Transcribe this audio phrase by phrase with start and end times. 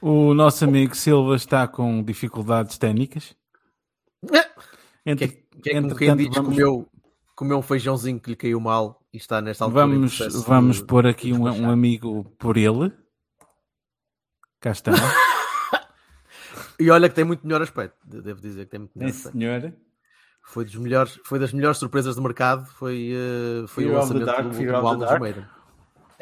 [0.00, 3.36] O nosso amigo Silva está com dificuldades técnicas.
[4.26, 4.50] Que é,
[5.06, 6.88] Entre, que é como quem entretanto, diz vamos, comeu,
[7.36, 9.86] comeu um feijãozinho que lhe caiu mal e está nesta altura.
[9.86, 12.92] vamos, vamos de- pôr aqui de um, um amigo por ele.
[14.60, 14.92] Cá está.
[16.80, 17.96] E olha que tem muito melhor aspecto.
[18.04, 19.38] de- Devo dizer que tem muito melhor Sim, aspecto.
[19.38, 19.72] senhor.
[20.44, 22.66] Foi, dos melhores, foi das melhores surpresas do mercado.
[22.72, 25.18] Foi, eh, foi o Fear lançamento Dark, do, do álbum.
[25.20, 25.46] Maiden.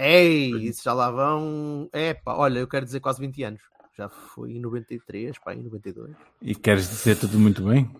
[0.02, 1.88] Ei, isso já lá vão.
[1.92, 3.60] Epá, olha, eu quero dizer quase 20 anos.
[3.96, 6.16] Já foi em 93, pá, em 92.
[6.40, 7.90] E queres dizer tudo muito bem?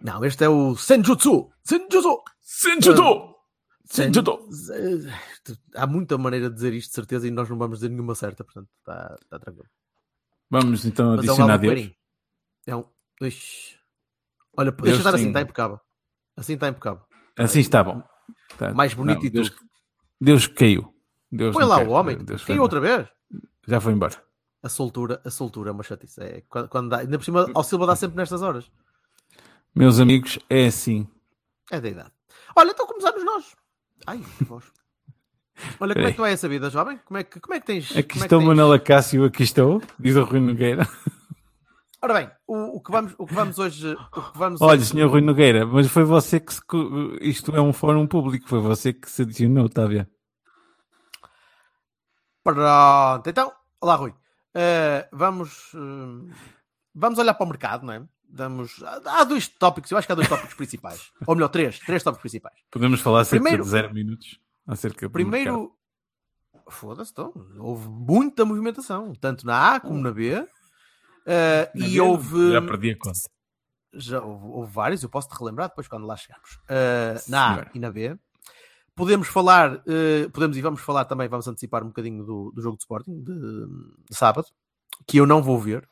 [0.00, 1.50] Não, este é o Senjutsu!
[1.62, 2.22] Senjutsu!
[2.40, 3.34] Senjudo!
[3.84, 4.48] Sen- Senjudo!
[4.72, 8.14] Eh, Há muita maneira de dizer isto, de certeza, e nós não vamos dizer nenhuma
[8.14, 9.68] certa, portanto, está está tranquilo.
[10.50, 11.90] Vamos então Mas é um adicionar Deus.
[12.66, 12.84] É um.
[13.20, 13.76] Ixi.
[14.56, 15.80] Olha, Deus deixa estar assim, está impecável.
[16.36, 17.02] Assim está impecável.
[17.38, 18.02] Assim está bom.
[18.58, 19.62] Tá- Mais bonito não, e Deus, tudo.
[20.20, 20.91] Deus caiu.
[21.32, 21.88] Deus Põe lá quer.
[21.88, 22.18] o homem.
[22.18, 23.08] Deus outra vez?
[23.66, 24.14] Já foi embora.
[24.62, 26.20] A soltura, a soltura é uma chatice.
[26.22, 28.70] É, quando, quando dá, ainda por cima, ao Silva dá sempre nestas horas.
[29.74, 31.08] Meus amigos, é assim.
[31.70, 32.12] É da idade.
[32.54, 33.56] Olha, então começamos nós.
[34.06, 34.64] Ai, voz.
[35.80, 36.98] Olha, como é que é essa vida, jovem?
[37.04, 37.90] Como é que, como é que tens.
[37.96, 40.86] Aqui é estou, tens- Manuela Cássio, aqui estou, diz o Rui Nogueira.
[42.02, 43.96] Ora bem, o, o que vamos, o que vamos hoje.
[44.16, 46.60] O que vamos Olha, hoje- senhor Rui Nogueira, mas foi você que se.
[47.20, 50.08] Isto é um fórum público, foi você que se adicionou, está a ver?
[52.42, 54.12] Pronto, então, olá Rui.
[54.54, 56.34] Eh, vamos, eh,
[56.94, 58.02] vamos olhar para o mercado, não é?
[58.34, 61.12] Vamos, há dois tópicos, eu acho que há dois tópicos principais.
[61.26, 62.58] Ou melhor, três, três tópicos principais.
[62.70, 65.12] Podemos falar cerca Primeiro- de zero minutos acerca do.
[65.12, 65.72] Primeiro,
[66.68, 70.44] foda-se, então, houve muita movimentação, tanto na A como na B.
[71.26, 73.18] Eh, Na e B, houve, Já perdi a conta.
[73.94, 76.58] já houve, houve vários, eu posso te relembrar depois quando lá chegarmos.
[77.28, 78.18] Na A e na B.
[78.94, 82.76] Podemos falar, eh, podemos e vamos falar também, vamos antecipar um bocadinho do, do jogo
[82.76, 83.66] de Sporting de,
[84.10, 84.46] de sábado,
[85.06, 85.88] que eu não vou ver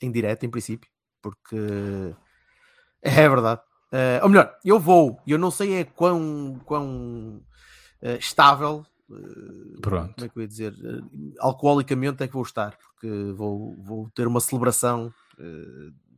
[0.00, 1.56] em direto, em princípio, porque
[3.02, 3.60] é verdade.
[3.92, 7.42] Eh, ou melhor, eu vou, e eu não sei é quão, quão
[8.00, 8.84] eh, estável,
[9.80, 10.14] Pronto.
[10.14, 10.74] como é que eu ia dizer,
[11.40, 15.12] alcoolicamente é que vou estar, porque vou, vou ter uma celebração,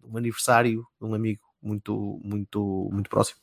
[0.02, 3.40] um aniversário de um amigo muito, muito, muito próximo.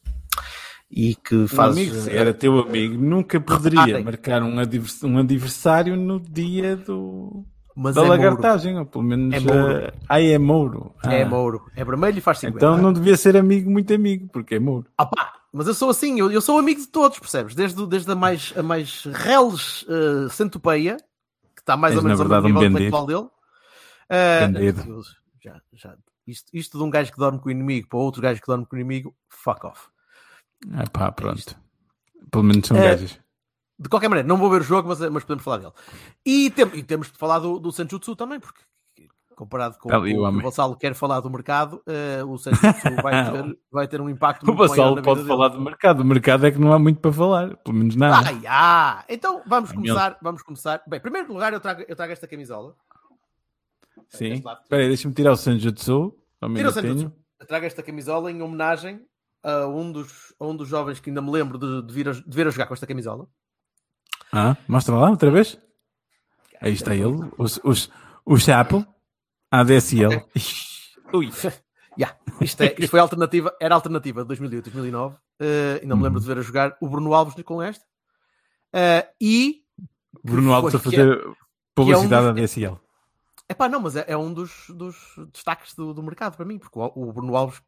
[0.89, 1.73] E que Um faz.
[1.73, 4.03] amigo, eh, se era teu amigo, nunca poderia Reparem.
[4.05, 8.19] marcar um, adivers- um aniversário no dia do, mas da é Mouro.
[8.21, 9.35] lagartagem, ou pelo menos.
[9.35, 9.93] É Mouro.
[10.07, 10.95] ah, é Mouro.
[11.03, 11.69] É Ah, Mouro.
[11.75, 12.57] É vermelho e faz 50.
[12.57, 14.87] Então não devia ser amigo, muito amigo, porque é Mouro.
[14.97, 17.53] Ah pá, mas eu sou assim, eu, eu sou amigo de todos, percebes?
[17.53, 20.95] Desde, desde a mais, a mais reles uh, centopeia,
[21.53, 23.19] que está mais És, ou menos na ao verdade, mesmo um nível dele.
[24.09, 24.83] Uh, Bandido.
[24.87, 25.01] eu-
[25.43, 28.39] já, já, isto, isto de um gajo que dorme com o inimigo para outro gajo
[28.41, 29.87] que dorme com o inimigo, fuck off.
[30.73, 31.55] Ah, pá, pronto.
[32.31, 33.19] Pelo menos são É, gajos.
[33.79, 35.73] De qualquer maneira, não vou ver o jogo, mas, mas podemos falar dele.
[36.25, 38.61] E, tem- e temos de falar do, do Senjutsu também, porque
[39.35, 42.95] comparado com, Ali com o o o Vassalo quer falar do mercado, uh, o Senjutsu
[43.03, 45.27] vai ter, vai ter um impacto O muito maior Vassalo pode dele.
[45.27, 45.99] falar do mercado.
[46.01, 48.27] O mercado é que não há muito para falar, pelo menos nada.
[48.27, 50.81] Ai, ah, então vamos começar, vamos começar.
[50.87, 52.75] Bem, em primeiro lugar eu trago, eu trago esta camisola.
[54.09, 54.33] Sim.
[54.33, 56.15] Espera aí, deixa-me tirar o Sanjutsu.
[56.55, 57.11] Tira o.
[57.39, 59.05] Eu trago esta camisola em homenagem
[59.47, 62.11] a um dos, a um dos jovens que ainda me lembro de, de vir a,
[62.11, 63.27] de ver a jogar com esta camisola.
[64.33, 65.57] Ah, mostra lá outra vez.
[66.59, 67.89] Aí está ele, os, os,
[68.25, 68.85] o Chapo,
[69.49, 70.25] a DSL.
[71.13, 71.31] Ui.
[71.99, 75.15] Yeah, isto, é, isto foi alternativa, era alternativa de 2008, 2009.
[75.15, 77.83] Uh, ainda me lembro de ver a jogar o Bruno Alves com esta.
[78.71, 79.63] Uh, e
[80.23, 81.19] Bruno Alves a fazer
[81.73, 82.77] publicidade um à dos- DSL.
[83.49, 84.95] Epá, não, mas é, é um dos, dos
[85.33, 87.63] destaques do, do mercado para mim, porque o, o Bruno Alves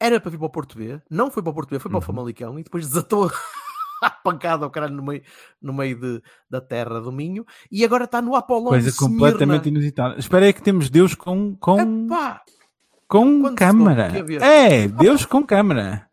[0.00, 1.96] era para vir para o Porto B, não foi para o Porto B, foi para
[1.98, 2.06] o Uhum.
[2.06, 3.30] Famalicão e depois desatou
[4.02, 5.22] a pancada ao caralho no meio,
[5.62, 10.18] no meio de, da terra do Minho e agora está no Apolão Coisa completamente inusitada.
[10.18, 12.42] Espera aí que temos Deus com, com, Epá,
[13.08, 14.12] com quando câmara.
[14.42, 16.06] É, Deus com câmara.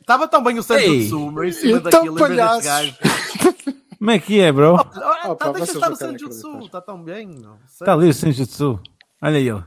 [0.00, 2.94] estava tão bem o Santos Ei, Sul, mas em cima daquilo, gajo.
[4.02, 4.72] Como é que é, bro?
[4.74, 6.58] Olha, Oh, pá, tá, deixa estar o acreditar.
[6.64, 7.40] está tão bem.
[7.70, 8.80] Está ali o Senjutsu.
[9.22, 9.62] Olha ele.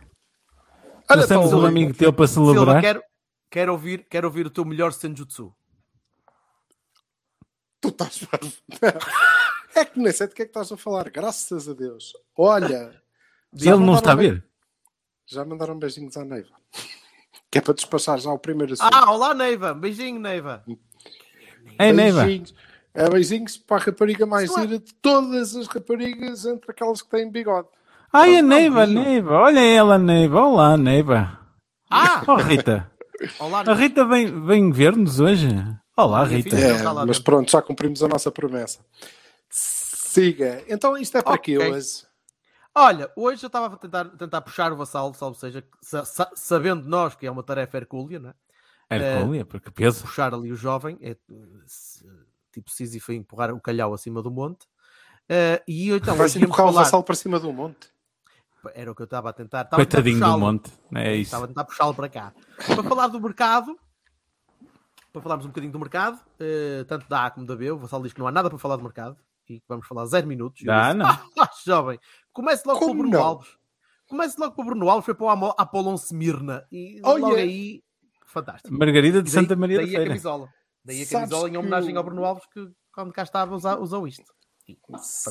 [1.07, 2.81] Trouxemos então, um amigo teu para Silva, celebrar.
[2.81, 3.03] quero,
[3.49, 5.53] quero, ouvir, quero ouvir o teu melhor Senjutsu.
[7.81, 8.21] Tu estás.
[9.75, 12.13] é que nem sei de que é que estás a falar, graças a Deus.
[12.35, 12.99] Olha,
[13.53, 14.45] Ele não está a bem- ver.
[15.27, 16.55] Já mandaram beijinhos à Neiva.
[17.51, 18.93] Que é para despachar já o primeiro assunto.
[18.93, 19.73] Ah, olá, Neiva.
[19.73, 20.61] Beijinho, Neiva.
[21.79, 22.25] Ei, Neiva.
[22.25, 22.53] beijinhos.
[22.93, 27.31] É beijinhos para a rapariga mais gira de todas as raparigas, entre aquelas que têm
[27.31, 27.69] bigode.
[28.17, 28.85] Ai, a Não, Neiva?
[28.85, 29.33] Neiva.
[29.39, 30.39] Olha ela, Neiva.
[30.41, 31.38] Olá, Neiva.
[31.89, 32.89] Ah, Oh, Rita.
[33.39, 33.73] olá, A.
[33.73, 35.47] Rita vem, vem ver-nos hoje.
[35.97, 36.56] Olá, Rita.
[36.56, 38.79] É, lá mas pronto, já cumprimos a nossa promessa.
[39.50, 40.63] Siga.
[40.67, 41.57] Então isto é para Ok.
[41.57, 42.06] quê hoje?
[42.73, 46.88] Olha, hoje eu estava a tentar, tentar puxar o vassalo, salvo seja, sa- sa- sabendo
[46.88, 48.33] nós que é uma tarefa hercúlea, né?
[48.89, 50.01] Hercúlea, porque peso.
[50.03, 51.15] puxar ali o jovem, é
[51.65, 52.06] se-
[52.51, 54.67] tipo Sísifo a empurrar o calhau acima do monte.
[55.29, 57.88] Eh, e então, Vai hoje íamos empurrar o falar- vassalo para cima do monte.
[58.73, 59.62] Era o que eu estava a tentar.
[59.63, 60.39] Estava a tentar Coitadinho do puxá-lo.
[60.39, 60.71] monte.
[60.95, 61.21] É isso.
[61.23, 62.33] Estava a tentar puxá-lo para cá.
[62.65, 63.77] Para falar do mercado,
[65.12, 68.01] para falarmos um bocadinho do mercado, eh, tanto da A como da B, o Vassal
[68.03, 69.17] diz que não há nada para falar do mercado
[69.47, 70.59] e que vamos falar zero minutos.
[70.59, 71.06] Disse, não.
[71.39, 72.00] Ah, jovem,
[72.33, 73.23] comece logo Como com o Bruno não?
[73.25, 73.50] Alves.
[74.07, 76.65] Comece logo com o Bruno Alves, foi para o Apollon Semirna.
[76.71, 77.41] E Oh, logo yeah.
[77.44, 77.83] aí,
[78.27, 78.73] fantástico.
[78.77, 80.09] Margarida de Daí- Santa Maria da daí a Feira.
[80.09, 80.50] camisola.
[80.83, 83.56] Daí a Sabes camisola em que homenagem o- ao Bruno Alves que quando cá estava
[83.79, 84.31] usou isto.
[84.89, 85.23] Mas,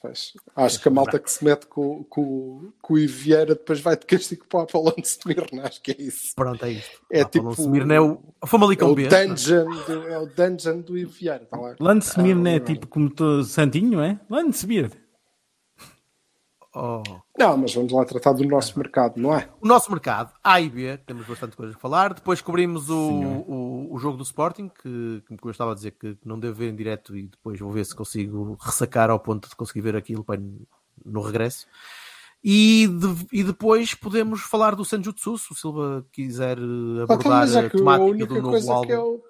[0.00, 3.96] pois, Acho que a malta que se mete com, com, com o Ivieira depois vai
[3.96, 5.62] de castigo para o Apolão de Semirna.
[5.64, 6.32] Acho que é isso.
[6.34, 7.00] Pronto, é isto.
[7.12, 9.06] É Apollon tipo- Semirna é o É Famalicão o B.
[9.08, 11.46] dungeon do, é o dungeon do Ivieira.
[11.46, 11.76] Tá lá.
[11.78, 14.18] Landsemir não é Ah, tipo como tu, Santinho, é?
[14.28, 14.90] Landsemir.
[16.76, 17.02] Oh.
[17.38, 19.48] Não, mas vamos lá tratar do nosso mercado, não é?
[19.60, 22.14] O nosso mercado, A e B, temos bastante coisa a falar.
[22.14, 26.18] Depois cobrimos o, o, o jogo do Sporting, que, que eu estava a dizer que
[26.24, 29.54] não devo ver em direto e depois vou ver se consigo ressacar ao ponto de
[29.54, 30.40] conseguir ver aquilo para
[31.04, 31.66] no regresso.
[32.42, 37.54] E, de- e depois podemos falar do Senjutsu, se o Silva quiser Ah, abordar mas
[37.54, 39.22] é a a temática única do novo coisa álbum que é o.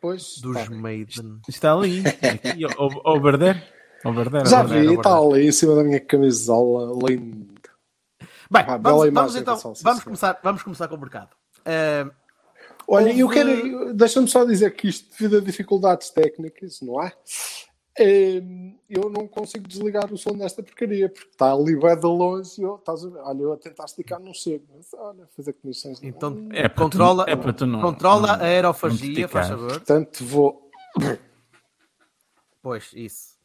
[0.00, 0.70] Pois, dos tá.
[0.70, 1.40] Maiden.
[1.48, 2.02] Está ali.
[2.06, 3.79] Aqui, o, o Verder.
[4.04, 4.46] O Verder.
[4.46, 7.46] Já vi, é está ali em cima da minha camisola, linda.
[8.50, 11.30] Bem, Ah, vamos, vamos então, vamos começar, vamos começar com o mercado.
[11.64, 12.06] Eh,
[12.88, 13.94] Olha, eu Houve- quero.
[13.94, 17.12] Deixa-me só dizer que isto, devido a dificuldades técnicas, não é?
[18.00, 22.60] Hum, Eu não consigo desligar o som desta porcaria porque está ali bem de longe.
[22.60, 23.18] e Eu, estás a ver?
[23.20, 24.64] Olha, eu a tentar esticar, não chego.
[24.74, 26.02] Mas, olha, fazer comissões.
[26.02, 29.68] então, É para tu- controla, é para tu não- controla não- a aerofagia, faz favor.
[29.70, 30.68] Portanto, vou.
[32.62, 33.36] Pois, isso.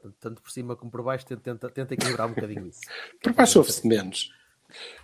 [0.00, 2.80] Tan- Tanto por cima como por baixo, tenta, tenta, tenta equilibrar um bocadinho isso.
[3.22, 4.32] Por baixo ouve-se menos.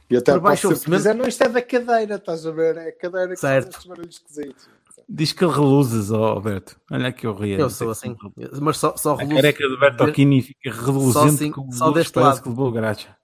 [0.08, 2.76] E até Por baixo ouve-se dizer, não, isto é da cadeira, estás a ver?
[2.76, 3.64] É a cadeira que Certo.
[3.64, 4.69] faz estes barulhos esquisitos.
[5.08, 6.81] Diz que reluzes, ó Alberto.
[6.90, 7.60] Olha o Rio.
[7.60, 8.16] Eu sou assim,
[8.60, 12.19] mas só, só A reluzo careca de Bertocchini fica reluzente assim, como só luz, deste
[12.19, 12.42] lado.
[12.42, 13.16] que levou graxa.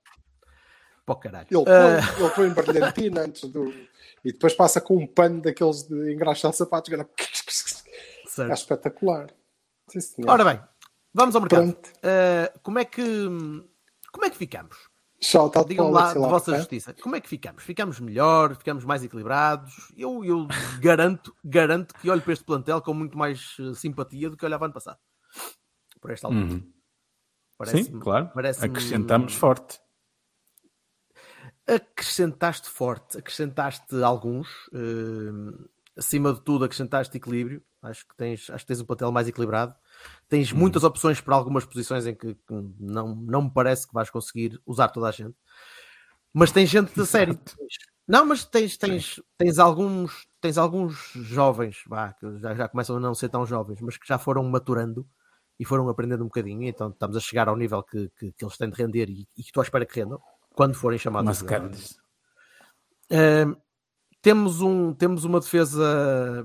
[1.06, 1.46] o caralho.
[1.50, 3.68] Ele põe, Ah, ele põe brilhantina antes do.
[4.24, 6.88] E depois passa com um pano daqueles de engraxar sapatos.
[6.88, 9.26] que É espetacular.
[9.88, 10.30] Sim, senhor.
[10.30, 10.60] Ora bem,
[11.14, 11.76] vamos ao mercado.
[12.02, 13.02] Ah, como é que
[14.12, 14.76] como é que ficamos?
[15.24, 16.58] Shout out Digam lá de vossa é?
[16.58, 16.92] justiça.
[16.94, 17.62] Como é que ficamos?
[17.62, 18.56] Ficamos melhor?
[18.56, 19.92] Ficamos mais equilibrados?
[19.96, 20.48] Eu, eu
[20.80, 24.64] garanto, garanto que olho para este plantel com muito mais eh, simpatia do que olhava
[24.64, 24.98] ano passado.
[26.00, 26.44] Por esta altura.
[26.54, 26.72] Uhum.
[27.56, 28.30] Parece-me- Sim, claro.
[28.34, 29.80] parece-me- Acrescentamos forte.
[31.66, 37.62] acrescentaste forte, acrescentaste alguns, eh, acima de tudo acrescentaste equilíbrio.
[37.80, 39.74] Acho que tens, acho que tens um plantel mais equilibrado.
[40.28, 44.10] Tens muitas opções para algumas posições em que, que não, não me parece que vais
[44.10, 45.36] conseguir usar toda a gente.
[46.32, 47.38] Mas tens gente de série.
[48.08, 53.00] Não, mas tens, tens, tens alguns tens alguns jovens, vá, que já, já começam a
[53.00, 55.06] não ser tão jovens, mas que já foram maturando
[55.58, 56.64] e foram aprendendo um bocadinho.
[56.64, 59.42] Então estamos a chegar ao nível que, que, que eles têm de render e, e
[59.42, 60.20] que estou à espera que rendam
[60.54, 61.26] quando forem chamados.
[61.26, 61.96] Mascaras.
[63.10, 63.56] Uh,
[64.20, 66.44] temos, um, temos uma defesa,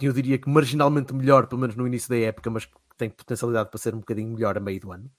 [0.00, 3.70] eu diria que marginalmente melhor, pelo menos no início da época, mas que tem potencialidade
[3.70, 5.10] para ser um bocadinho melhor a meio do ano,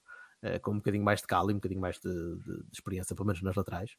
[0.43, 3.15] uh, com um bocadinho mais de calo e um bocadinho mais de, de- de experiência,
[3.15, 3.91] pelo menos nas laterais.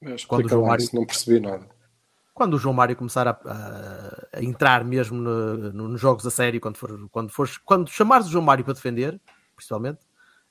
[0.00, 1.68] Mas Quando o João Mário- não percebi nada.
[2.32, 6.30] Quando o João Mário começar a, a- a entrar mesmo no- no- nos jogos a
[6.30, 9.20] sério, quando, for, quando, fores, quando chamares o João Mário para defender,
[9.54, 10.00] principalmente,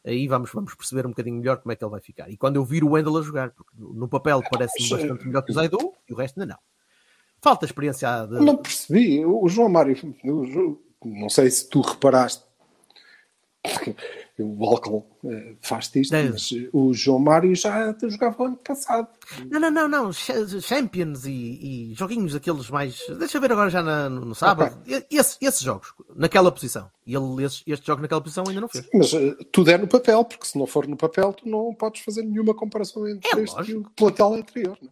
[0.06, 2.30] aí vamos, vamos perceber um bocadinho melhor como é que ele vai ficar.
[2.30, 5.42] E quando eu vir o Wendel a jogar, porque no papel parece-me Mas, bastante melhor
[5.42, 6.60] que o Zaidu, e o resto ainda não.
[7.42, 9.26] Falta experiência de, Não percebi.
[9.26, 12.44] O João Mário, o não sei se tu reparaste,
[14.42, 16.24] O Alcon eh, faz-te isto, É.
[16.30, 19.06] mas eh, o João Mário já jogava o ano passado.
[19.52, 20.14] Não, não, não, não.
[20.14, 21.32] Ch- Champions e,
[21.92, 23.06] e joguinhos daqueles mais.
[23.20, 24.82] Deixa eu ver agora já na- no, sábado.
[24.88, 26.90] E- Esse- esses jogos, naquela posição.
[27.06, 28.88] E ele, esse, este jogo naquela posição ainda não fez.
[28.94, 32.02] Mas eh, tudo é no papel, porque se não for no papel, tu não podes
[32.02, 33.90] fazer nenhuma comparação entre É este e lógico.
[33.90, 34.78] o plantel anterior.
[34.82, 34.90] não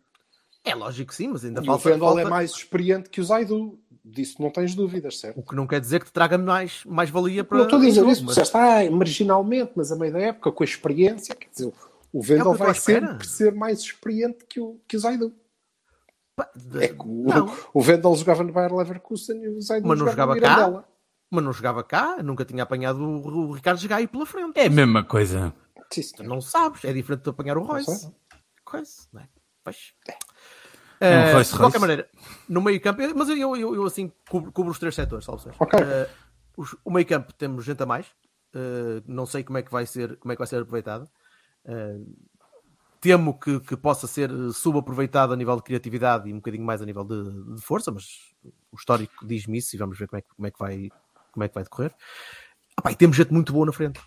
[0.67, 0.71] é?
[0.71, 1.83] É lógico que sim, mas ainda E o falta.
[1.89, 3.79] Vendel falta- é mais experiente que o Zaidu.
[4.09, 5.37] Disso não tens dúvidas, certo?
[5.37, 7.57] O que não quer dizer que te traga mais, mais valia para.
[7.57, 10.63] Não estou a dizer isso, mas- já está marginalmente, mas a meio da época, com
[10.63, 11.73] a experiência, quer dizer,
[12.13, 15.33] o Vendel É vai sempre ser mais experiente que o, que o Zaidu.
[16.79, 17.53] É que o, Não.
[17.73, 20.87] o Vendel jogava no Bayer Leverkusen e o Zaidu Mas não jogava no jogava cá?
[21.29, 24.57] Mas não jogava cá, nunca tinha apanhado o, o Ricardo Gai pela frente.
[24.57, 25.53] É a mesma coisa.
[25.91, 26.03] Sim.
[26.23, 27.93] Não sabes, é diferente de apanhar o Royce.
[27.93, 28.09] sei.
[28.63, 29.27] Coisa, não é?
[29.65, 29.93] Pois.
[30.07, 30.13] É
[31.01, 32.09] um Eh, Royce de qualquer maneira,
[32.49, 35.43] no meio campo, eu- mas eu, eu, eu, assim cubro, cubro os três setores, salve
[35.43, 35.55] seja.
[35.59, 35.79] Ok.
[35.79, 36.09] Eh,
[36.57, 38.07] os- o meio campo temos gente a mais,
[38.53, 41.07] eh, não sei como é que vai ser, como é que vai ser aproveitado.
[41.65, 41.99] Eh,
[42.99, 46.85] temo que, que possa ser subaproveitado a nível de criatividade e um bocadinho mais a
[46.85, 48.05] nível de, de força, mas
[48.71, 50.89] o histórico diz-me isso e vamos ver como é, que- como é que vai
[51.31, 51.93] como é que vai decorrer.
[52.75, 53.99] Ah, pá, e temos gente muito boa na frente.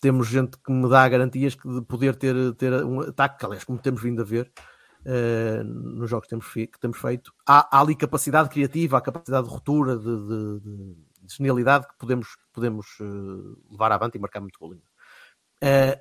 [0.00, 3.64] Temos gente que me dá garantias que de poder ter, ter um ataque, que, aliás,
[3.64, 4.50] como temos vindo a ver
[5.04, 9.46] eh, nos jogos que temos, que temos feito, há, há ali capacidade criativa, há capacidade
[9.46, 13.04] de ruptura, de, de- de- de genialidade que podemos, podemos eh,
[13.70, 14.82] levar avante e marcar muito golinho.
[15.62, 16.00] Eh,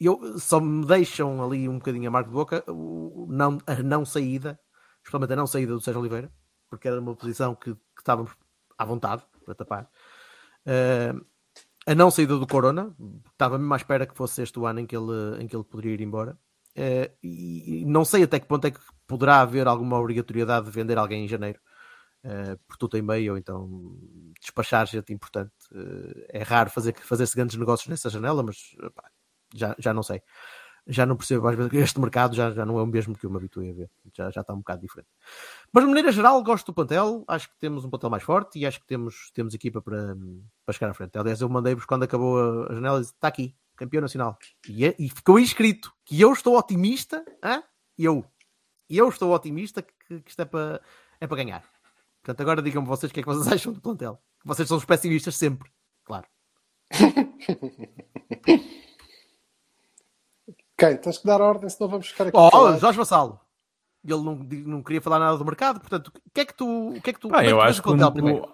[0.00, 4.04] eu, só me deixam ali um bocadinho a marca de boca o, não, a não
[4.04, 4.58] saída,
[4.98, 6.32] especialmente a não saída do Sérgio Oliveira,
[6.68, 8.32] porque era uma posição que, que estávamos
[8.76, 9.90] à vontade para tapar.
[10.66, 11.14] Eh,
[11.86, 12.94] a não saída do Corona,
[13.32, 15.64] estava mesmo à espera que fosse este o ano em que ele, em que ele
[15.64, 16.38] poderia ir embora.
[16.76, 20.98] Eh, e, não sei até que ponto é que poderá haver alguma obrigatoriedade de vender
[20.98, 21.60] alguém em janeiro,
[22.24, 23.96] eh, por tudo em meio, ou então
[24.40, 25.52] despachar gente importante.
[25.74, 28.76] Eh, é raro fazer, fazer-se grandes negócios nessa janela, mas
[29.54, 30.22] já, já não sei.
[30.86, 33.38] Já não percebo, vezes, este mercado já, já não é o mesmo que eu me
[33.38, 33.90] habituei a ver.
[34.14, 35.08] Já, já está um bocado diferente.
[35.72, 37.24] Mas de maneira geral, gosto do plantel.
[37.26, 40.14] Acho que temos um plantel mais forte e acho que temos, temos equipa para,
[40.64, 41.16] para chegar à frente.
[41.18, 44.38] Aliás, eu mandei-vos quando acabou a janela e disse: está aqui, campeão nacional.
[44.68, 47.24] E, é- e ficou aí escrito que eu estou otimista.
[47.42, 47.62] hã?
[47.98, 48.24] Eu.
[48.88, 50.80] Eu estou otimista que, que isto é para,
[51.20, 51.64] é para ganhar.
[52.22, 54.20] Portanto, agora digam-me vocês o que é que vocês acham do plantel.
[54.44, 55.70] Vocês são os pessimistas sempre,
[56.04, 56.26] claro.
[60.76, 60.96] Quem?
[60.96, 62.36] Tens que dar ordem, senão vamos ficar aqui.
[62.36, 62.76] Oh.
[62.78, 63.40] Jorge Vassalo.
[64.04, 66.88] Ele não, não queria falar nada do mercado, portanto, o que é que tu.
[66.90, 68.53] O que é que tu Pá, é eu acho o que plantel o-?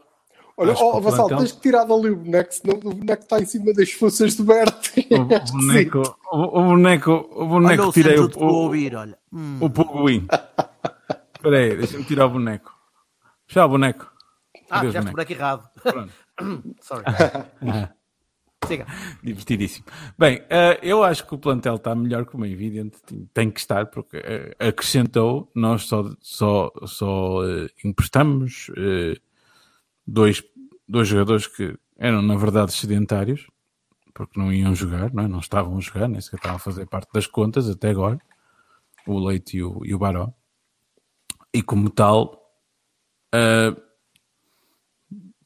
[0.60, 3.22] Olha, que oh, o Vassal, plantel- tens que tirar dali o boneco, senão o boneco
[3.22, 4.90] está em cima das forças do Berto.
[5.10, 8.94] O boneco, o, o boneco, o boneco Olha o tirei o, Santos de o, ouvir,
[8.94, 9.18] olha.
[9.32, 9.56] Hum.
[9.58, 10.26] o Puguin.
[11.34, 12.74] Espera aí, deixa-me tirar o boneco.
[13.48, 14.12] Já o boneco.
[14.68, 15.70] Ah, Adeus, já o boneco errado.
[15.82, 16.12] Pronto.
[16.82, 17.04] Sorry.
[18.66, 18.86] Siga.
[19.22, 19.86] Divertidíssimo.
[20.18, 22.98] Bem, eh, eu acho que o plantel está melhor como é evidente.
[23.32, 25.50] Tem que estar, porque eh, acrescentou.
[25.54, 28.70] Nós só, só, só eh, emprestamos
[30.10, 30.42] dois,
[30.90, 33.46] dois jogadores que eram, na verdade, sedentários,
[34.12, 35.28] porque não iam jogar, não, é?
[35.28, 38.18] não estavam a jogar, nem sequer estavam a fazer parte das contas até agora.
[39.06, 40.32] O Leite e o, e o Baró.
[41.54, 42.40] E como tal,
[43.32, 43.74] eh,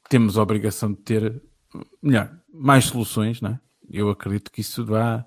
[0.09, 1.43] temos a obrigação de ter
[2.03, 3.61] melhor, mais soluções, não é?
[3.91, 5.23] Eu acredito que isso vai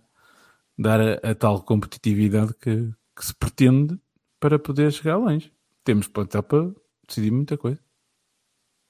[0.77, 3.99] dar a, a tal competitividade que, que se pretende
[4.39, 5.53] para poder chegar longe.
[5.83, 6.71] Temos plantel para
[7.07, 7.86] decidir muita coisa.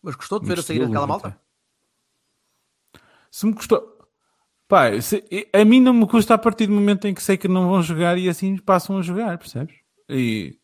[0.08, 1.38] Mas gostou de ver a saída daquela malta?
[3.30, 4.08] Se me custou.
[4.70, 7.48] Pá, se- a mim não me custa a partir do momento em que sei que
[7.50, 9.76] não vão jogar e assim passam a jogar, percebes?
[10.08, 10.58] E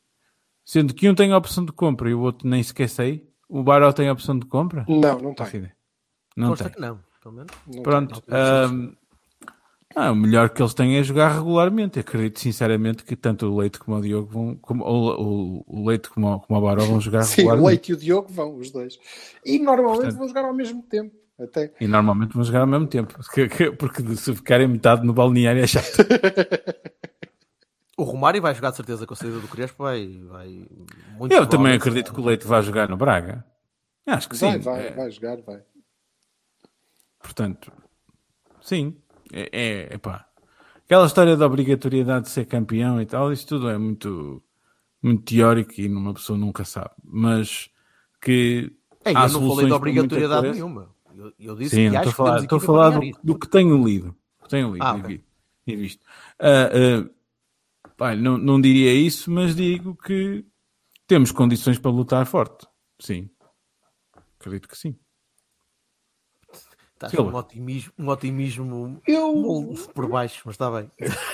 [0.63, 3.61] sendo que um tem a opção de compra e o outro nem sequer sei, o
[3.63, 4.85] Baró tem a opção de compra?
[4.87, 5.71] Não, não tem.
[6.37, 6.73] Não Consta tem.
[6.73, 7.51] que não, pelo menos.
[7.67, 8.21] Não Pronto.
[8.21, 8.33] tem.
[8.37, 8.93] ahm,
[9.95, 11.99] ah, o melhor que eles têm é jogar regularmente.
[11.99, 15.21] Acredito sinceramente que tanto o Leite como o Diogo vão, como, o,
[15.59, 17.67] o- o Leite como, o- como o Baró vão jogar Sim, o regularmente.
[17.67, 18.97] Leite e o Diogo vão, os dois.
[19.45, 21.15] E normalmente Portanto- vão jogar ao mesmo tempo.
[21.39, 21.73] Até.
[21.81, 23.13] E normalmente vão jogar ao mesmo tempo.
[23.15, 25.97] Porque, que- porque se ficarem metade no balneário é chato.
[27.95, 30.67] O Romário vai jogar de certeza com a saída do Crespo, vai, vai
[31.15, 33.45] muito Eu também acredito que o Leite vai jogar no Braga.
[34.07, 34.59] Acho que Vai, sim.
[34.59, 35.61] vai, É, vai jogar, vai.
[37.21, 37.71] Portanto,
[38.61, 38.95] sim.
[39.33, 40.27] É, é, epá.
[40.85, 44.43] Aquela história da obrigatoriedade de ser campeão e tal, isso tudo é muito,
[45.01, 46.91] muito teórico e uma pessoa nunca sabe.
[47.03, 47.69] Mas
[48.21, 48.71] que.
[49.05, 50.89] Ei, há eu não falei de obrigatoriedade nenhuma.
[51.15, 53.83] Eu, eu disse Sim, que acho falar, que estou a falar do, do que tenho
[53.85, 54.15] lido.
[54.43, 55.17] Que tenho lido Ah, e, ok.
[55.17, 55.25] vi-
[55.67, 56.05] e visto.
[56.39, 60.45] Ah, ah, pá, não, não diria isso, mas digo que
[61.07, 62.67] temos condições para lutar forte.
[62.99, 63.29] Sim.
[64.39, 64.95] Acredito que sim.
[67.07, 70.89] Estás com um otimismo, um otimismo Eu, por baixo, mas está bem.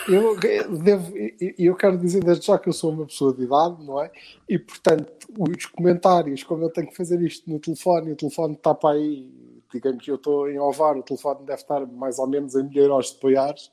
[0.07, 0.35] eu,
[0.79, 4.01] devo, eu- eu quero dizer desde já que eu sou uma pessoa de idade, não
[4.01, 4.11] é?
[4.47, 8.53] E portanto, os comentários, como eu tenho que fazer isto no telefone, e o telefone
[8.55, 9.29] está para aí,
[9.71, 13.11] digamos que eu estou em Ovar, o telefone deve estar mais ou menos em milheiros
[13.11, 13.71] de poiares.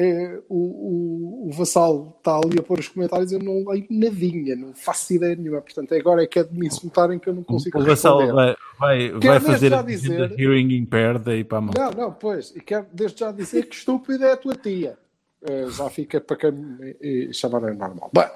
[0.00, 4.54] É, o, o, o Vassal está ali a pôr os comentários, eu não leio nadinha,
[4.54, 5.60] não faço ideia nenhuma.
[5.60, 8.56] Portanto, agora é que é de me insultarem que eu não consigo O Vassal vai,
[8.78, 11.74] vai, vai fazer a dizer- hearing impaired aí para a mão.
[11.76, 12.54] Não, não, pois.
[12.54, 14.96] E quero desde já dizer que estúpida é a tua tia.
[15.42, 18.08] Eh, já fica para quem eh, chamar é normal.
[18.12, 18.28] Bem,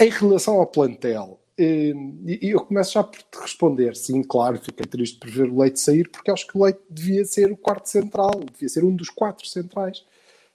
[0.00, 1.92] em relação ao plantel, eh,
[2.26, 3.96] e e eu começo já por te responder.
[3.96, 7.24] Sim, claro, fiquei triste por ver o Leite sair, porque acho que o Leite devia
[7.24, 10.04] ser o quarto central, devia ser um dos quatro centrais.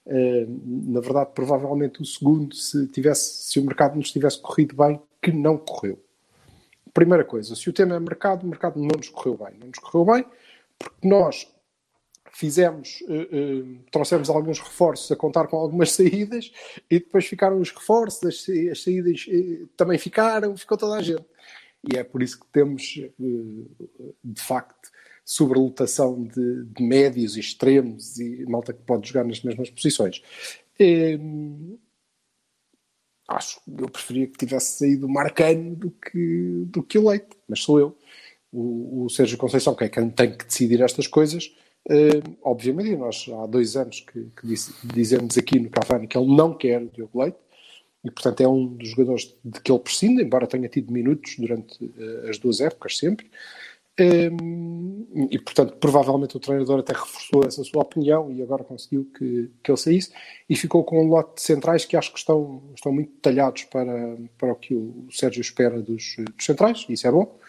[0.07, 5.01] Eh, na verdade, provavelmente o segundo, se, tivesse, se o mercado nos tivesse corrido bem,
[5.21, 5.99] que não correu.
[6.93, 9.57] Primeira coisa, se o tema é mercado, o mercado não nos correu bem.
[9.59, 10.25] Não nos correu bem
[10.77, 11.47] porque nós
[12.31, 16.51] fizemos, eh, eh, trouxemos alguns reforços a contar com algumas saídas
[16.89, 21.25] e depois ficaram os reforços, as, as saídas eh, também ficaram, ficou toda a gente.
[21.91, 22.83] E é por isso que temos,
[24.23, 24.89] de facto,
[25.29, 30.23] sobrelotação de, de médios e extremos e malta que pode jogar nas mesmas posições.
[30.79, 31.19] Eh,
[33.27, 37.35] acho que eu preferia que tivesse saído o Marcano do que, do que o Leite,
[37.45, 37.97] mas sou eu.
[38.53, 41.53] O, o Sérgio Conceição, que é quem tem que decidir estas coisas,
[41.89, 46.33] eh, obviamente, nós há dois anos que, que disse- dizemos aqui no Cavani que ele
[46.33, 47.37] não quer o Diogo Leite,
[48.01, 51.91] e portanto é um dos jogadores de que ele prescinde, embora tenha tido minutos durante
[51.97, 53.29] eh, as duas épocas sempre.
[53.99, 59.49] Um, e portanto, provavelmente o treinador até reforçou essa sua opinião e agora conseguiu que,
[59.63, 60.11] que ele saísse
[60.47, 64.15] e ficou com um lote de centrais que acho que estão, estão muito detalhados para,
[64.37, 67.39] para o que o Sérgio espera dos, dos centrais, isso é bom.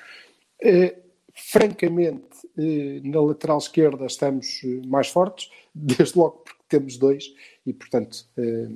[0.63, 0.97] Eh,
[1.35, 2.27] francamente,
[2.59, 7.33] eh, na lateral esquerda estamos eh, mais fortes, desde logo porque temos dois
[7.67, 8.69] e portanto eh,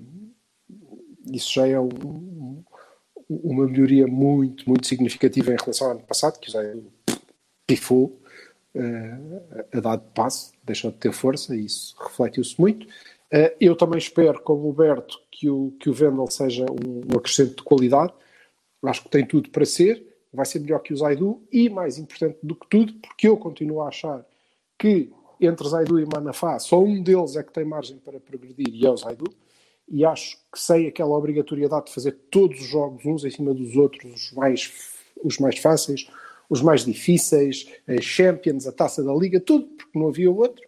[1.33, 2.65] isso já é um- um-
[3.31, 6.61] uma melhoria muito, muito significativa em relação ao ano passado, que já
[7.73, 8.21] pifou
[8.75, 12.87] eh, a dar de passo, deixou de ter força e isso refletiu-se muito.
[13.31, 17.17] Eh, eu também espero, como o Berto, que o, que o Vendel seja um, um
[17.17, 18.13] acrescente de qualidade.
[18.85, 22.39] Acho que tem tudo para ser, vai ser melhor que o Zaidu e, mais importante
[22.43, 24.25] do que tudo, porque eu continuo a achar
[24.79, 28.85] que entre Zaidu e Manafá, só um deles é que tem margem para progredir e
[28.85, 29.33] é o Zaidu.
[29.89, 33.77] E acho que sem aquela obrigatoriedade de fazer todos os jogos uns em cima dos
[33.77, 34.73] outros, os mais,
[35.23, 36.07] os mais fáceis,
[36.53, 40.63] os mais difíceis, as Champions, a taça da Liga, tudo, porque não havia outro.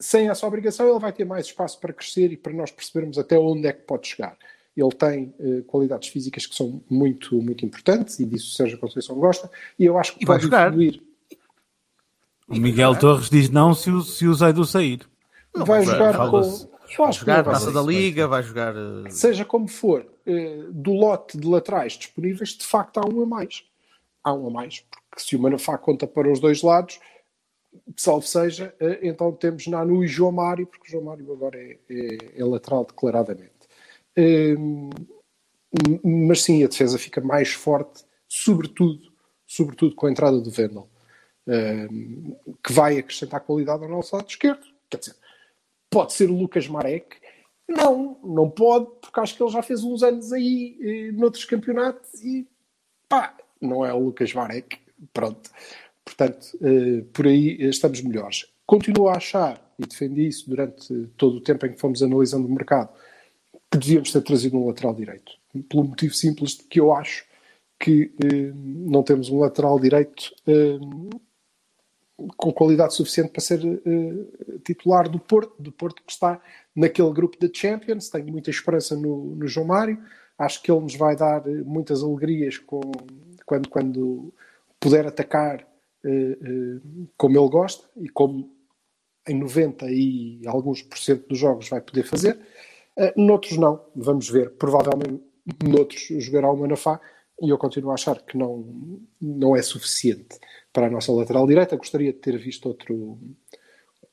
[0.00, 3.38] Sem essa obrigação, ele vai ter mais espaço para crescer e para nós percebermos até
[3.38, 4.36] onde é que pode chegar.
[4.76, 9.14] Ele tem eh, qualidades físicas que são muito, muito importantes e disso o Sérgio Conceição
[9.16, 9.48] gosta.
[9.78, 10.66] E eu acho que E vai pode jogar.
[10.68, 11.00] evoluir.
[12.48, 15.00] O Miguel Torres diz não se o, se o Zaidu sair.
[15.54, 16.42] vai jogar com.
[16.98, 17.72] Eu Vai acho que jogar não vai Taça ser.
[17.72, 18.74] da Liga, vai jogar.
[18.76, 23.26] eh, Seja como for, eh, do lote de laterais disponíveis, de facto há um a
[23.26, 23.64] mais.
[24.26, 26.98] Há um a mais, porque se o Manafá conta para os dois lados,
[27.96, 32.40] salvo seja, eh, então temos Nanu e João Mário, porque João Mário agora é, é-
[32.40, 33.52] é lateral declaradamente.
[34.18, 34.90] Hum,
[36.28, 39.12] mas sim, a defesa fica mais forte, sobretudo,
[39.46, 40.88] sobretudo com a entrada do Vendel,
[41.46, 44.66] hum, que vai acrescentar qualidade ao nosso lado esquerdo.
[44.90, 45.16] Quer dizer,
[45.90, 47.16] pode ser o Lucas Marek?
[47.68, 52.22] Não, não pode, porque acho que ele já fez uns anos aí eh, noutros campeonatos
[52.24, 52.46] e
[53.08, 54.78] pá, não é o Lucas Marek.
[55.12, 55.50] Pronto.
[56.04, 58.46] Portanto, eh, por aí estamos melhores.
[58.64, 62.50] Continuo a achar, e defendi isso durante todo o tempo em que fomos analisando o
[62.50, 62.90] mercado,
[63.70, 65.32] que devíamos ter trazido um lateral direito.
[65.68, 67.24] Pelo motivo simples de que eu acho
[67.78, 70.78] que eh, não temos um lateral direito eh,
[72.36, 76.40] com qualidade suficiente para ser eh, titular do Porto, do Porto que está
[76.74, 78.08] naquele grupo de Champions.
[78.08, 80.02] Tenho muita esperança no, no João Mário.
[80.38, 82.80] Acho que ele nos vai dar muitas alegrias com,
[83.46, 84.34] quando, quando
[84.78, 85.66] puder atacar
[86.04, 86.80] eh, eh,
[87.16, 88.54] como ele gosta e como
[89.26, 92.38] em 90 e alguns por cento dos jogos vai poder fazer.
[92.96, 94.50] Uh, noutros não, vamos ver.
[94.52, 95.22] Provavelmente
[95.64, 97.00] noutros jogará o Manafá
[97.40, 100.38] e eu continuo a achar que não, não é suficiente
[100.72, 101.76] para a nossa lateral direita.
[101.76, 103.18] Gostaria de ter visto outro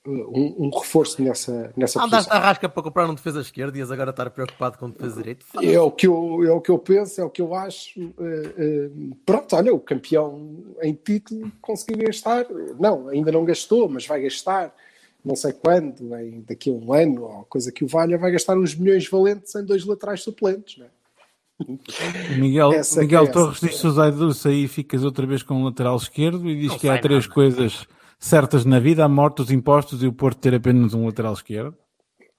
[0.05, 2.37] um, um reforço nessa, nessa Andaste posição.
[2.37, 5.15] à rasca para comprar um defesa esquerda e ias agora estar preocupado com o defesa
[5.17, 5.45] direito.
[5.61, 7.99] É o, que eu, é o que eu penso, é o que eu acho.
[7.99, 12.45] Uh, uh, pronto, olha, o campeão em título conseguiu gastar.
[12.79, 14.73] Não, ainda não gastou, mas vai gastar
[15.23, 18.57] não sei quando, em, daqui a um ano, ou coisa que o valha, vai gastar
[18.57, 20.77] uns milhões valentes em dois laterais suplentes.
[20.77, 20.89] Não é?
[22.37, 23.65] Miguel, Essa Miguel é Torres essa.
[23.67, 26.71] diz que se o Zaidu sair ficas outra vez com o lateral esquerdo e diz
[26.71, 27.33] Não que há três nada.
[27.33, 27.87] coisas
[28.23, 31.75] certas na vida, a morte, os impostos e o Porto ter apenas um lateral esquerdo.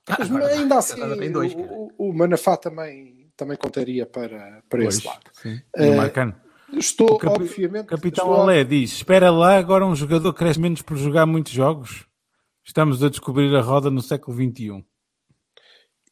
[0.08, 5.20] Mas ainda assim, agora dois, o, o Manafá também, também contaria para, para esse lado.
[5.32, 5.60] sim.
[5.96, 6.34] Marcano.
[6.72, 7.86] Estou, O capi- obviamente.
[7.86, 12.06] Capitão estou- Olé diz: Espera lá, agora um jogador cresce menos por jogar muitos jogos.
[12.66, 14.50] Estamos a descobrir a roda no século um.
[14.52, 14.84] XXI.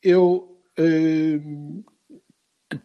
[0.03, 0.59] Eu.
[0.79, 1.41] eh,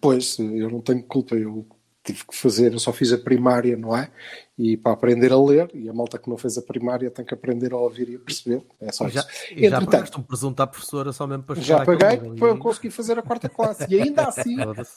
[0.02, 1.36] Pois, eu não tenho culpa.
[1.36, 1.68] Eu
[2.04, 4.12] tive que fazer, eu só fiz a primária, não é?
[4.58, 7.32] E para aprender a ler, e a malta que não fez a primária tem que
[7.32, 8.64] aprender a ouvir e a perceber.
[8.82, 9.30] É só E já, isso.
[9.56, 12.90] e já pagaste um presunto à professora só mesmo para Já paguei para eu conseguir
[12.90, 13.86] fazer a quarta classe.
[13.88, 14.56] E ainda assim,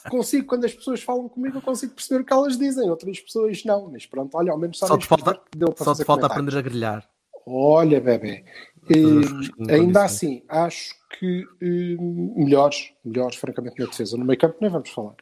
[0.09, 2.89] consigo, quando as pessoas falam comigo, eu consigo perceber o que elas dizem.
[2.89, 3.91] Outras pessoas não.
[3.91, 5.39] Mas pronto, olha, ao menos Só te falta,
[5.77, 7.07] só te falta aprender a grelhar.
[7.45, 8.43] Olha, bebê.
[8.89, 11.97] Os Eh, ainda assim, acho que eh,
[12.35, 14.17] melhores, melhores, francamente, na defesa.
[14.17, 15.13] No meio campo nem vamos falar.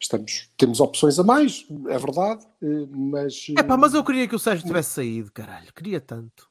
[0.00, 3.46] Estamos, temos opções a mais, é verdade, eh, mas.
[3.56, 5.72] É pá, mas eu queria que o Sérgio tivesse saído, caralho.
[5.72, 6.48] Queria tanto.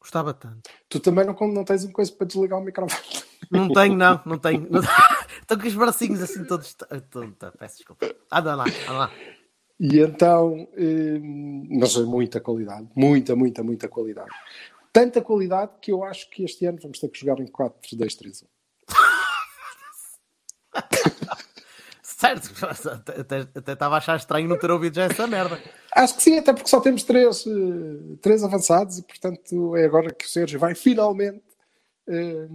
[0.00, 0.70] Gostava tanto.
[0.88, 3.02] Tu também não, não tens uma coisa para desligar o microfone.
[3.50, 4.66] Não tenho, não, não tenho.
[4.70, 4.80] Não-
[5.40, 6.74] Estou com os bracinhos assim todos.
[6.74, 8.14] Tô- tô- Peço desculpa.
[8.30, 9.10] Anda lá, anda lá.
[9.80, 11.18] E então, eh,
[11.70, 14.30] mas é muita qualidade, muita, muita, muita qualidade.
[14.92, 18.44] Tanta qualidade que eu acho que este ano vamos ter que jogar em 4-2-3-1.
[22.20, 22.52] Certo,
[23.18, 25.58] até, estava a achar estranho não ter ouvido já essa merda.
[25.94, 30.12] Acho que sim, até porque só temos três, eh, três avançados e, portanto, é agora
[30.12, 31.40] que o Sérgio vai finalmente
[32.06, 32.46] eh,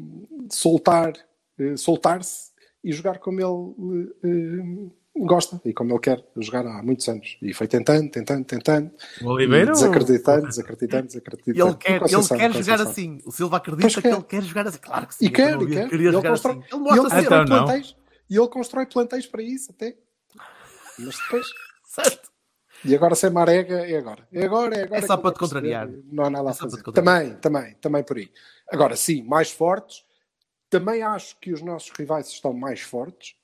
[0.51, 1.13] soltar,
[1.59, 2.51] eh, soltar-se
[2.83, 7.35] e jogar como ele eh, gosta e como ele quer jogar há muitos anos.
[7.41, 8.91] E foi tentando, tentando, tentando,
[9.23, 9.71] O Oliveira?
[9.71, 11.67] desacreditando, desacreditando, desacreditando.
[11.69, 12.87] Ele quer, ele quer com jogar Conceição.
[12.91, 13.19] assim.
[13.25, 14.13] O Silva acredita que quer.
[14.13, 14.79] ele quer jogar assim.
[14.79, 15.25] Claro que sim.
[15.25, 15.89] E quer, e quer.
[15.89, 16.63] Queria ele jogar constrói, assim.
[16.71, 17.65] Ele e ele mostra constrói Então não.
[17.65, 17.95] plantéis,
[18.29, 19.97] e ele constrói plantéis para isso até.
[20.99, 21.47] Mas depois.
[21.85, 22.31] certo.
[22.83, 24.27] E agora sem marega, é agora.
[24.31, 24.99] É agora, é agora.
[25.03, 25.89] É só para te contrariar.
[26.11, 26.83] Não há nada É a fazer.
[26.83, 28.29] Também, também, também por aí.
[28.71, 30.03] Agora, sim, mais fortes.
[30.69, 33.35] Também acho que os nossos rivais estão mais fortes.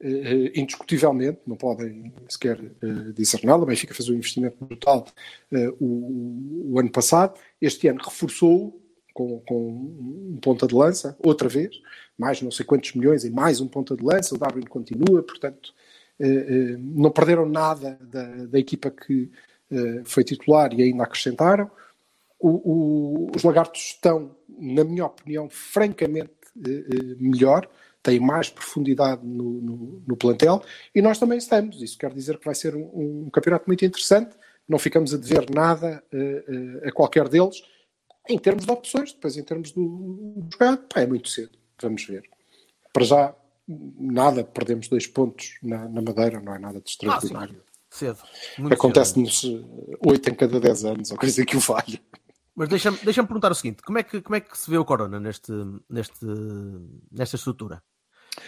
[0.00, 3.62] eh, indiscutivelmente, não podem sequer eh, dizer nada.
[3.62, 5.06] O Benfica fez um investimento brutal
[5.52, 7.38] eh, o, o ano passado.
[7.60, 8.80] Este ano reforçou
[9.12, 11.74] com, com um ponta de lança, outra vez,
[12.18, 14.34] mais não sei quantos milhões e mais um ponta de lança.
[14.34, 15.72] O Darwin continua, portanto,
[16.18, 19.30] eh, eh, não perderam nada da, da equipa que
[19.70, 21.70] eh, foi titular e ainda acrescentaram.
[22.40, 26.32] O- o- os lagartos estão, na minha opinião, francamente
[27.20, 27.68] melhor,
[28.02, 30.62] têm mais profundidade no, no- no plantel
[30.94, 31.80] e nós também estamos.
[31.82, 34.34] Isso quer dizer que vai ser um, um campeonato muito interessante.
[34.68, 37.62] Não ficamos a dever nada eh, a qualquer deles.
[38.28, 41.56] Em termos de opções, depois em termos do, do jogado, é muito cedo.
[41.82, 42.22] Vamos ver.
[42.92, 43.34] Para já,
[43.68, 47.62] nada, perdemos dois pontos na, na Madeira, não é nada de extraordinário.
[47.90, 48.18] Cedo.
[48.58, 48.74] Muito cedo.
[48.74, 52.00] Acontece-nos eh, oito em cada dez anos, ou coisa que o valha.
[52.54, 54.84] Mas deixa-me deixa perguntar o seguinte: como é, que, como é que se vê o
[54.84, 55.52] Corona neste,
[55.88, 56.26] neste,
[57.10, 57.82] nesta estrutura?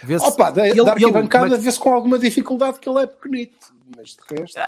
[0.03, 3.01] Vê-se- Opa, da, ele- da ele- arquibancada é que- vê-se com alguma dificuldade que ele
[3.03, 4.61] é pequenito, mas de resto,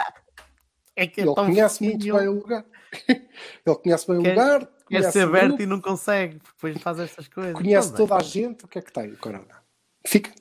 [0.95, 2.65] é que é ele conhece muito bem o lugar.
[3.65, 6.81] ele conhece bem o Quer- lugar, Quer conhece, ser aberto e não consegue, porque depois
[6.81, 7.53] faz estas coisas.
[7.53, 8.65] conhece toda a gente.
[8.65, 9.63] O que é que tem o Corona?
[10.05, 10.31] Fica.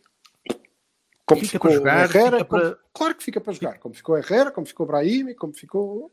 [1.25, 3.79] Como Fica ficou para jogar, Herrera, como- para- claro que fica para jogar.
[3.79, 6.13] Como ficou Herrera, como ficou Brahim, como ficou.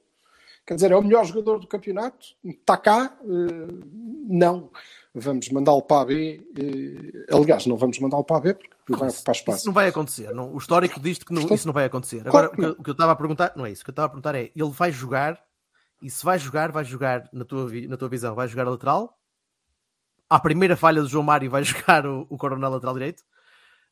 [0.66, 2.28] Quer dizer, é o melhor jogador do campeonato.
[2.46, 3.18] Está cá?
[3.24, 3.74] Eh,
[4.28, 4.70] não.
[5.16, 6.42] Vamos mandá-lo para a B.
[6.58, 9.10] eh, aliás, não vamos mandá-lo para a B porque vai
[9.56, 10.34] Isso não vai acontecer.
[10.34, 12.28] Não, o histórico diz que não- Portanto, isso não vai acontecer.
[12.28, 13.82] Agora, o que, o que eu estava a perguntar, não é isso.
[13.82, 15.40] O que eu estava a perguntar é: ele vai jogar,
[16.02, 19.18] e se vai jogar, vai jogar, na tua, na tua visão, vai jogar a lateral.
[20.30, 23.24] À primeira falha do João Mário, vai jogar o, o Coronel lateral direito,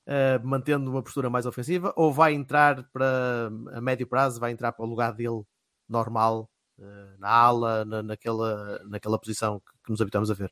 [0.06, 4.72] eh, mantendo uma postura mais ofensiva, ou vai entrar para a médio prazo, vai entrar
[4.72, 5.44] para o lugar dele
[5.90, 10.52] normal, eh, na ala, na, naquela, naquela posição que, que nos habitamos a ver.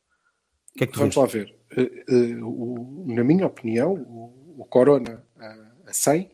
[0.76, 1.26] Que é que Vamos vês?
[1.26, 1.54] lá ver.
[1.76, 6.30] Eh, eh, o- na minha opinião, o, o Corona a, a 100,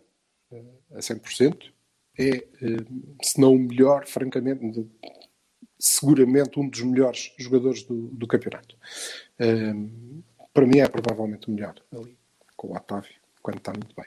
[0.53, 0.63] eh,
[0.95, 1.73] a 100%,
[2.19, 2.45] é,
[3.23, 4.87] se não o melhor, francamente, de-
[5.79, 8.77] seguramente um dos melhores jogadores do, do campeonato.
[10.55, 12.17] Para mim é provavelmente o melhor ali,
[12.57, 13.11] com o Otávio,
[13.43, 14.05] quando está muito bem.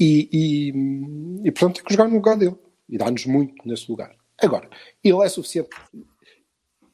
[0.00, 2.56] E, e, e, portanto tem que jogar no lugar dele.
[2.88, 4.14] E dá-nos muito nesse lugar.
[4.42, 4.68] Agora,
[5.02, 5.70] ele é suficiente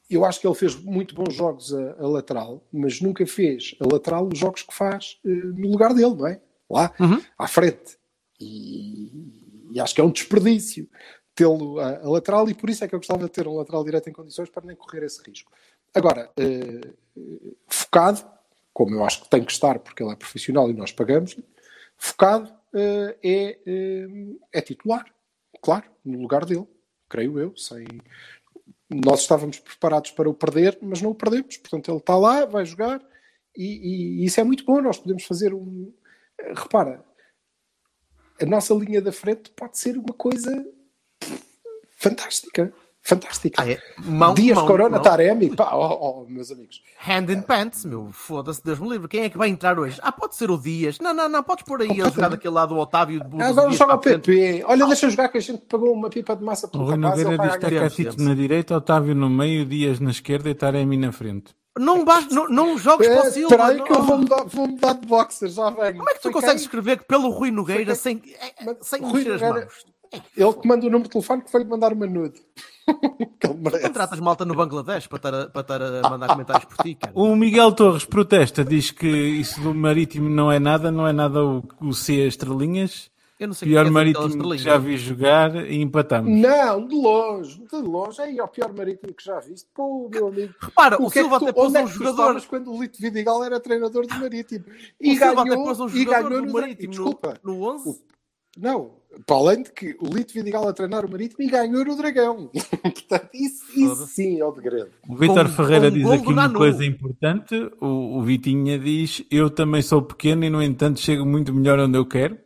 [0.09, 3.91] eu acho que ele fez muito bons jogos a, a lateral, mas nunca fez a
[3.91, 6.39] lateral os jogos que faz eh, no lugar dele, não é?
[6.69, 7.21] Lá, Uhum.
[7.37, 7.97] à frente.
[8.39, 9.11] E,
[9.71, 10.89] e acho que é um desperdício
[11.33, 13.83] tê-lo a, a lateral, e por isso é que eu gostava de ter um lateral
[13.83, 15.51] direto em condições para nem correr esse risco.
[15.93, 16.93] Agora, eh,
[17.67, 18.25] focado,
[18.73, 21.37] como eu acho que tem que estar, porque ele é profissional e nós pagamos,
[21.97, 24.07] focado eh, é,
[24.53, 25.05] é titular,
[25.61, 26.67] claro, no lugar dele,
[27.09, 27.85] creio eu, sem
[28.89, 31.57] nós estávamos preparados para o perder, mas não o perdemos.
[31.57, 33.01] Portanto, ele está lá, vai jogar
[33.55, 34.81] e, e- e isso é muito bom.
[34.81, 35.93] Nós podemos fazer um.
[36.55, 37.03] Repara,
[38.41, 40.65] a nossa linha da frente pode ser uma coisa
[41.97, 42.73] fantástica.
[43.07, 43.61] Fantástica.
[43.61, 43.77] Ah, é?
[44.03, 45.01] Mão, Dias mão, Corona, mão.
[45.03, 46.81] Taremi, pá, oh, oh, meus amigos.
[47.07, 48.09] Hand in pants, meu.
[48.11, 49.07] Foda-se, Deus me livre.
[49.07, 49.99] Quem é que vai entrar hoje?
[50.01, 50.97] Ah, pode ser o Dias.
[50.99, 51.43] Não, não, não.
[51.43, 53.19] Podes pôr aí a jogar daquele lado o Otávio.
[53.23, 53.97] do- do Agora joga o.
[53.99, 54.63] PP.
[54.67, 57.21] Olha, deixa jogar que a gente pagou uma pipa de massa O pelo Rui rapaz.
[57.23, 60.97] Nogueira diz que é Catito na direita, Otávio no meio, Dias na esquerda e Taremi
[60.97, 61.53] na frente.
[61.77, 63.53] Não, basta, não, não jogues para o É, Silva.
[63.53, 63.83] Espera aí não.
[63.85, 65.97] que eu vou mudar, vou mudar de boxer, já venho.
[65.97, 69.01] Como é que tu Foi consegues escrever que pelo Rui Nogueira Foi sem, é, sem
[69.01, 69.85] Rui mexer as Nogueira- mãos?
[70.35, 72.41] Ele que manda o número de telefone que foi-lhe mandar uma nude.
[73.39, 73.83] que ele merece.
[73.83, 77.11] Contratas malta no Bangladesh para estar a, para estar a mandar comentários por ti, cara.
[77.15, 81.43] O Miguel Torres protesta, diz que isso do Marítimo não é nada, não é nada
[81.43, 83.09] o, o C estrelinhas.
[83.37, 86.31] Eu não sei Pior o que é Marítimo que já vi jogar e empatamos.
[86.31, 88.21] Não, de longe, de longe.
[88.21, 89.67] É o pior marítimo que já viste.
[89.73, 90.53] Pô, meu amigo.
[90.57, 92.41] Repara, o, que é que Silva tu- até pôs é um jogador.
[92.47, 94.63] quando o Lito Vidigal era treinador do Marítimo?
[95.01, 97.33] E O Silva até ganhou, pôs um e jogador ganhou no Marítimo Desculpa.
[97.43, 98.01] no, no 11.
[98.55, 98.93] Não,
[99.25, 102.49] para além de que o Lito Vidigal a treinar o Marítimo e ganhou no Dragão.
[102.81, 104.91] Portanto, isso, isso sim é o degredo.
[105.09, 106.59] O Vítor Com- Ferreira com diz aqui uma Nanu.
[106.59, 107.55] coisa importante.
[107.81, 111.97] O, o Vitinha diz: Eu também sou pequeno e, no entanto, chego muito melhor onde
[111.97, 112.37] eu quero.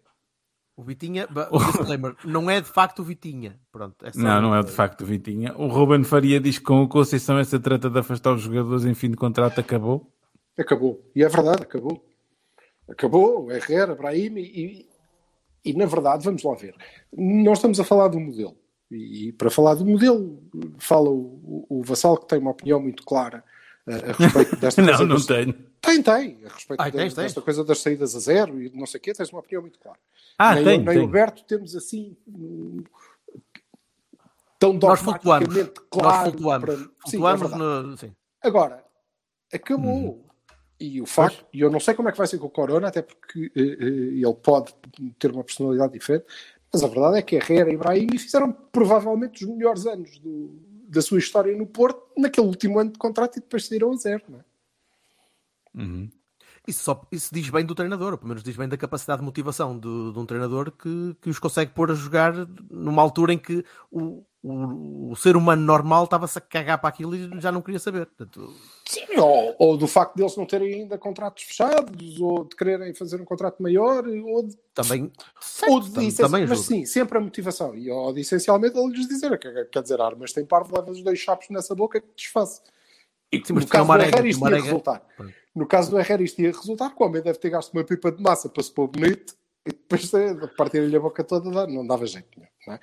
[0.76, 3.60] O Vitinha, disclaimer, não é de facto o Vitinha.
[3.72, 5.54] Pronto, é Não, não é de facto o Vitinha.
[5.58, 8.94] O Ruben Faria diz que com o Conceição essa trata de afastar os jogadores em
[8.94, 10.08] fim de contrato acabou.
[10.58, 11.04] Acabou.
[11.14, 12.02] E é verdade, acabou.
[12.90, 13.52] Acabou.
[13.52, 14.89] Herrera, Brahim e,
[15.64, 16.76] e, na verdade, vamos lá ver.
[17.16, 18.56] Nós estamos a falar do modelo.
[18.92, 20.42] E, para falar do modelo,
[20.80, 23.44] fala o, o, o Vassal, que tem uma opinião muito clara
[23.88, 25.54] eh, a respeito desta Não, coisa não das- tenho.
[25.82, 26.40] Tem, tem.
[26.46, 27.24] A respeito Ah, da- tens, tens.
[27.26, 29.80] desta coisa das saídas a zero e não sei o quê, tens uma opinião muito
[29.80, 30.00] clara.
[30.38, 31.04] Ah, nem, tem, nem tem.
[31.04, 32.84] o Berto temos assim hum,
[34.58, 36.32] tão Nós dogmaticamente Nós claro.
[36.32, 36.66] flutuamos.
[36.66, 37.62] para- Sim, é flutuamos verdade.
[37.88, 37.98] no.
[37.98, 38.16] Sim.
[38.42, 38.84] Agora,
[39.54, 39.94] acabou.
[39.94, 40.24] Uhum.
[40.80, 42.88] E o facto, e eu não sei como é que vai ser com o Corona,
[42.88, 43.86] até porque eh, eh,
[44.24, 44.74] ele pode
[45.20, 46.26] ter uma personalidade diferente,
[46.72, 51.02] mas a verdade é que Herrera e Ibrahim fizeram provavelmente os melhores anos do- da
[51.02, 54.24] sua história no Porto naquele último ano de contrato e depois saíram a zero.
[54.30, 54.44] Não é?
[56.68, 59.26] Isso, só, isso diz bem do treinador, ou pelo menos diz bem da capacidade de
[59.26, 62.34] motivação de, de um treinador que, que os consegue pôr a jogar
[62.70, 67.16] numa altura em que o, o, o ser humano normal estava-se a cagar para aquilo
[67.16, 68.06] e já não queria saber.
[68.06, 68.54] Portanto,
[68.88, 73.20] Sim, ou, ou do facto deles não terem ainda contratos fechados, ou de quererem fazer
[73.22, 75.12] um contrato maior, ou de também,
[75.68, 77.76] ou de tam- essencial- também mas sim, sempre a motivação.
[77.76, 81.04] E ou de essencialmente ele lhes dizer, quer, quer dizer, armas tem parvo, levas os
[81.04, 82.62] dois chapos nessa boca que desfaça.
[83.32, 85.00] E Sim, no caso do Herrera isto ia resultar.
[85.16, 85.34] Pronto.
[85.56, 88.12] No caso do Herrera isto ia resultar, que o homem deve ter gasto uma pipa
[88.12, 89.36] de massa para se pôr bonito
[89.68, 92.50] e depois de partir-lhe a boca toda não dava jeito nenhum.
[92.68, 92.80] Não é?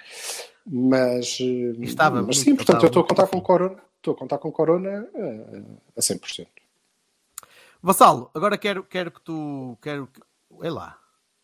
[0.69, 4.39] Mas, eh, estava mas sim, portanto eu estou a contar com Corona, estou a contar
[4.39, 5.63] com Corona eh,
[5.97, 6.49] a 100%.
[7.81, 9.79] Vassalo, agora quero, quero que tu.
[9.81, 10.21] Quero que.
[10.51, 10.99] Olha lá.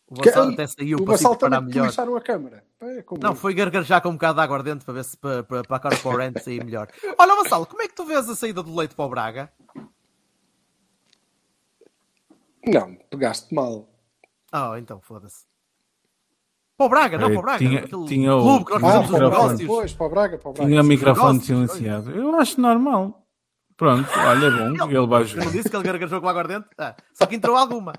[0.07, 2.17] O Que- Vassalo até saiu o para se Vassal preparar também melhor.
[2.17, 2.63] a câmara.
[2.81, 5.77] É Não, foi gargarejar com um bocado de aguardente para ver se para, para, para
[5.77, 6.89] a cara para sair melhor.
[7.17, 9.53] Olha, Vassalo, como é que tu vês a saída do leite para o Braga?
[12.67, 13.87] Não, pegaste mal.
[14.51, 15.45] Ah, então foda-se.
[16.77, 17.57] Para o Braga, não para o Braga.
[17.59, 19.93] tinha- aquele tinha o- clube que nós tinha Ah, o fazemos os negócios.
[19.93, 20.69] para o Braga, para o Braga.
[20.69, 22.11] Tinha o microfone negócios, silenciado.
[22.11, 23.21] Eu acho normal.
[23.77, 25.45] Pronto, olha, é bom, ele vai Eu jogar.
[25.45, 26.67] não disse que ele gargarejou com aguardente?
[26.77, 27.93] Ah, só que entrou alguma.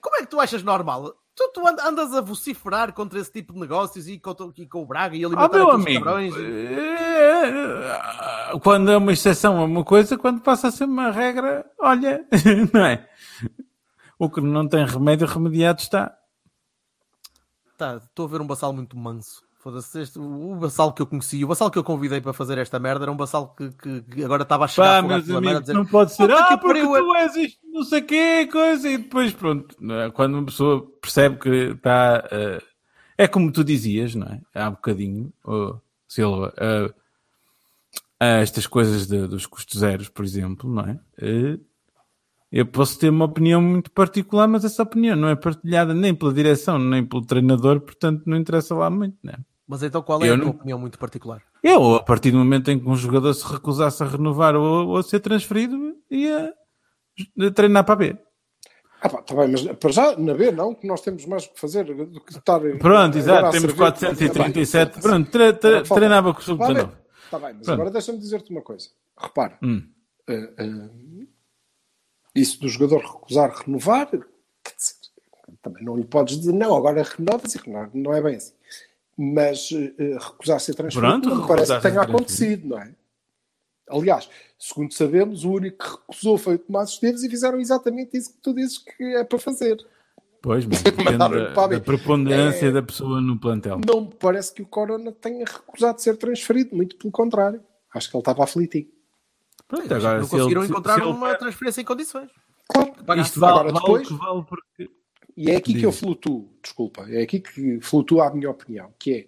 [0.00, 1.14] Como é que tu achas normal?
[1.34, 4.82] Tu, tu and- andas a vociferar contra esse tipo de negócios e com, e com
[4.82, 6.34] o Braga e Ah, alimentar meu aqueles amigo, cabrões?
[6.36, 7.98] eh,
[8.62, 12.24] quando é uma exceção é uma coisa, quando passa a ser uma regra, olha,
[12.74, 13.08] não é?
[14.18, 16.14] O que não tem remédio, remediado está.
[17.82, 19.42] Tá, estou a ver um Bassal muito manso.
[19.58, 23.04] Foda-se, o Bassal que eu conheci, o Bassal que eu convidei para fazer esta merda
[23.06, 25.84] era um Bassal que, que- agora estava a chegar Pá, a meus amigos, dizer, não
[25.84, 28.88] pode ser, "Puta ah, que porque pariu, tu és isto, não sei o quê, coisa,
[28.88, 30.10] e depois, pronto, é?
[30.12, 32.62] quando uma pessoa percebe que está, eh,
[33.18, 34.40] é como tu dizias, não é?
[34.54, 35.74] Há bocadinho, oh,
[36.06, 36.94] Silva, eh,
[38.20, 41.00] eh, estas coisas de- dos custos zeros, por exemplo, não é?
[42.52, 46.32] Eu posso ter uma opinião muito particular, mas essa opinião não é partilhada nem pela
[46.34, 49.36] direção, nem pelo treinador, portanto não interessa lá muito, não é?
[49.66, 51.40] Mas então qual é Eu a tua não- opinião muito particular?
[51.62, 54.96] Eu, a partir do momento em que um jogador se recusasse a renovar ou, ou
[54.98, 56.52] a ser transferido, ia
[57.54, 58.16] treinar para a B.
[59.00, 61.52] Ah, pá, tá bem, mas para já, na B, não, que nós temos mais o
[61.54, 62.60] que fazer do que estar.
[62.78, 64.94] Pronto, exato, temos servir- 437.
[64.94, 65.00] Tá.
[65.00, 66.92] Pronto, tre- tre- treinava com o Lá bem, sub-19.
[67.24, 67.72] Está bem, mas Pronto.
[67.72, 68.88] agora deixa-me dizer-te uma coisa.
[69.18, 69.82] Repara, Hum.
[70.28, 70.88] eh, eh,
[72.34, 74.94] isso do jogador recusar renovar, quer dizer,
[75.62, 77.90] também não lhe podes dizer não, agora renovas e renova.
[77.94, 78.52] Não é bem assim.
[79.16, 82.94] Mas eh, recusar ser transferido Pronto, parece que tenha acontecido, não é?
[83.90, 88.32] Aliás, segundo sabemos, o único que recusou foi o Tomás Esteves e fizeram exatamente isso
[88.32, 89.76] que tu dizes que é para fazer.
[90.40, 92.72] Pois, mas depende da, da preponderância É.
[92.72, 93.78] da pessoa no plantel.
[93.86, 97.62] Não me parece que o Corona tenha recusado ser transferido, muito pelo contrário.
[97.94, 98.88] Acho que ele estava aflitivo.
[99.76, 102.30] Pronto, agora, não se ele- conseguiram se- encontrar ele- uma transferência em condições.
[102.68, 103.20] Claro.
[103.20, 104.90] Isto vale, Agora, depois- que vale porque...
[105.34, 105.82] E é aqui que Diz.
[105.84, 109.26] eu flutuo, desculpa, é aqui que flutua a minha opinião, que é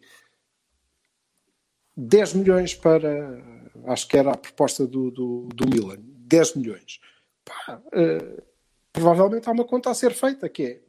[1.96, 3.42] 10 milhões para,
[3.86, 7.00] acho que era a proposta do, do, do Milan, 10 milhões.
[7.44, 8.42] Pá, eh,
[8.92, 10.80] provavelmente há uma conta a ser feita, que é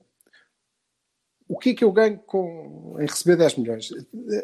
[1.47, 3.89] o que é que eu ganho com, em receber 10 milhões?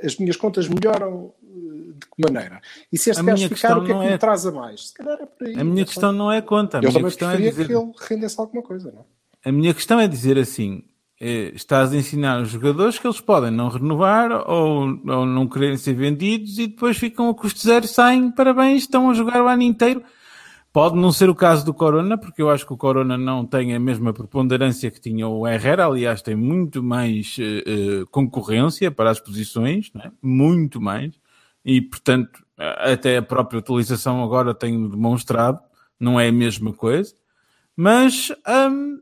[0.03, 2.61] As minhas contas melhoram de que maneira?
[2.91, 4.87] E se este gajo ficar, o que é que não me é- traz a mais?
[4.89, 5.53] Se calhar é por aí.
[5.53, 7.67] A minha não questão não é conta, a Eu minha questão é dizer...
[7.67, 9.49] que ele rendesse alguma coisa, não é?
[9.49, 10.83] A minha questão é dizer assim:
[11.19, 15.77] eh, estás a ensinar os jogadores que eles podem não renovar ou, ou não quererem
[15.77, 19.63] ser vendidos e depois ficam a custo zero, saem, parabéns, estão a jogar o ano
[19.63, 20.03] inteiro.
[20.73, 23.75] Pode não ser o caso do Corona, porque eu acho que o Corona não tem
[23.75, 29.19] a mesma preponderância que tinha o Herrera, aliás, tem muito mais eh, concorrência para as
[29.19, 30.11] posições, não é?
[30.21, 31.11] muito mais,
[31.65, 35.59] e portanto, até a própria utilização agora tem demonstrado,
[35.99, 37.13] não é a mesma coisa,
[37.75, 38.31] mas
[38.69, 38.99] hum,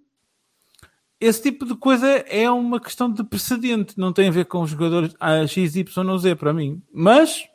[1.20, 4.70] esse tipo de coisa é uma questão de precedente, não tem a ver com os
[4.72, 6.82] jogadores a X, Y ou Z para mim.
[6.94, 7.46] Mas,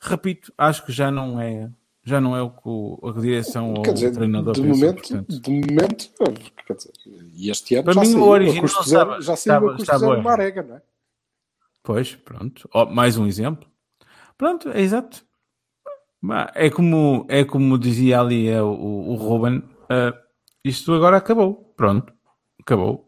[0.00, 1.70] repito, acho que já não é,
[2.02, 4.96] já não é o que o- a direção ou dizer, o treinador de pensam, momento,
[5.08, 5.40] portanto.
[5.40, 6.10] de momento,
[6.66, 6.92] quer dizer,
[7.34, 9.66] e este ano Para já mim, o saiu, original a custo zero, já saiu estava-
[9.72, 10.82] a custo zero uma arega, não é?
[11.82, 12.68] Pois, pronto.
[12.74, 13.68] Ó, mais um exemplo.
[14.38, 15.26] Pronto, é exato.
[16.20, 20.14] Mas É como, é como dizia ali é, o, o Ruben, ah,
[20.64, 21.74] isto agora acabou.
[21.76, 22.12] Pronto,
[22.60, 23.06] acabou.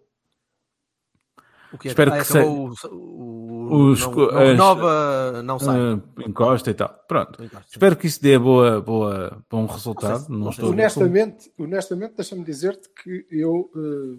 [1.73, 1.91] O que é?
[1.93, 5.79] Espero Ah, que acabou o, o, Os não, as- renova, não sai.
[5.81, 6.89] Ah, encosta e tal.
[7.07, 7.43] Pronto.
[7.43, 7.67] Encosta.
[7.71, 10.29] Espero que isso dê boa, boa, bom resultado.
[10.29, 14.19] Não, não estou Honestamente, honestamente deixa-me dizer-te que eu, eh,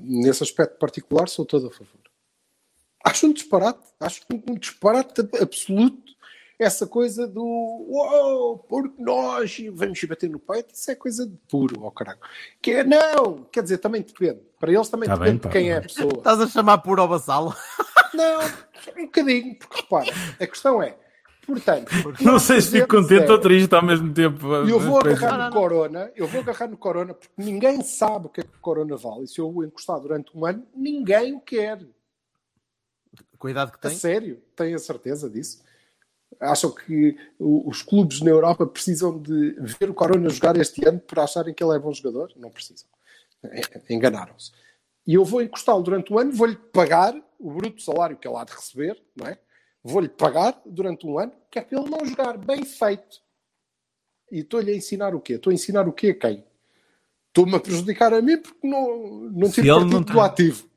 [0.00, 2.00] nesse aspecto particular, sou todo a favor.
[3.04, 6.12] Acho um disparate, acho um disparate absoluto
[6.58, 11.84] essa coisa do uou, porque nós vamos bater no peito, isso é coisa de puro,
[11.84, 12.18] ó caralho.
[12.60, 14.40] Que é, não, quer dizer, também depende.
[14.58, 15.50] Para eles também Tá depende bem, de pá.
[15.50, 16.12] quem é a pessoa.
[16.14, 17.54] Estás a chamar por ao vassalo?
[18.14, 18.40] Não,
[18.96, 20.96] um bocadinho, porque repara, a questão é,
[21.46, 21.90] portanto,
[22.24, 24.46] Não sei se fico contente é- ou triste ao mesmo tempo.
[24.66, 28.40] eu vou agarrar no Corona, eu vou agarrar no Corona porque ninguém sabe o que
[28.40, 29.24] é que o Corona vale.
[29.24, 31.78] E se eu o encostar durante um ano, ninguém o quer.
[33.38, 33.96] Com a idade que A tem.
[33.96, 35.62] sério, tenho a certeza disso.
[36.40, 41.24] Acham que os clubes na Europa precisam de ver o Corona jogar este ano para
[41.24, 42.32] acharem que ele é bom jogador?
[42.36, 42.86] Não precisam.
[43.44, 44.52] É- Enganaram-se.
[45.06, 48.44] E eu vou encostá-lo durante um ano, vou-lhe pagar o bruto salário que ele há
[48.44, 49.38] de receber, não é?
[49.82, 53.22] Vou-lhe pagar durante um ano, que é para ele não jogar bem feito.
[54.30, 55.34] E estou-lhe a ensinar o quê?
[55.34, 56.44] Estou a ensinar o quê a quem?
[57.28, 60.67] Estou-me a prejudicar a mim porque não, não tive partido não do ativo.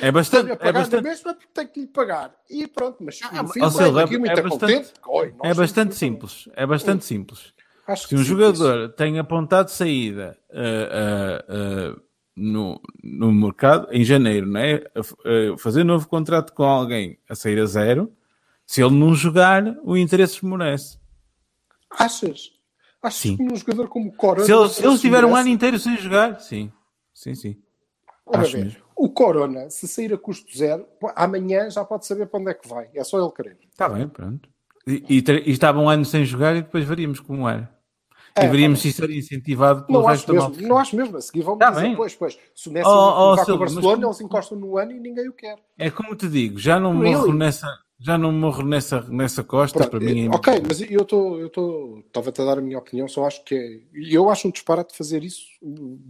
[0.00, 0.50] É bastante.
[0.50, 2.34] É pagar na bastante, mesma porque tenho que lhe pagar.
[2.50, 4.92] E pronto, mas Ah, saio Silva, daqui é muito bastante- contente.
[5.06, 6.48] Oi, é bastante simples.
[6.54, 7.52] É bastante simples.
[7.86, 10.58] Acho Se um jogador tem apontado saída ah,
[10.92, 12.00] ah, ah,
[12.36, 14.84] no, no mercado em janeiro, não é?
[14.94, 18.12] A fazer novo contrato com alguém a sair a zero,
[18.66, 20.98] se ele não jogar, o interesse esmorece.
[21.90, 22.52] Achas?
[23.02, 23.36] Achas Sim.
[23.36, 24.46] que um jogador como Corona...
[24.46, 26.72] Se ele, se ele tiver um ano inteiro sem jogar, sim.
[27.12, 27.56] Sim, sim.
[28.24, 28.81] Ora acho mesmo.
[29.04, 30.86] O Corona, se sair a custo zero,
[31.16, 32.88] amanhã já pode saber para onde é que vai.
[32.94, 33.58] É só ele querer.
[33.70, 34.48] Está bem, pronto.
[34.86, 37.70] E, e, e estava um ano sem jogar e depois veríamos como era.
[38.34, 40.96] É, e veríamos tá se isso era incentivado pelo Não resto acho, mesmo, não acho
[40.96, 41.16] mesmo.
[41.16, 41.96] A seguir vão Tá dizer, bem.
[41.96, 44.78] pois, pois, se o Messi Oh, oh, com o mas Barcelona, como- eles encostam no
[44.78, 45.58] ano e ninguém o quer.
[45.78, 47.14] É como te digo, já não Really?
[47.14, 47.66] morro nessa,
[48.04, 51.38] já não morro nessa, nessa costa, Pronto, para mim é eh, ok, mas eu estou,
[51.38, 54.50] eu estou, estava-te a dar a minha opinião, só acho que é, eu acho um
[54.50, 55.42] disparate fazer isso,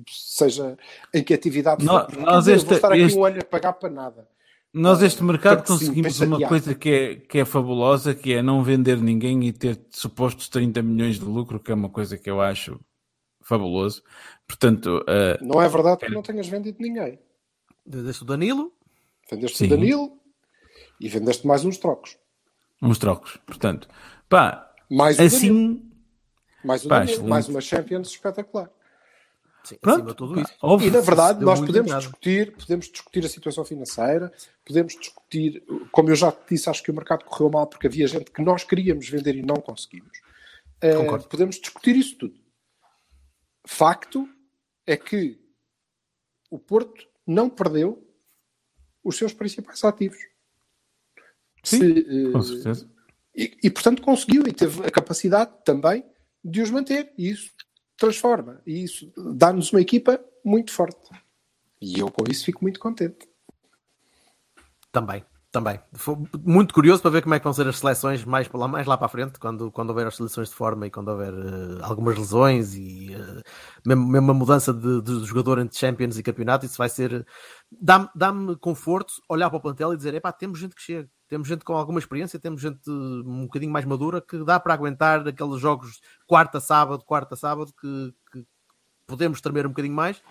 [0.08, 0.76] seja
[1.12, 2.18] em que atividade Nó- for.
[2.18, 4.28] Nós este- vou estar aqui este- um ano a pagar para nada.
[4.72, 8.32] Nós, este mercado, porque sim, conseguimos para uma coisa que é, que é fabulosa, que
[8.32, 12.16] é não vender ninguém e ter supostos 30 milhões de lucro, que é uma coisa
[12.16, 12.80] que eu acho
[13.42, 14.02] fabuloso.
[14.48, 17.18] Portanto, eh, Não é verdade que não tenhas vendido ninguém.
[17.84, 18.72] Desde o Danilo.
[19.30, 19.66] Vendeste Sim.
[19.66, 20.21] o Danilo
[21.02, 22.16] e vendeste mais uns trocos.
[22.80, 23.36] uns trocos.
[23.44, 23.88] Portanto,
[24.28, 25.92] pá, Mais Danilo, assim,
[26.64, 28.70] mais, o pá, Danilo, mais uma Champions espetacular.
[29.64, 29.96] Sim, pronto.
[29.96, 30.86] acima de tudo isso.
[30.86, 34.32] E na verdade nós podemos discutir, podemos discutir a situação financeira,
[34.64, 38.06] podemos discutir, como eu já te disse, acho que o mercado correu mal porque havia
[38.06, 40.10] gente que nós queríamos vender e não conseguimos.
[40.80, 41.28] Concordo.
[41.28, 42.40] podemos discutir isso tudo.
[43.64, 44.28] Facto
[44.84, 45.40] é que
[46.50, 48.04] o Porto não perdeu
[49.04, 50.31] os seus principais ativos.
[51.62, 52.90] Sim, Se, eh, Com certeza.
[53.34, 56.04] E, e, portanto conseguiu e teve a capacidade também
[56.44, 57.12] de os manter.
[57.16, 57.50] E isso
[57.96, 58.60] transforma.
[58.66, 61.10] E isso dá-nos uma equipa muito forte.
[61.80, 63.28] E eu com isso fico muito contente.
[64.90, 65.78] Também, também.
[65.92, 68.96] Foi muito curioso para ver como é que vão ser as seleções mais, mais lá
[68.96, 72.16] para a frente, quando, quando houver as seleções de forma e quando houver eh, algumas
[72.16, 73.42] lesões e eh,
[73.86, 77.26] mesmo, uma mudança de, de jogador entre Champions e campeonato, isso vai ser.
[77.70, 81.46] Dá-me dá-me conforto olhar para o plantel e dizer: epá, temos gente que chega, temos
[81.46, 85.60] gente com alguma experiência, temos gente um bocadinho mais madura que dá para aguentar aqueles
[85.60, 88.46] jogos quarta, sábado, quarta, sábado, que, que
[89.06, 90.22] podemos tremer um bocadinho mais.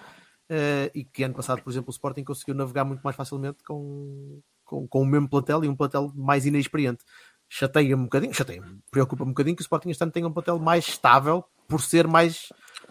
[0.49, 4.41] eh, e que ano passado, por exemplo, o Sporting conseguiu navegar muito mais facilmente com,
[4.72, 7.03] com, com o mesmo plantel e um plantel mais inexperiente.
[7.49, 10.57] Chateia-me um bocadinho, chateia-me, preocupa-me um bocadinho que o Sporting este ano tenha um plantel
[10.57, 12.47] mais estável por ser mais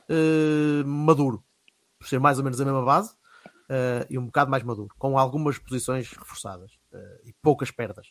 [0.08, 1.42] eh, maduro,
[1.98, 3.14] por ser mais ou menos a mesma base
[3.70, 8.08] eh, e um bocado mais maduro, com algumas posições reforçadas eh, e poucas perdas.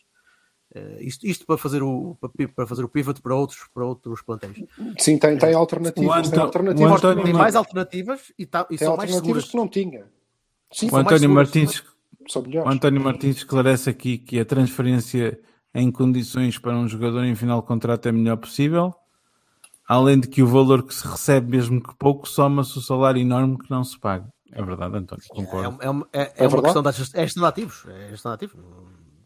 [0.74, 2.16] Eh, isto, isto para fazer o
[2.56, 4.56] para, fazer o pivot para outros para outros plantéis.
[4.98, 6.08] Sim, tem, tem alternativas.
[6.10, 9.44] O Anto- tem alternativas, António Tem mais alternativas e, tá, e tem são mais alternativas
[9.44, 9.50] seguras.
[9.50, 10.04] que não tinha.
[10.72, 11.46] Sim, O mais António seguras.
[11.48, 11.84] Martins,
[12.30, 12.72] são o melhores.
[12.72, 15.38] António Martins esclarece aqui que a transferência
[15.74, 18.94] em condições para um jogador em final de contrato é melhor possível,
[19.88, 23.58] além de que o valor que se recebe, mesmo que pouco, soma-se o salário enorme
[23.58, 24.28] que não se paga.
[24.52, 25.78] É verdade, António, concordo.
[25.80, 26.74] É, é, uma- é- é É uma verdade?
[26.74, 27.84] questão gest- é gestão de ativos.
[27.86, 28.56] É gestão de ativos.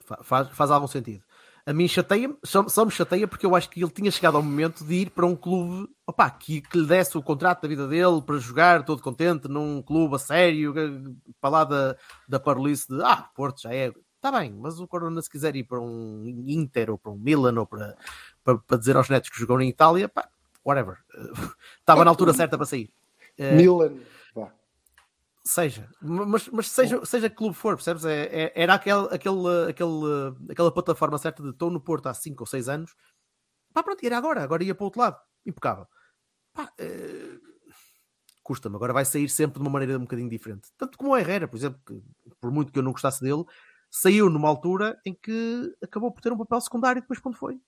[0.04, 1.22] Fa- Faz, faz algum sentido.
[1.66, 4.42] A mim chateia só, só me chateia porque eu acho que ele tinha chegado ao
[4.42, 7.88] momento de ir para um clube opá, que, que lhe desse o contrato da vida
[7.88, 10.74] dele para jogar todo contente num clube a sério,
[11.40, 11.96] para lá da,
[12.28, 13.92] da parolice de ah, Porto já é.
[14.16, 17.58] Está bem, mas o Corona, se quiser ir para um Inter ou para um Milan
[17.58, 17.96] ou para,
[18.42, 20.28] para, para dizer aos netos que jogou em Itália, pá,
[20.64, 20.96] whatever.
[21.80, 22.90] Estava na altura certa para sair.
[23.36, 23.88] Eh, Milan.
[23.88, 24.13] Vá.
[25.46, 28.04] Seja, mas, mas seja, seja que clube for, percebes?
[28.06, 32.42] É, é- era aquele, aquele, aquele, aquela plataforma certa de estou no Porto há 5
[32.42, 32.94] ou 6 anos,
[33.74, 35.86] pá, pronto, era agora, agora ia para o outro lado, impecável.
[36.54, 37.36] Pá, eh,
[38.42, 40.70] custa-me, agora vai sair sempre de uma maneira um bocadinho diferente.
[40.78, 42.02] Tanto como o Herrera, por exemplo, que
[42.40, 43.44] por muito que eu não gostasse dele,
[43.90, 47.60] saiu numa altura em que acabou por ter um papel secundário depois quando foi.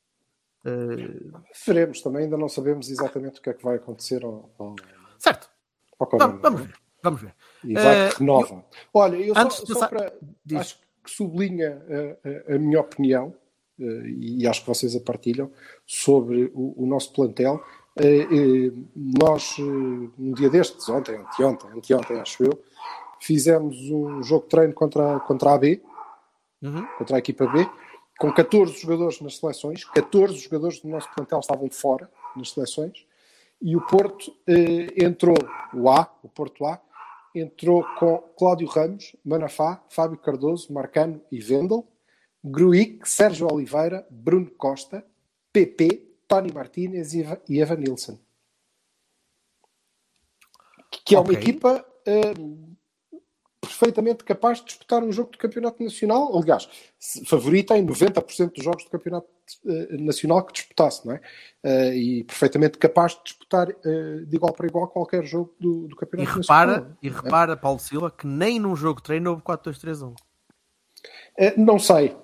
[0.65, 1.31] Eh,
[1.67, 4.77] Veremos também, ainda não sabemos exatamente o que é que vai acontecer ao, ao,
[5.19, 5.51] certo,
[5.99, 7.35] ao vamos, vamos ver, vamos ver.
[7.65, 8.65] E vai Eh, que renova.
[8.95, 10.13] Olha, eu antes só, só para.
[10.45, 10.59] Diz.
[10.59, 13.35] Acho que sublinha a, a- a minha opinião,
[13.81, 15.51] eh, e acho que vocês a partilham,
[15.87, 17.63] sobre o, o nosso plantel.
[17.99, 22.63] Eh, eh, Nós, eh, um dia destes, ontem, anteontem, anteontem, acho eu,
[23.21, 25.81] fizemos um jogo de treino contra, contra a AB,
[26.63, 26.87] Uhum.
[26.99, 27.69] contra a equipa B,
[28.19, 33.07] com 14 jogadores nas seleções, 14 jogadores do nosso plantel estavam fora nas seleções,
[33.61, 35.37] e o Porto eh, entrou,
[35.75, 36.81] o A, o Porto A,
[37.41, 41.87] entrou com Cláudio Ramos, Manafá, Fábio Cardoso, Marcano e Vendel,
[42.45, 45.05] Gruic, Sérgio Oliveira, Bruno Costa,
[45.53, 48.19] PP, Tony Martínez e Eva- Evan Nilsson.
[51.05, 51.39] Que é uma Ok.
[51.41, 52.35] equipa eh,
[53.61, 56.37] perfeitamente capaz de disputar um jogo de campeonato nacional.
[56.37, 56.69] Aliás,
[57.27, 59.29] favorita em 90% dos jogos de campeonato
[59.99, 61.21] nacional que disputasse, não é?
[61.63, 65.95] Eh, e perfeitamente capaz de disputar eh, de igual para igual qualquer jogo do, do
[65.95, 66.97] E campeonato repara, nacional.
[67.03, 70.15] e repara, Paulo Silva, que nem num jogo de treino houve 4-2-3-1.
[71.39, 72.17] Eh, não sei.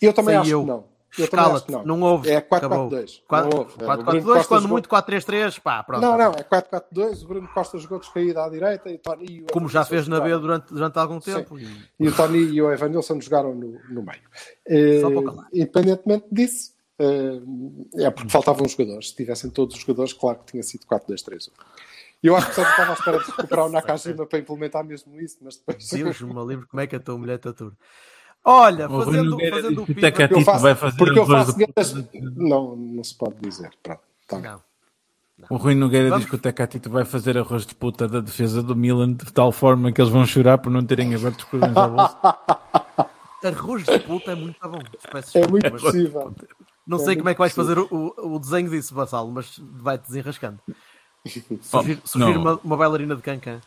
[0.00, 0.60] Eu também Sei acho eu.
[0.62, 0.84] que não.
[1.14, 1.84] Que não.
[1.84, 2.30] não houve.
[2.30, 2.88] É acabou.
[2.90, 3.22] 4-4-2.
[3.28, 3.74] Quatro- Não houve.
[3.76, 6.00] 4-4-2, O Bruno Costa quando muito 4-3-3, pá, pronto.
[6.00, 7.22] Não, não, é 4-4-2.
[7.22, 10.30] O Bruno Costa jogou descaído à direita e o Tony Como já fez na B
[10.38, 11.58] durante, durante algum tempo.
[11.58, 11.68] E-
[12.00, 14.22] E o Tony e o Evan Nilsson jogaram no, no meio.
[14.66, 15.48] Eh, Só para calar.
[15.52, 17.40] independentemente disso, eh,
[18.06, 19.10] é porque faltavam os jogadores.
[19.10, 21.50] Se tivessem todos os jogadores, claro que tinha sido 4-2-3-1.
[22.22, 25.20] E eu acho que só estava à espera de recuperar o Nakajima para implementar mesmo
[25.20, 25.88] isso, mas depois.
[25.90, 27.72] Deus me livre, como é que a tua mulher te atura.
[28.44, 30.96] Olha, O fazendo, Nogueira fazendo diz o que o pipa- Teca- Eu faço, vai fazer
[30.96, 32.08] porque eu arroz faço.
[32.36, 33.70] Não, não se pode dizer.
[33.82, 34.38] Pronto, tá.
[34.40, 34.60] Não.
[35.50, 36.22] O Rui Nogueira Vamos.
[36.24, 39.50] diz que o Tecatito vai fazer arroz de puta da defesa do Milan de tal
[39.50, 42.18] forma que eles vão chorar por não terem aberto os cordões à bolsa.
[43.44, 44.78] Arroz de puta é muito bom.
[45.10, 46.32] Peço É muito mas possível.
[46.86, 48.14] Não é sei como é que vais fazer possível.
[48.16, 50.58] o, o- o desenho disso, Bassalo, mas vai-te desenrascando.
[51.24, 52.40] Oh, Surgir, surgir não.
[52.40, 53.60] uma, uma bailarina de cancan.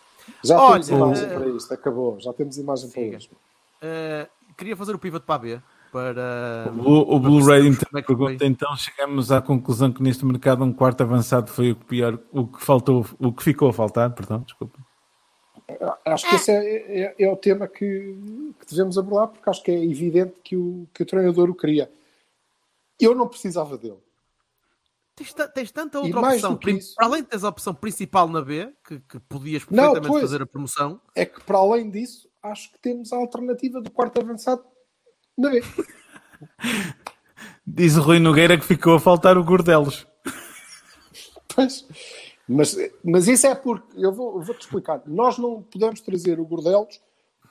[0.43, 2.19] Já Olha, temos imagem eh, para isto, acabou.
[2.19, 3.17] Já temos imagem para siga.
[3.17, 3.31] isto.
[3.33, 4.27] Uh,
[4.57, 5.61] queria fazer o pivot para a B.
[5.91, 11.01] Para, O, Blu-ray então é pergunta, então chegamos à conclusão que neste mercado um quarto
[11.01, 14.77] avançado foi o que pior, o que faltou, o que ficou a faltar, perdão, desculpa.
[16.03, 17.79] Acho que esse é, é- é o tema que,
[18.59, 21.89] que devemos abordar, porque acho que é evidente que o, que o treinador o queria.
[22.99, 23.97] Eu não precisava dele.
[25.15, 26.71] Tens, tens tanta outra mais opção.
[26.77, 30.07] isso- Para além de teres a opção principal na B, que, que podias Não, perfeitamente
[30.09, 30.21] pois.
[30.23, 34.19] fazer a promoção, É que, para além disso, acho que temos a alternativa do quarto
[34.21, 34.63] avançado
[35.37, 35.61] na B.
[37.65, 40.07] Diz o Rui Nogueira que ficou a faltar o Gordelos.
[41.55, 41.85] Pois.
[42.47, 47.01] Mas, mas isso é porque, eu vou- vou-te explicar, nós não podemos trazer o Gordelos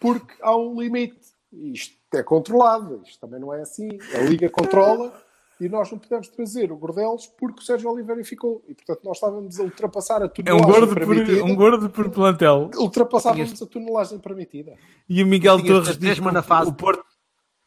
[0.01, 1.19] porque há um limite.
[1.53, 3.89] Isto é controlado, isto também não é assim.
[4.15, 5.13] A Liga controla
[5.61, 8.63] e nós não podemos trazer o Gordelos porque o Sérgio Oliveira ficou.
[8.69, 11.45] E portanto nós estávamos a ultrapassar a É um tonelagem gordo, por, permitida.
[11.45, 12.71] um gordo por plantel.
[12.77, 14.75] Ultrapassávamos a tonelagem permitida.
[15.09, 16.71] E o Miguel Tinhas Torres diz na o, fase.
[16.71, 17.05] o Porto,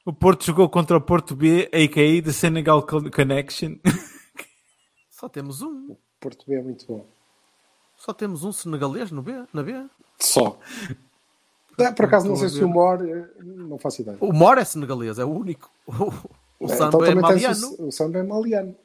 [0.06, 2.24] o Porto jogou contra o Porto B, a.k.a.
[2.24, 3.78] The Senegal Con- Connection.
[5.10, 5.96] Só temos um.
[6.20, 7.06] Porto B é muito bom.
[7.96, 9.74] Só temos um senegalês no B, na B.
[10.20, 10.60] Só.
[11.80, 14.18] É, por acaso não sei Estou a se o Mor, eh, não faço ideia.
[14.20, 15.70] O Mor é senegalês, é o único.
[16.60, 17.76] O, É, Samba é também tens maliano.
[17.80, 18.76] O, o Samba é maliano.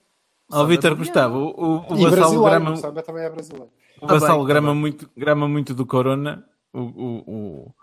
[0.50, 3.68] Ó, Vitor é Gustavo, o, o, o Vassalo grama, O Samba também é brasileiro.
[4.00, 6.44] o Vassalo bem, grama, tá muito, grama muito do Corona.
[6.72, 7.18] O, o,
[7.66, 7.74] o-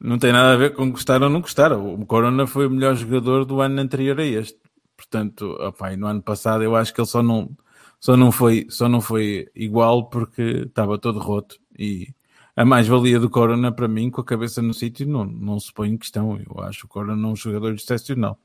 [0.00, 1.72] não tem nada a ver com gostar ou não gostar.
[1.72, 4.58] O Corona foi o melhor jogador do ano anterior a este.
[4.96, 7.50] Portanto, opá, e no ano passado eu acho que ele só não,
[7.98, 11.58] só não, foi, só não foi igual porque estava todo roto.
[11.78, 12.08] E
[12.54, 15.88] a mais-valia do Corona, para mim, com a cabeça no sítio, não, não se põe
[15.90, 16.38] em questão.
[16.38, 18.38] Eu acho o Corona um jogador excepcional.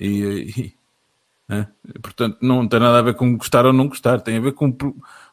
[0.00, 0.74] E, e-
[1.48, 1.68] né?
[2.02, 4.76] Portanto, não tem nada a ver com gostar ou não gostar, tem a ver com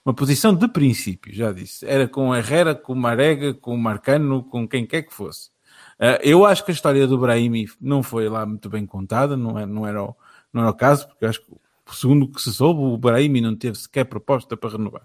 [0.06, 1.86] uma posição de princípio, já disse.
[1.86, 5.52] Era com Herrera, com Marega, com Marcano, com quem quer que fosse.
[6.00, 9.58] Ah, eu acho que a história do Brahimi não foi lá muito bem contada, não,
[9.60, 10.16] é, não, era, o,
[10.54, 11.52] não era o caso, porque acho que,
[11.95, 15.04] segundo o que se soube, o Brahimi não teve sequer proposta para renovar.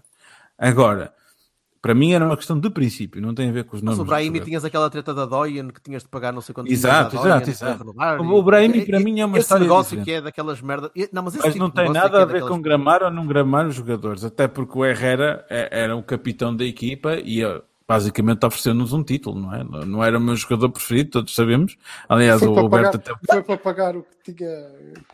[0.57, 1.13] Agora,
[1.83, 3.99] para mim era uma questão de princípio, não tem a ver com os Mas nomes.
[3.99, 6.71] o dos Brahimi tinhas aquela treta da Doyen que tinhas de pagar não sei quantos
[6.71, 7.93] Exato, exato, exato.
[8.21, 10.05] O Brahimi, e- para mim, é uma esse história negócio diferente.
[10.05, 10.89] que é daquelas merdas.
[11.11, 13.03] Não, mas esse Mas tipo não tem é nada é a ver daquelas- com gramar
[13.03, 17.15] ou não gramar os jogadores, até porque o Herrera é- era o capitão da equipa
[17.15, 19.63] e eh, basicamente ofereceu-nos um título, não é?
[19.85, 21.75] Não era o meu jogador preferido, todos sabemos.
[22.07, 24.67] Aliás, Foi o Roberto pagar, até, foi para pagar o que tinha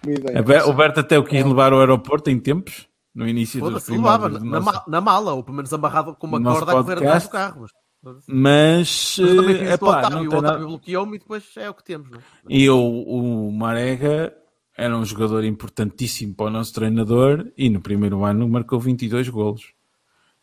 [0.03, 0.63] comida.
[0.65, 2.87] o Roberto até o quis levar ao aeroporto em tempos,
[3.19, 6.41] no início dos Foda-se, levava na, nosso- na mala, ou pelo menos amarrado com uma
[6.41, 7.29] corda a correr atrás do podcast.
[7.29, 7.61] carro.
[7.61, 10.65] Mas, Mas, mas também eh, fiz o epá, Otávio, não o Otávio nada...
[10.65, 12.09] bloqueou-me e depois é o que temos.
[12.09, 12.21] Não é?
[12.47, 14.33] E o, o Marega
[14.77, 19.73] era um jogador importantíssimo para o nosso treinador e no primeiro ano marcou 22 golos.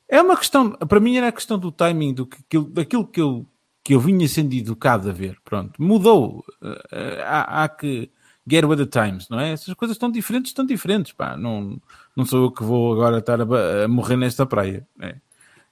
[0.09, 3.21] É uma questão, para mim era a questão do timing, do que, aquilo- daquilo que
[3.23, 3.47] eu,
[3.83, 5.39] que eu vinha sendo educado a ver.
[5.43, 6.45] Pronto, mudou.
[6.93, 8.11] Eh, Há, há que
[8.49, 9.53] get with the times, não é?
[9.53, 11.13] Essas coisas estão diferentes, estão diferentes.
[11.13, 11.37] Pá.
[11.39, 11.81] Não,
[12.17, 14.87] não sou eu que vou agora estar a, a morrer nesta praia.
[14.97, 15.21] né?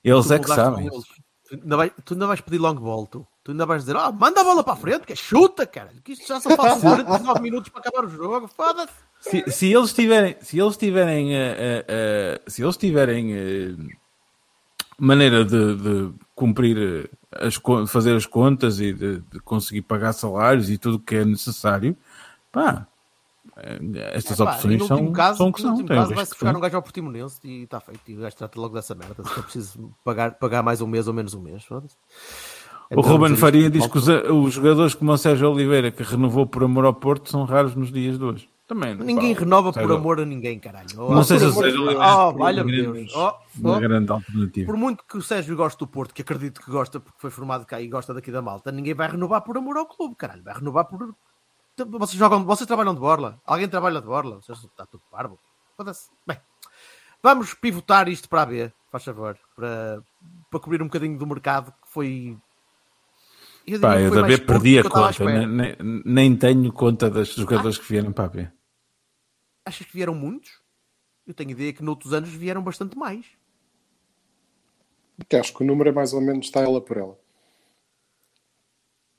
[0.04, 0.88] Eles Tu é que sabem.
[0.88, 3.26] Tu ainda, vais, tu ainda vais pedir long ball, tu.
[3.42, 5.90] Tu ainda vais dizer, ah, manda a bola para a frente, que é chuta, cara.
[6.02, 8.48] Que isto já só faltam 49 minutos para acabar o jogo.
[8.48, 8.92] Foda-se.
[9.20, 13.86] se, se eles tiverem, se eles tiverem, eh, eh, se eles tiverem
[14.98, 20.78] maneira de, de cumprir as fazer as contas e de, de conseguir pagar salários e
[20.78, 21.96] tudo o que é necessário,
[22.52, 22.86] pá,
[24.12, 25.70] estas Pá, e opções no são, último caso, são que no são.
[25.72, 28.00] último Tem caso vai-se buscar um gajo ao Portimonense e está feito.
[28.08, 29.22] E o gajo trata logo dessa merda.
[29.24, 31.64] Se é preciso pagar, pagar mais um mês ou menos um mês.
[31.64, 31.96] foda-se.
[32.90, 36.02] É O Ruben Faria isto, diz que os, os jogadores como o Sérgio Oliveira, que
[36.02, 38.48] renovou por amor ao Porto, são raros nos dias de hoje.
[38.66, 40.86] Também, Ninguém pá, renova por Sérgio- amor a ninguém, caralho.
[40.96, 41.82] Oh, Não sei se o Sérgio.
[41.82, 42.00] Oliveira
[42.34, 43.12] Oh, é Deus.
[43.14, 43.80] Oh, uma oh.
[43.80, 44.66] grande alternativa.
[44.66, 47.66] Por muito que o Sérgio goste do Porto, que acredito que gosta porque foi formado
[47.66, 50.42] cá e gosta daqui da malta, ninguém vai renovar por amor ao clube, caralho.
[50.42, 51.14] Vai renovar por.
[51.76, 53.40] Vocês jogam, vocês trabalham de borla?
[53.44, 54.36] Alguém trabalha de borla?
[54.36, 55.38] Vocês- Está tudo parvo.
[56.26, 56.38] Bem,
[57.22, 60.00] vamos pivotar isto para a B, faz favor, para,
[60.50, 62.38] para cobrir um bocadinho do mercado que foi.
[63.66, 67.88] Eu Pá, eu da B perdi a conta, nem, nem- tenho conta dos jogadores que
[67.88, 68.48] vieram para a B.
[69.66, 70.62] Achas que vieram muitos?
[71.26, 73.24] Eu tenho ideia que noutros anos vieram bastante mais.
[75.40, 77.18] Acho que o número é mais ou menos está ela por ela.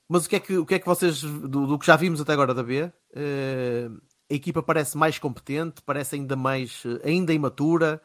[0.08, 2.20] Mas o que é que, o que, é que vocês, do, do que já vimos
[2.20, 3.88] até agora da B, eh,
[4.30, 8.00] a equipa parece mais competente, parece ainda mais, ainda imatura.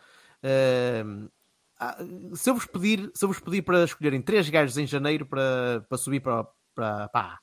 [1.80, 1.98] ah,
[2.36, 5.86] se, eu vos pedir, se eu vos pedir para escolherem três gajos em janeiro para,
[5.88, 7.40] para subir para, para pá,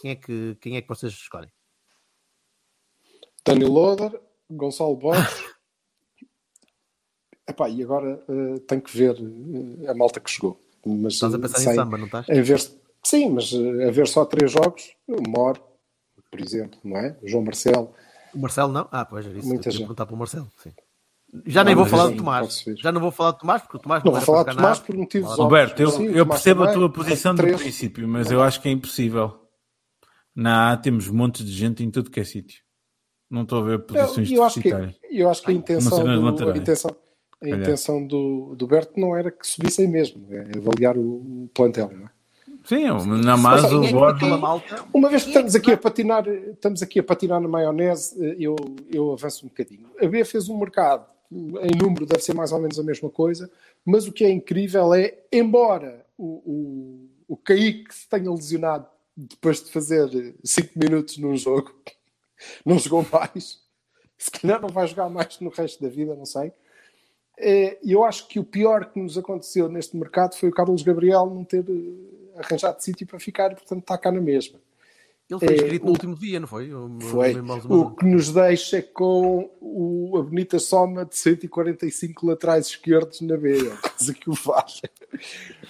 [0.00, 1.50] quem é, que, quem é que vocês escolhem?
[3.44, 4.20] Tony Loader,
[4.50, 5.44] Gonçalo Borges.
[7.48, 9.16] Epá, e agora eh, tem que ver
[9.88, 10.60] a malta que chegou.
[10.86, 12.28] Mas, Estás a pensar sem- em samba, não estás?
[12.28, 12.60] em ver,
[13.04, 15.60] sim, mas eh, a ver só três jogos, o Mor,
[16.30, 17.16] por exemplo, não é?
[17.22, 17.94] O João Marcelo.
[18.34, 18.88] O Marcelo não?
[18.92, 19.48] Ah, pois era isso.
[19.48, 19.80] Muita eu gente.
[19.82, 20.48] perguntar para o Marcelo.
[20.58, 20.72] Sim.
[21.46, 22.64] Já nem Não, vou falar isso do Tomás.
[22.78, 24.78] Já não vou falar do Tomás, porque o Tomás Não não vou falar ficar Tomás
[24.80, 25.30] por motivos.
[25.36, 27.60] Roberto, eu, Sim, eu percebo a tua posição de Três.
[27.60, 29.38] princípio, mas eu acho que é impossível.
[30.34, 32.62] Na A temos montes de gente em tudo que é sítio.
[33.30, 34.68] Não estou a ver Eu, posições eu acho que,
[35.10, 36.56] eu acho que a intenção, sei nas do, a laterais.
[36.60, 36.96] intenção,
[37.42, 42.06] a intenção do, do Berto não era que subissem mesmo, é avaliar o plantel, não
[42.06, 42.10] é?
[42.64, 43.92] Sim, na o Mas, Borges.
[44.16, 44.84] Aquela malta.
[44.92, 48.56] Uma vez que estamos aqui a patinar, estamos aqui a patinar na maionese, eu,
[48.92, 49.90] eu avanço um bocadinho.
[50.00, 53.50] A B fez um mercado, em número deve ser mais ou menos a mesma coisa,
[53.84, 58.86] mas o que é incrível é, embora o, o, o Kaique se tenha lesionado
[59.16, 61.74] depois de fazer 5 minutos num jogo,
[62.64, 63.60] não jogou mais,
[64.18, 66.52] se calhar não vai jogar mais no resto da vida, não sei.
[67.40, 71.26] Eh, Eu acho que o pior que nos aconteceu neste mercado foi o Carlos Gabriel
[71.26, 74.58] não ter eh, arranjado sítio para ficar e, portanto, está cá na mesma.
[75.28, 76.72] Ele foi É, inscrito no o- último dia, não foi?
[76.72, 77.32] Eu- Foi.
[77.68, 83.68] O que nos deixa com o- a bonita soma de 145 laterais esquerdos na B.
[83.68, 84.82] É a coisa que o faz.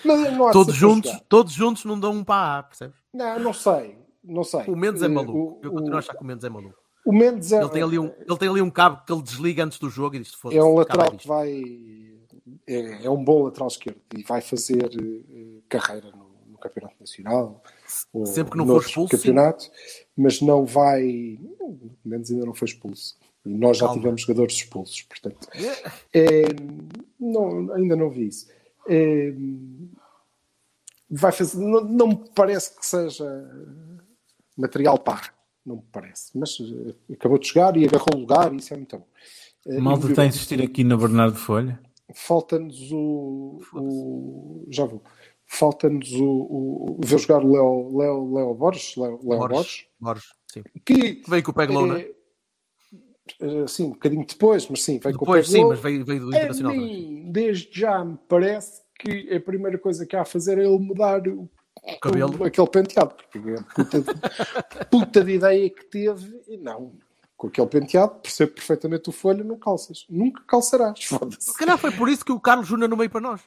[0.05, 2.97] Mas Todos juntos, todos juntos não dão um para a A, percebes?
[3.13, 3.99] Não, não sei.
[4.25, 4.63] Não sei.
[4.67, 5.39] O Mendes é Eh, maluco.
[5.39, 6.79] O, Eu continuo a o, achar que o Mendes é maluco.
[7.11, 9.65] O Mendes é, Ele tem, ali um, ele tem ali um cabo que ele desliga
[9.65, 10.59] antes do jogo e diz: foda-se.
[10.59, 11.63] é um lateral que disto." vai.
[12.67, 17.63] É, é um bom lateral esquerdo e vai fazer eh, carreira no, no Campeonato Nacional.
[18.13, 19.17] ou Sempre que não for expulso, sim.
[19.17, 19.71] campeonatos,
[20.17, 21.39] mas não vai.
[21.61, 23.17] O Mendes ainda não foi expulso.
[23.45, 24.01] E nós já Calma.
[24.01, 25.49] tivemos jogadores expulsos, portanto.
[26.13, 26.43] É,
[27.19, 28.49] não, ainda não vi isso.
[28.89, 29.33] É,
[31.11, 33.25] vai fazer, não, não me parece que seja
[34.57, 35.35] material par,
[35.65, 36.37] não me parece.
[36.39, 39.07] Mas eh, acabou de chegar e agarrou o lugar, e isso é muito bom.
[39.77, 41.79] A malta está a insistir aqui na Bernardo Folha.
[42.15, 45.03] Falta-nos o, o- Já vou.
[45.47, 46.97] Falta-nos o, o.
[47.05, 50.25] Ver jogar o Léo, Léo, Léo Borges, Léo, Léo Borges, Borges.
[50.53, 50.63] Sim.
[50.85, 52.01] que Que veio com o Peglow, não é?
[52.01, 52.11] é,
[53.63, 55.71] eh, sim, um bocadinho depois, mas sim, veio Depois, com o sim, Peglow.
[55.71, 56.73] mas veio, veio do A Internacional.
[56.73, 57.11] também.
[57.11, 60.79] mim, desde já me parece que a primeira coisa que há a fazer é ele
[60.79, 61.49] mudar o,
[61.83, 62.37] O cabelo.
[62.41, 64.07] o- aquele penteado, porque é a puta de,
[64.91, 66.93] puta de ideia que teve, e não,
[67.37, 71.51] com aquele penteado, percebo perfeitamente o folha, não calças, nunca calçarás, foda-se.
[71.53, 73.41] Se calhar foi por isso que o Carlos Júnior não veio para nós.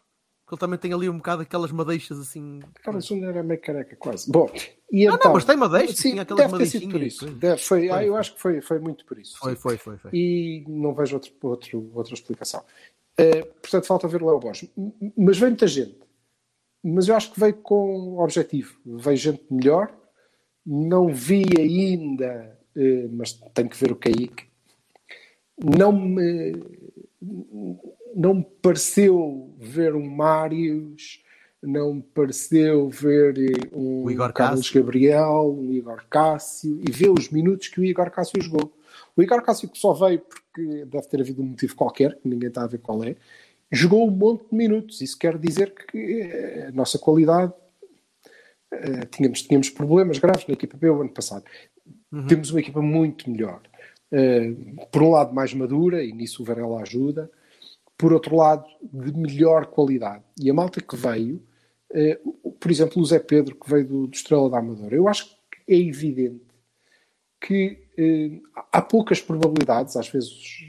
[0.46, 2.60] Porque ele também tem ali um bocado aquelas madeixas assim.
[2.84, 4.30] Carlos Júnior é meio careca, quase.
[4.30, 4.52] Bom,
[4.92, 7.26] e Não, então, não, mas tem madeixas, sim, tinha aquelas deve ter sido por isso.
[7.30, 8.20] Deve- foi, ah, Foi, eu foi.
[8.20, 9.38] acho que foi, foi muito por isso.
[9.40, 9.98] Foi, foi, foi.
[9.98, 10.12] foi.
[10.14, 12.62] e não vejo outro, outro, outra explicação.
[13.18, 14.70] Eh, portanto, falta ver o Léo Borges.
[15.18, 15.98] Mas veio muita gente.
[16.84, 18.76] Mas eu acho que veio com objetivo.
[18.86, 19.94] Veio gente melhor.
[20.66, 24.46] Não vi ainda, eh, mas tenho que ver o Kaique.
[25.58, 26.54] Não me,
[28.16, 31.24] não me pareceu ver um Mários,
[31.62, 34.82] não me pareceu ver eh, um Carlos Cássio.
[34.82, 38.74] Gabriel, um Igor Cássio e ver os minutos que o Igor Cássio jogou.
[39.16, 42.50] O Igor Cássio que só veio porque deve ter havido um motivo qualquer, que ninguém
[42.50, 43.16] está a ver qual é,
[43.74, 45.02] jogou um monte de minutos.
[45.02, 47.52] Isso quer dizer que eh, a nossa qualidade
[48.72, 51.44] eh, tínhamos, tínhamos problemas graves na equipa B o ano passado.
[52.28, 53.62] Temos uma equipa muito melhor.
[54.12, 54.54] Eh,
[54.92, 57.32] por um lado, mais madura, e nisso o Varela ajuda.
[57.98, 60.24] Por outro lado, de melhor qualidade.
[60.40, 61.42] E a malta que veio,
[62.60, 65.74] por exemplo, o Zé Pedro, que veio do, do Estrela da Amadora, eu acho que
[65.74, 66.42] é evidente
[67.40, 67.78] que
[68.72, 70.64] há poucas probabilidades, às vezes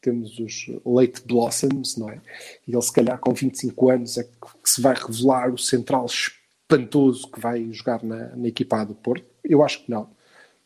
[0.00, 2.20] temos os late blossoms, não é?
[2.66, 4.30] E ele, se calhar, com 25 anos, é que,
[4.64, 9.26] se vai revelar o central espantoso que vai jogar na, na equipa do Porto.
[9.42, 10.10] Eu acho que não.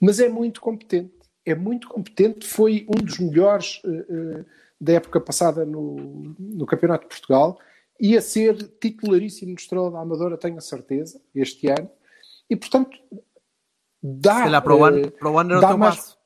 [0.01, 1.12] Mas é muito competente.
[1.45, 2.47] É muito competente.
[2.47, 4.45] Foi um dos melhores eh, eh,
[4.80, 7.59] da época passada no, no Campeonato de Portugal.
[8.01, 11.89] Ia ser titularíssimo no Estrela da Amadora, tenho a certeza, este ano.
[12.51, 12.99] E, portanto,
[14.03, 14.37] dá.
[14.39, 16.22] Se calhar para o eh, ano, para o ano era o teu mais- passo.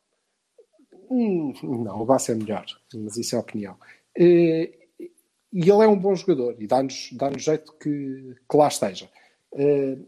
[1.11, 1.52] Hum,
[1.84, 3.76] não, o Basso é melhor, mas isso é opinião.
[4.18, 4.72] Eh,
[5.52, 9.09] E ele é um bom jogador e dá-nos dá jeito que, que lá esteja.
[9.54, 9.98] Eh,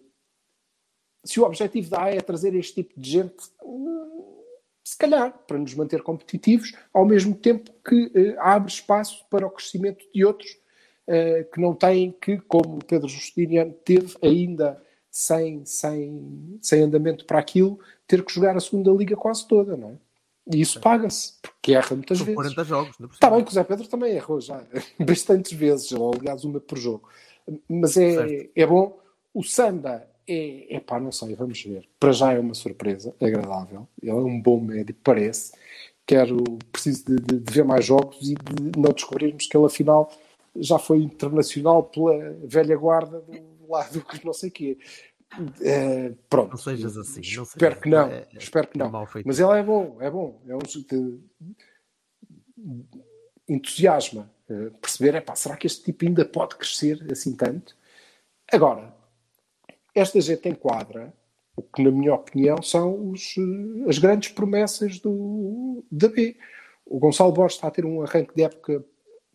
[1.25, 4.43] Se o objetivo da A é trazer este tipo de gente, hum,
[4.85, 9.51] se calhar, para nos manter competitivos, ao mesmo tempo que eh, abre espaço para o
[9.51, 10.49] crescimento de outros
[11.53, 14.79] que não têm que, como Pedro Justiniano teve ainda
[15.11, 19.93] sem, sem, sem andamento para aquilo, ter que jogar a segunda liga quase toda, não
[19.93, 19.97] é?
[20.53, 22.37] E isso paga-se, porque erra muitas São vezes.
[22.55, 22.97] 40 jogos.
[22.99, 24.65] ainda por Está bem que o Zé Pedro também errou já
[24.99, 27.09] bastantes vezes, ou aliás uma por jogo.
[27.69, 28.51] Mas é, Certo.
[28.57, 28.99] é bom.
[29.35, 31.89] O Samba é, é pá, não sei, vamos ver.
[32.01, 33.87] Para já é uma surpresa agradável.
[34.03, 35.53] Ele é um bom médio, parece.
[36.07, 36.43] Quero,
[36.73, 40.11] preciso de, de- de ver mais jogos e de não descobrirmos que ele afinal
[40.57, 44.79] já foi internacional pela velha guarda do lado que não sei o quê.
[45.61, 46.51] Eh, pronto.
[46.51, 47.21] Não sejas assim.
[47.37, 48.91] Não Espero sejas- que não, é- é- espero que não.
[49.25, 50.41] Mas ele é bom, é bom.
[50.47, 51.21] É um de-
[53.49, 57.77] entusiasma eh, perceber, é pá, será que este tipo ainda pode crescer assim tanto?
[58.51, 58.95] Agora,
[59.95, 61.13] esta gente enquadra
[61.57, 66.37] o que, na minha opinião, são os, eh, as grandes promessas do, da B.
[66.87, 68.85] O Gonçalo Borges está a ter um arranque de época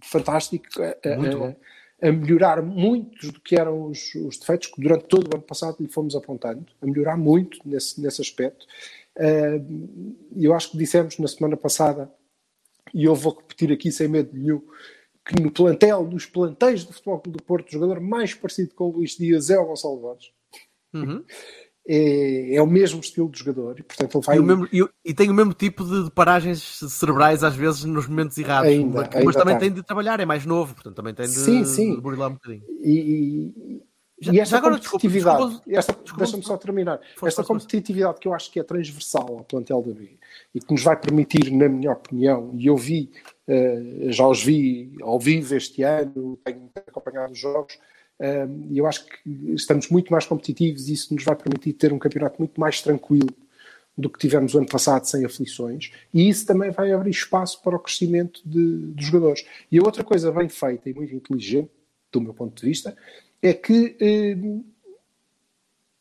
[0.02, 0.66] fantástico.
[0.82, 1.56] A- Muito a- bom.
[2.04, 5.78] A melhorar muitos do que eram os, os defeitos que durante todo o ano passado
[5.80, 8.66] lhe fomos apontando, a melhorar muito nesse, nesse aspecto.
[9.16, 12.12] Uh, eu acho que dissemos na semana passada,
[12.94, 14.62] e eu vou repetir aqui sem medo nenhum,
[15.26, 18.90] que no plantel, nos plantéis do Futebol Clube do Porto, o jogador mais parecido com
[18.90, 20.32] o Luís Dias é o Gonçalo Borges.
[20.94, 21.24] Uhum.
[21.86, 24.38] É, é, o mesmo estilo de jogador e, portanto, ele vai...
[24.38, 28.38] E, mesmo, e, e tem o mesmo tipo de, paragens cerebrais, às vezes, nos momentos
[28.38, 28.70] errados.
[28.70, 29.70] Ainda, mas, ainda mas também tem.
[29.70, 31.96] tem de trabalhar, é mais novo, portanto, também tem de, sim, sim.
[31.96, 32.64] de burilar um bocadinho.
[32.82, 33.82] E,
[34.24, 35.62] já, e esta agora, competitividade,
[36.18, 39.94] deixa-me só terminar, Força, esta competitividade que eu acho que é transversal ao plantel da
[39.94, 40.18] B
[40.56, 43.12] e que nos vai permitir, na minha opinião, e eu vi,
[43.48, 47.78] uh, já os vi ao vivo este ano, tenho acompanhado os jogos,
[48.70, 52.00] e eu acho que estamos muito mais competitivos e isso nos vai permitir ter um
[52.00, 53.30] campeonato muito mais tranquilo
[53.98, 57.76] do que tivemos o ano passado sem aflições, e isso também vai abrir espaço para
[57.76, 59.46] o crescimento de, dos jogadores.
[59.72, 61.70] E a outra coisa bem feita e muito inteligente,
[62.12, 62.96] do meu ponto de vista,
[63.42, 64.38] é que eh,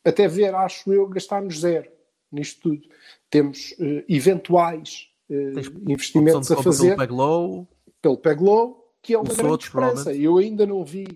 [0.03, 1.93] até ver, acho eu, gastarmos zero
[2.33, 2.81] nisto tudo.
[3.29, 5.53] Temos eh, eventuais eh,
[5.87, 7.67] investimentos a fazer pelo Peglow,
[8.01, 10.13] pelo Peglow, que é uma Os grande outros, esperança.
[10.13, 11.07] Eu ainda não vi,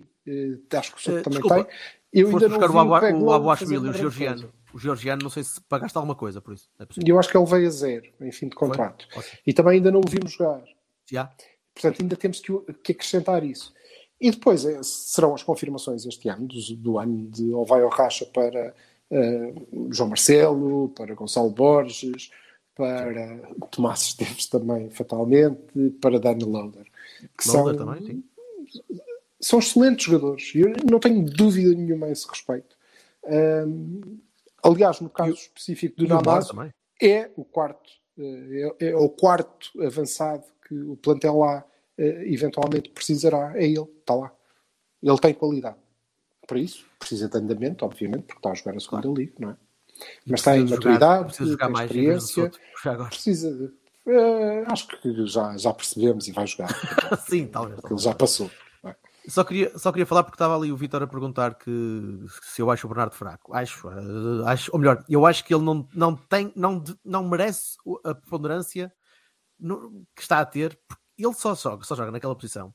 [0.72, 1.74] acho que o Souto Eh, também desculpa, tem,
[2.12, 4.40] eu Foste ainda não buscar vi o, o Abuashvili, uma o georgiano.
[4.40, 4.54] coisa.
[4.74, 6.68] O georgiano, não sei se pagaste alguma coisa por isso.
[6.78, 9.06] É E eu acho que ele veio a zero em fim de contrato.
[9.16, 9.30] Ok.
[9.46, 10.62] E também ainda não o vimos jogar.
[11.10, 11.30] Já?
[11.74, 12.52] Portanto, ainda temos que,
[12.82, 13.72] que acrescentar isso.
[14.20, 17.88] E depois eh, serão as confirmações este ano, do, do ano de ou vai ao
[17.88, 18.74] racha para
[19.10, 19.54] eh,
[19.90, 22.30] João Marcelo, para Gonçalo Borges,
[22.74, 23.38] para
[23.70, 26.86] Tomás Esteves também, fatalmente, para Dani Loader.
[27.36, 28.24] Que Loader são, também, sim.
[29.40, 30.52] São excelentes jogadores.
[30.54, 32.76] Eu não tenho dúvida nenhuma a esse respeito.
[33.24, 34.18] Ahm,
[34.62, 36.06] aliás, no caso específico do
[36.48, 36.70] também.
[37.02, 41.64] é o quarto eh, é, é o quarto avançado que o plantel lá
[41.96, 44.32] eh, eventualmente precisará é ele, está lá
[45.02, 45.76] ele tem qualidade
[46.46, 49.56] para isso, precisa de andamento obviamente, porque está a jogar a segunda liga não é?
[50.26, 52.50] mas tem Precisa jogar- maturidade precisa jogar tem em experiência
[53.08, 53.72] precisa de,
[54.12, 56.68] eh, acho que já, já percebemos e vai jogar
[57.28, 57.80] Sim, talvez.
[57.80, 58.50] porque ele já passou?
[59.28, 61.70] Só queria, só queria falar porque estava ali o Vitor a perguntar que
[62.42, 63.54] se eu acho o Bernardo fraco.
[63.54, 67.76] Acho, eh, acho ou melhor, eu acho que ele não, não tem, não, não merece
[68.04, 68.92] a preponderância
[69.58, 70.78] no- que está a ter.
[71.18, 72.74] Ele só joga, só joga naquela posição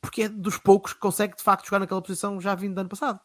[0.00, 2.88] porque é dos poucos que consegue de facto jogar naquela posição já vindo do ano
[2.88, 3.20] passado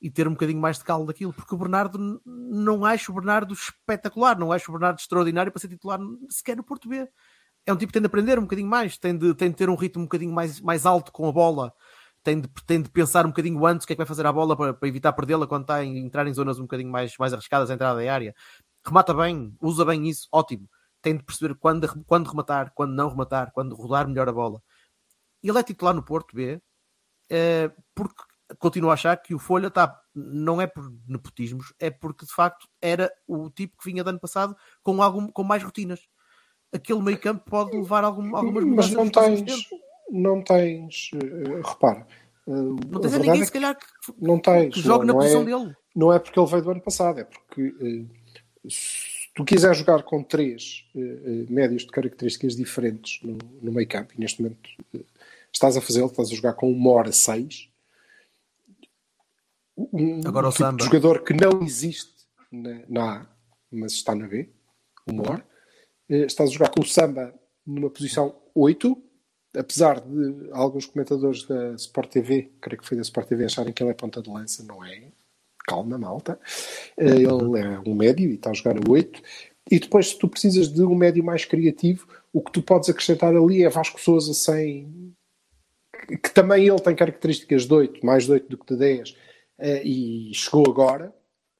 [0.00, 1.32] e ter um bocadinho mais de caldo daquilo.
[1.32, 5.68] Porque o Bernardo, não acho o Bernardo espetacular, não acho o Bernardo extraordinário para ser
[5.68, 6.00] titular
[6.30, 7.08] sequer no Porto B
[7.66, 9.70] é um tipo que tem de aprender um bocadinho mais, tem de, tem de ter
[9.70, 11.72] um ritmo um bocadinho mais, mais alto com a bola,
[12.22, 14.32] tem de, tem de pensar um bocadinho antes o que é que vai fazer à
[14.32, 17.32] bola para, para evitar perdê-la quando está a entrar em zonas um bocadinho mais, mais
[17.32, 18.34] arriscadas à entrada da área.
[18.84, 20.68] Remata bem, usa bem isso, ótimo.
[21.00, 24.62] Tem de perceber quando, quando rematar, quando não rematar, quando rodar melhor a bola.
[25.42, 26.60] Ele é titular no Porto B
[27.30, 28.22] eh, porque
[28.58, 32.68] continuo a achar que o Folha está, não é por nepotismos, é porque de facto
[32.80, 36.00] era o tipo que vinha do ano passado com, algum, com mais rotinas
[36.72, 39.68] aquele meio campo pode levar algum, algumas mas mudanças não nos próximos tens.
[40.10, 42.06] Não tens eh, repara
[42.46, 43.86] eh, Não a tens a verdade ninguém, é se que calhar, que,
[44.18, 45.76] não tens que jogue na não, não posição é, dele.
[45.94, 50.02] não é porque ele veio do ano passado, é porque eh, se tu quiseres jogar
[50.02, 50.84] com três
[51.48, 54.68] médios de características diferentes no, no meio campo, e neste momento
[55.50, 57.68] estás a fazê-lo, estás a jogar com uma hora seis,
[59.76, 60.84] um, Agora o um tipo Samba.
[60.84, 62.12] jogador que não existe
[62.50, 63.26] na, na A,
[63.70, 64.50] mas está na B,
[65.06, 65.44] hora,
[66.08, 67.34] eh, estás a jogar com o Samba
[67.66, 69.02] numa posição 8,
[69.56, 73.82] apesar de alguns comentadores da Sport TV, creio que foi da Sport TV, acharem que
[73.82, 75.04] ele é ponta de lança, não é?
[75.66, 76.38] Calma, malta.
[76.96, 79.22] Eh, Ele é um médio e está a jogar a 8.
[79.70, 83.34] E depois, se tu precisas de um médio mais criativo, o que tu podes acrescentar
[83.34, 85.14] ali é Vasco Souza sem.
[86.22, 89.16] que também ele tem características de 8, mais de 8 do que de 10,
[89.58, 91.14] eh, e chegou agora,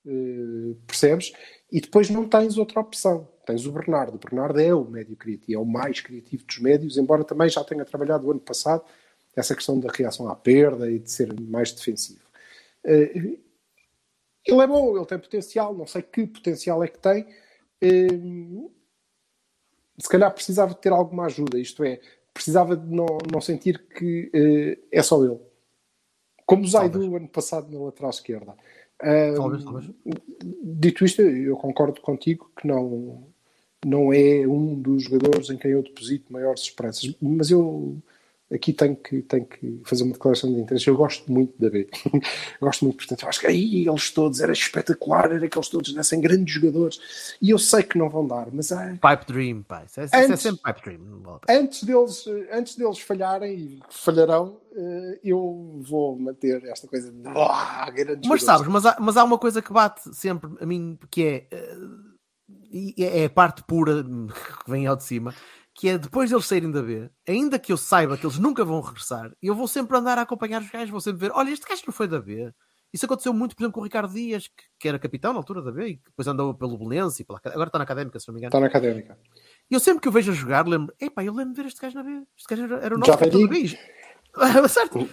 [0.06, 1.32] eh, percebes?
[1.72, 3.26] E depois não tens outra opção.
[3.46, 4.14] Tens o Bernardo.
[4.16, 7.64] O Bernardo é o médio criativo, é o mais criativo dos médios, embora também já
[7.64, 8.84] tenha trabalhado o ano passado
[9.34, 12.20] essa questão da reação à perda e de ser mais defensivo.
[12.84, 13.38] Eh,
[14.44, 17.26] Ele é bom, ele tem potencial, não sei que potencial é que tem.
[17.80, 18.08] Eh,
[19.98, 22.00] Se calhar precisava de ter alguma ajuda, isto é,
[22.34, 25.40] precisava de não, não sentir que eh, é só ele.
[26.44, 28.54] Como o Zaidu ano passado na lateral esquerda.
[29.34, 29.90] Talvez, talvez.
[30.62, 33.24] Dito isto, eu concordo contigo que não,
[33.84, 37.96] não é um dos jogadores em quem eu deposito maiores esperanças, mas eu
[38.52, 40.86] aqui tenho que, tenho que fazer uma declaração de interesse.
[40.88, 41.88] Eu gosto muito da B.
[42.60, 45.92] gosto muito, portanto, eu acho que aí eles todos era espetacular, era que eles todos
[45.92, 47.36] dessem grandes jogadores.
[47.40, 49.64] E eu sei que não vão dar, mas é, Pipe Dream.
[49.86, 51.40] Isso é, isso é Antes- sempre Pipe Dream.
[51.48, 57.90] antes, deles, antes deles falharem, e falharão, eh, eu vou manter esta coisa de "Ah,
[57.90, 60.98] grandes Mas jogadores." sabes, mas há, mas há uma coisa que bate sempre a mim,
[61.10, 61.76] que é, eh,
[62.70, 64.02] e é a parte pura
[64.64, 65.34] que vem ao de cima,
[65.82, 68.80] que é depois deles saírem da B, ainda que eu saiba que eles nunca vão
[68.80, 71.82] regressar, eu vou sempre andar a acompanhar os gajos, vou sempre ver, olha, este gajo
[71.88, 72.52] não foi da B.
[72.92, 75.60] Isso aconteceu muito, por exemplo, com o Ricardo Dias, que, que era capitão na altura
[75.60, 78.34] da B, e depois andou pelo Belenense, e pela, agora está na Académica, se não
[78.34, 78.50] me engano.
[78.50, 79.18] Está na académica.
[79.68, 81.80] E eu sempre que o vejo a jogar, lembro, epá, eu lembro de ver este
[81.80, 82.22] gajo na B.
[82.38, 83.40] Este gajo era, era o nosso Já capitão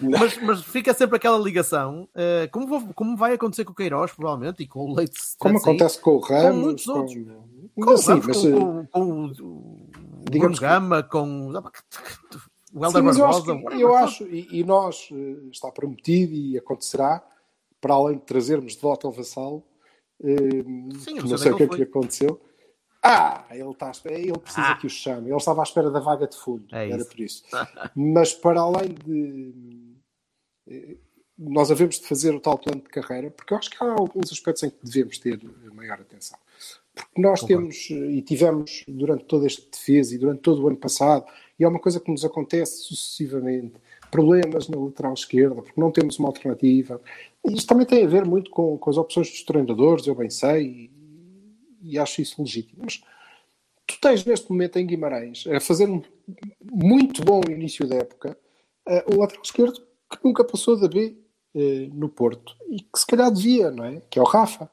[0.00, 4.12] mas, mas fica sempre aquela ligação, eh, como, vou- como vai acontecer com o Queiroz,
[4.12, 5.18] provavelmente, e com o Leite.
[5.36, 7.16] Como acontece com o Ramos, muitos com, outros.
[7.16, 9.89] com, com, Ramos, mas, com, eh, com, com
[10.20, 11.46] o, o digamos Bruno Gama, com
[12.72, 13.76] o Helder mas eu acho, Barbosa.
[13.76, 17.26] que- eu acho e, e nós eh, está prometido e acontecerá,
[17.80, 19.64] para além de trazermos de volta o Vassalo,
[20.22, 20.36] eh,
[21.00, 22.40] Sim, não sei o que é que aconteceu.
[23.02, 24.76] Ah, ele, está espera, ele precisa Ah.
[24.76, 25.28] que o chame.
[25.30, 27.08] Ele estava à espera da vaga de fundo, É era isso.
[27.08, 27.42] por isso.
[27.96, 29.96] Mas para além de
[30.68, 30.96] eh,
[31.38, 34.30] nós havemos de fazer o tal plano de carreira, porque eu acho que há alguns
[34.30, 35.40] aspectos em que devemos ter
[35.72, 36.38] maior atenção.
[36.94, 37.62] Porque nós Concordo.
[37.62, 41.24] temos eh, e tivemos durante todo este defesa e durante todo o ano passado,
[41.58, 43.74] e é uma coisa que nos acontece sucessivamente,
[44.10, 47.00] problemas na lateral esquerda, porque não temos uma alternativa.
[47.46, 50.30] E Isto também tem a ver muito com, com as opções dos treinadores, eu bem
[50.30, 50.90] sei,
[51.82, 52.82] e, e acho isso legítimo.
[52.84, 53.02] Mas
[53.86, 56.02] tu tens neste momento em Guimarães a fazer um
[56.60, 58.36] muito bom início da época,
[58.88, 59.80] eh, um lateral esquerdo
[60.10, 61.16] que nunca passou da B
[61.54, 64.00] eh, no Porto e que se calhar devia, não é?
[64.10, 64.70] Que é o Rafa.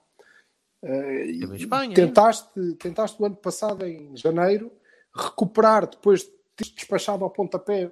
[0.88, 4.72] Em Espanha, tentaste, tentaste o ano passado, em janeiro,
[5.14, 7.92] recuperar depois de teres despachado ao pontapé,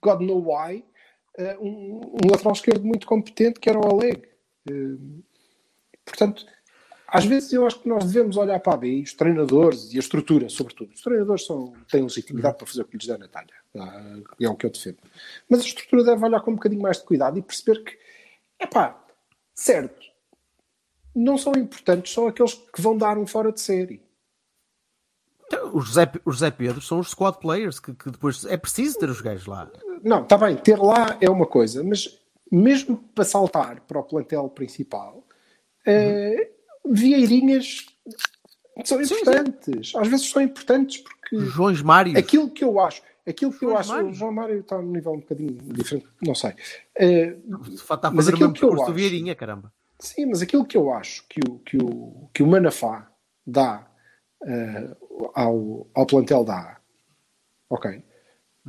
[0.00, 0.84] God know why,
[1.36, 4.22] eh, um, um lateral esquerdo muito competente que era o Oleg.
[4.70, 4.96] Eh,
[6.04, 6.44] portanto,
[7.08, 9.96] às vezes eu acho que nós devemos olhar para a B e os treinadores e
[9.96, 10.92] a estrutura, sobretudo.
[10.94, 13.52] Os treinadores são, têm legitimidade para fazer o que lhes der na talha.
[13.76, 14.98] Ah, É o que eu defendo.
[15.48, 17.98] Mas a estrutura deve olhar com um bocadinho mais de cuidado e perceber que,
[18.58, 19.04] epá,
[19.54, 20.11] certo,
[21.14, 24.02] não são importantes só aqueles que vão dar um fora de série.
[25.46, 28.98] Então, Os José, os José Pedro são os squad players que, que depois é preciso
[28.98, 29.70] ter os gajos lá.
[30.02, 32.18] Não, está bem, ter lá é uma coisa, mas
[32.50, 35.24] mesmo para saltar para o plantel principal,
[35.86, 36.50] eh,
[36.84, 37.86] vieirinhas
[38.84, 39.94] são Sim, importantes.
[39.94, 42.18] Às vezes são importantes porque Joões Mário.
[42.18, 44.08] aquilo que eu acho, aquilo que eu João acho, Mário.
[44.08, 46.54] o João Mário está num nível um bocadinho diferente, não sei.
[46.96, 47.36] Eh,
[47.72, 49.72] Está a fazer o aquilo mesmo que eu discurso do Vieirinha, caramba.
[50.02, 53.08] Sim, mas aquilo que eu acho que o, que o, que o Manafá
[53.46, 53.88] dá
[54.44, 54.96] eh,
[55.32, 56.80] ao, ao plantel da A,
[57.70, 58.02] ok?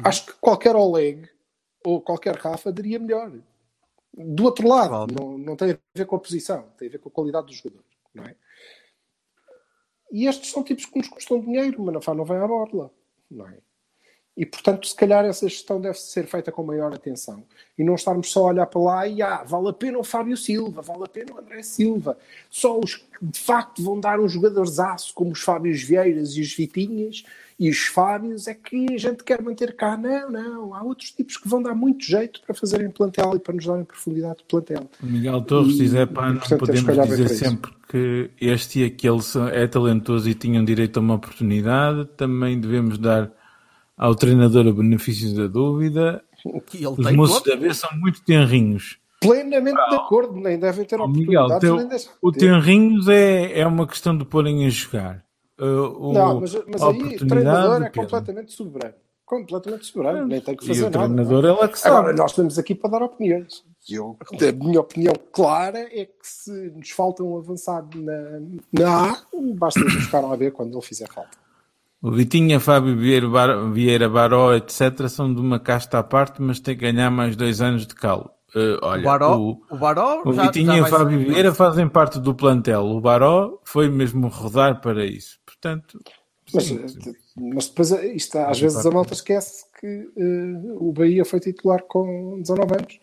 [0.03, 1.27] Acho que qualquer Oleg
[1.83, 3.31] ou qualquer Rafa daria melhor.
[4.13, 5.19] Do outro lado, Provavelmente.
[5.19, 7.55] não, não tem a ver com a posição, tem a ver com a qualidade dos
[7.55, 8.35] jogadores, não é?
[10.11, 12.93] E estes são tipos que nos custam dinheiro, o Manafá não vai à borla,
[13.29, 13.57] não é?
[14.35, 17.43] E, portanto, se calhar essa gestão deve ser feita com maior atenção.
[17.77, 20.35] E não estarmos só a olhar para lá e, ah, vale a pena o Fábio
[20.35, 22.17] Silva, vale a pena o André Silva.
[22.49, 26.41] Só os que, de facto, vão dar um jogadores aço, como os Fábios Vieiras e
[26.41, 27.23] os Vitinhas
[27.59, 29.95] e os Fábios, é que a gente quer manter cá.
[29.95, 30.73] Não, não.
[30.73, 33.85] Há outros tipos que vão dar muito jeito para fazerem plantel e para nos darem
[33.85, 34.89] profundidade de plantel.
[35.01, 39.19] Miguel Torres E- diz: é pá, não portanto, podemos dizer sempre que este e aquele
[39.51, 42.05] é talentoso e tinham direito a uma oportunidade.
[42.17, 43.31] Também devemos dar
[44.05, 46.21] ao treinador o benefício da dúvida.
[46.67, 47.53] Que ele Os tem moços todo.
[47.53, 48.97] da B são muito tenrinhos.
[49.21, 52.03] Plenamente de acordo, nem devem ter Ó, Miguel, oportunidades.
[52.05, 52.39] teu- o ter.
[52.39, 55.23] tenrinhos é, é uma questão de porem a jogar.
[55.57, 58.95] Uh, o- Não, mas, mas a aí o treinador é completamente soberano.
[59.25, 61.05] Completamente soberano, nem tem que E fazer o nada.
[61.05, 61.95] treinador é lá que sabe.
[61.95, 63.63] Agora, nós estamos aqui para dar opiniões.
[63.89, 68.41] E Eu, a minha opinião clara é que se nos falta um avançado na,
[68.73, 69.17] na A,
[69.55, 71.37] basta buscar um AB quando ele fizer falta.
[72.03, 76.59] O Vitinha, Fábio Vieira, Bar- Vieira Baró, etc., são de uma casta à parte, mas
[76.59, 78.29] têm que ganhar mais dois anos de calo.
[78.53, 81.25] Uh, olha, o Baró, o, o Baró o já- Vitinha já e o Fábio ser-
[81.29, 82.83] Vieira fazem parte do plantel.
[82.85, 85.39] O Baró foi mesmo rodar para isso.
[85.45, 85.97] Portanto,
[86.53, 90.91] Mas, sim, eh, mas depois, eh, isto, às vezes, a malta esquece que eh, o
[90.91, 92.99] Bahia foi titular com 19 anos.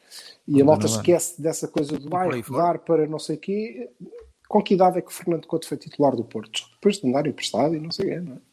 [0.47, 0.93] E a malta 19 anos.
[0.97, 3.89] esquece dessa coisa do vai rodar para não sei o quê.
[4.47, 6.61] Com que idade é que o Fernando Couto foi titular do Porto?
[6.75, 8.50] Depois de andar emprestado e não sei o quê, não é?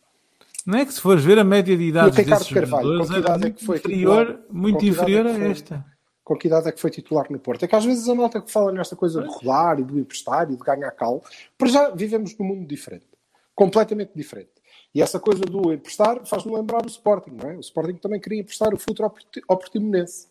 [0.67, 2.83] Não é que se fores ver a média de E idade o Ricardo desses Carvalho,
[2.83, 4.45] jogadores era idade é muito que foi inferior, titular?
[4.51, 5.51] muito idade inferior é a foi?
[5.51, 5.85] esta.
[6.25, 7.63] com que idade é que foi titular no Porto.
[7.63, 10.51] É que às vezes a malta que fala nesta coisa de rodar e do emprestar
[10.51, 11.23] e de ganhar cal,
[11.57, 13.07] para já vivemos num mundo diferente,
[13.55, 14.51] completamente diferente.
[14.93, 17.55] E essa coisa do emprestar faz-me lembrar o Sporting, não é?
[17.55, 19.09] O Sporting também queria emprestar o futuro
[19.47, 20.27] ao Portimonense.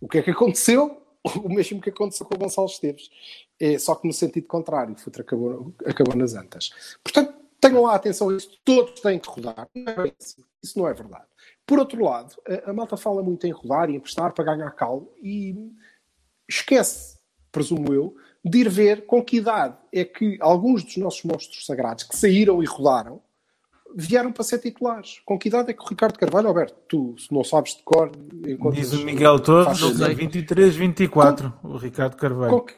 [0.00, 1.02] O que é que aconteceu?
[1.44, 3.10] O mesmo que aconteceu com o Gonçalo Esteves.
[3.60, 6.70] É, só que no sentido contrário, o futuro acabou, acabou nas antas.
[7.02, 8.50] Portanto, tenham lá atenção a isso.
[8.64, 9.68] Todos têm que rodar.
[9.74, 10.42] Não é assim.
[10.62, 11.24] Isso não é verdade.
[11.66, 12.34] Por outro lado,
[12.66, 15.54] a, a malta fala muito em rodar e emprestar para ganhar calo e
[16.48, 17.18] esquece,
[17.52, 22.04] presumo eu, de ir ver com que idade é que alguns dos nossos monstros sagrados
[22.04, 23.20] que saíram e rodaram
[23.94, 25.20] vieram para ser titulares.
[25.24, 28.10] Com que idade é que o Ricardo Carvalho, Alberto, tu se não sabes de cor,
[28.72, 30.14] Diz o Miguel Torres, faz sentido.
[30.16, 32.50] 23, 24, o Ricardo Carvalho.
[32.52, 32.74] Com que-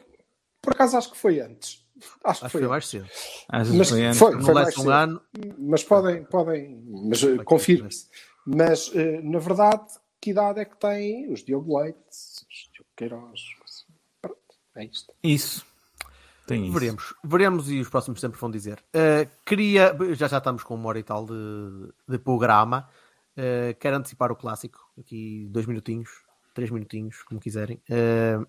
[0.61, 1.80] Por acaso acho que foi antes.
[2.23, 3.07] Acho que Acho que foi mais cedo.
[3.49, 4.91] Acho Mas foi foi, Não foi mais um cedo.
[4.91, 5.21] ano.
[5.57, 8.07] Mas podem, podem, mas eh, confirme-se.
[8.45, 9.85] Mas eh, na verdade,
[10.19, 13.41] que idade é que têm os Diogo Leite, os Diogo Queiroz?
[14.21, 14.37] Pronto,
[14.75, 15.13] é isto.
[15.23, 15.65] Isso.
[16.47, 16.73] Tem isso.
[16.73, 18.83] Veremos, veremos e os próximos tempos vão dizer.
[18.95, 22.89] Uh, queria, já já estamos com uma hora e tal de, de programa.
[23.37, 26.09] Uh, quero antecipar o clássico, aqui dois minutinhos,
[26.53, 27.81] três minutinhos, como quiserem.
[27.89, 28.45] Uh,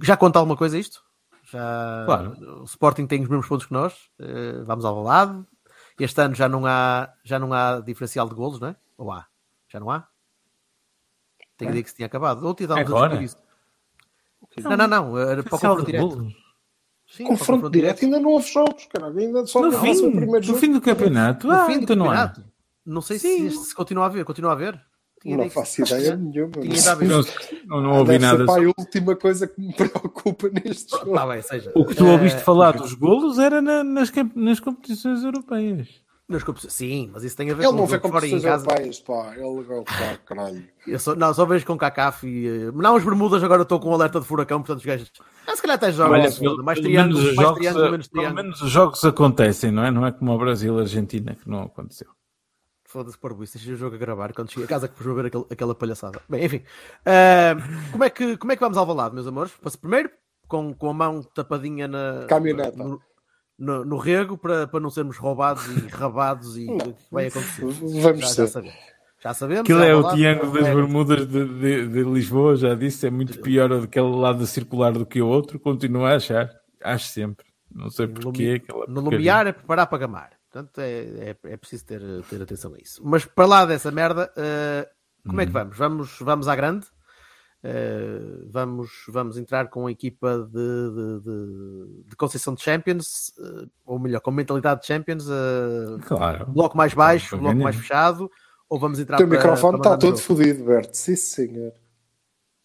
[0.00, 1.02] Já conta alguma coisa isto?
[1.50, 2.60] Já Claro.
[2.60, 3.94] o Sporting tem os mesmos pontos que nós.
[4.18, 5.46] Uh, vamos ao lado.
[5.98, 8.76] Este ano já não há já não há diferencial de golos, não é?
[8.96, 9.26] Ou há?
[9.68, 10.06] Já não há?
[11.56, 12.46] Tenho a ideia que se tinha acabado.
[12.46, 13.22] Ou dado Agora?
[13.22, 13.36] isso.
[14.58, 15.18] Não, não, não.
[15.18, 16.32] Era para o confronto direto.
[17.10, 19.18] Sim, para o Confronto direto ainda não houve jogos, caralho.
[19.18, 21.46] Ainda só No fim, o primeiro no fim do campeonato.
[21.46, 22.28] No ah, fim do então não há.
[22.28, 22.52] campeonato.
[22.84, 24.24] Não sei se, este se continua a ver.
[24.24, 24.80] Continua a ver?
[25.20, 26.52] Tinha Não faço ideia nenhuma.
[26.52, 27.08] Tinha mas- ido a ver.
[27.66, 28.44] Não, não, ouvi nada.
[28.46, 31.12] pá, a última coisa que me preocupa neste jogo.
[31.14, 31.72] Tá bem, seja.
[31.74, 35.88] O que tu Eh, ouviste falar dos golos era na- nas, nas competições europeias.
[36.28, 38.26] nas competições- Sim, mas isso tem a ver Ele com não o vê jogo fora
[38.26, 38.64] em competições casa.
[38.66, 39.32] europeias, pá.
[39.34, 40.64] Ele é o pá, caralho.
[40.86, 42.46] Eu só, não, só vejo com CACAF e.
[42.46, 45.10] eh, Não, os Bermudas agora estou com um alerta de furacão, portanto os gajos.
[45.46, 46.12] Ah, se calhar até jogam.
[46.20, 48.42] Olha, pelo, mais pelo triângulo, menos os mais jogos, triângulo, menos pelo triângulo.
[48.44, 49.90] menos os jogos acontecem, não é?
[49.90, 52.08] Não é como o Brasil-Argentina que não aconteceu.
[52.90, 55.26] Foda-se, por isso, deixa o jogo a gravar quando cheguei a casa que vou ver
[55.26, 56.20] aquele- aquela palhaçada.
[56.26, 56.62] Bem, enfim.
[57.04, 57.54] Ah,
[57.92, 59.52] como, é que, como é que vamos ao balado, meus amores?
[59.62, 60.08] Passe primeiro
[60.48, 62.74] com, com a mão tapadinha na, Caminhoneta.
[62.76, 62.98] no,
[63.58, 67.60] no, no rego para, para não sermos roubados e rabados e o que vai acontecer.
[67.66, 68.46] Vamos Já, já ser.
[68.48, 68.74] sabemos.
[69.20, 69.60] Já sabemos.
[69.62, 73.10] Aquilo já é o triângulo das é- Bermudas de, de- de Lisboa, já disse, é
[73.10, 75.60] muito pior daquele lado circular do que o outro.
[75.60, 76.48] Continuo a achar,
[76.82, 77.44] acho sempre.
[77.70, 78.62] Não sei porquê.
[78.88, 80.37] No lumiar é preparar para gamar.
[80.50, 83.00] Portanto, é, é, é preciso ter, ter atenção a isso.
[83.04, 84.88] Mas para lá dessa merda, eh,
[85.26, 85.76] como é que vamos?
[85.76, 86.86] Vamos, vamos à grande?
[87.62, 93.66] Eh, vamos, vamos entrar com a equipa de, de, de, de Conceição de Champions, eh,
[93.84, 95.26] ou melhor, com mentalidade de Champions,
[96.06, 96.46] Claro.
[96.46, 97.64] bloco mais baixo, Para bloco ganhar.
[97.64, 98.30] mais fechado,
[98.70, 100.96] ou vamos entrar O teu para- microfone para está todo fodido, Berto.
[100.96, 101.72] Sim, senhor.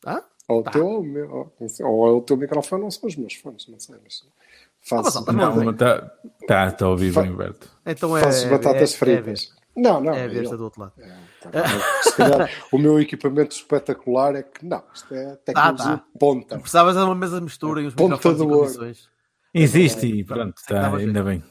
[0.05, 0.21] Hã?
[0.47, 0.71] Ou o Tá.
[0.71, 1.29] teu ou o meu.
[1.31, 3.95] Ou, não sei, ou é o teu microfone ou são os meus fones, não sei.
[4.01, 4.52] Mas mas
[4.83, 5.99] faço, também Não, está
[6.47, 7.69] tá, tá a ouvir Fa- bem, Berto.
[7.85, 9.53] Então é, faço batatas é, fritas.
[9.75, 10.13] não, não.
[10.13, 10.93] É, é, a besta do outro lado.
[11.41, 16.05] Tá, Se calhar o meu equipamento espetacular é que não, isto é tecnologia tá.
[16.19, 16.59] ponta.
[16.59, 18.59] Precisavas de uma mesa de mistura e uns Ponta do ouro.
[18.59, 19.09] condições.
[19.53, 20.95] Existe e pronto, jeito.
[20.95, 21.43] ainda bem.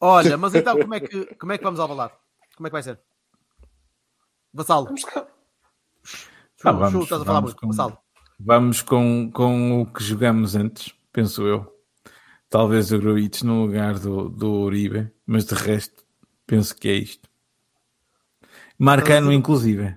[0.00, 2.12] Olha, mas então como é que, como é que vamos ao balado?
[2.56, 2.98] Como é que vai ser?
[4.52, 4.86] Vassalo.
[4.86, 5.26] Vamos cá.
[6.64, 7.60] Ah, vamos, Chu, estás a falar vamos muito.
[7.60, 7.98] com- Vassalo.
[8.40, 11.77] Vamos com, com o que jogamos antes, penso eu.
[12.50, 16.02] Talvez o Gruitch no lugar do, do Uribe, mas de resto,
[16.46, 17.28] penso que é isto.
[18.78, 19.96] Marcano, inclusive.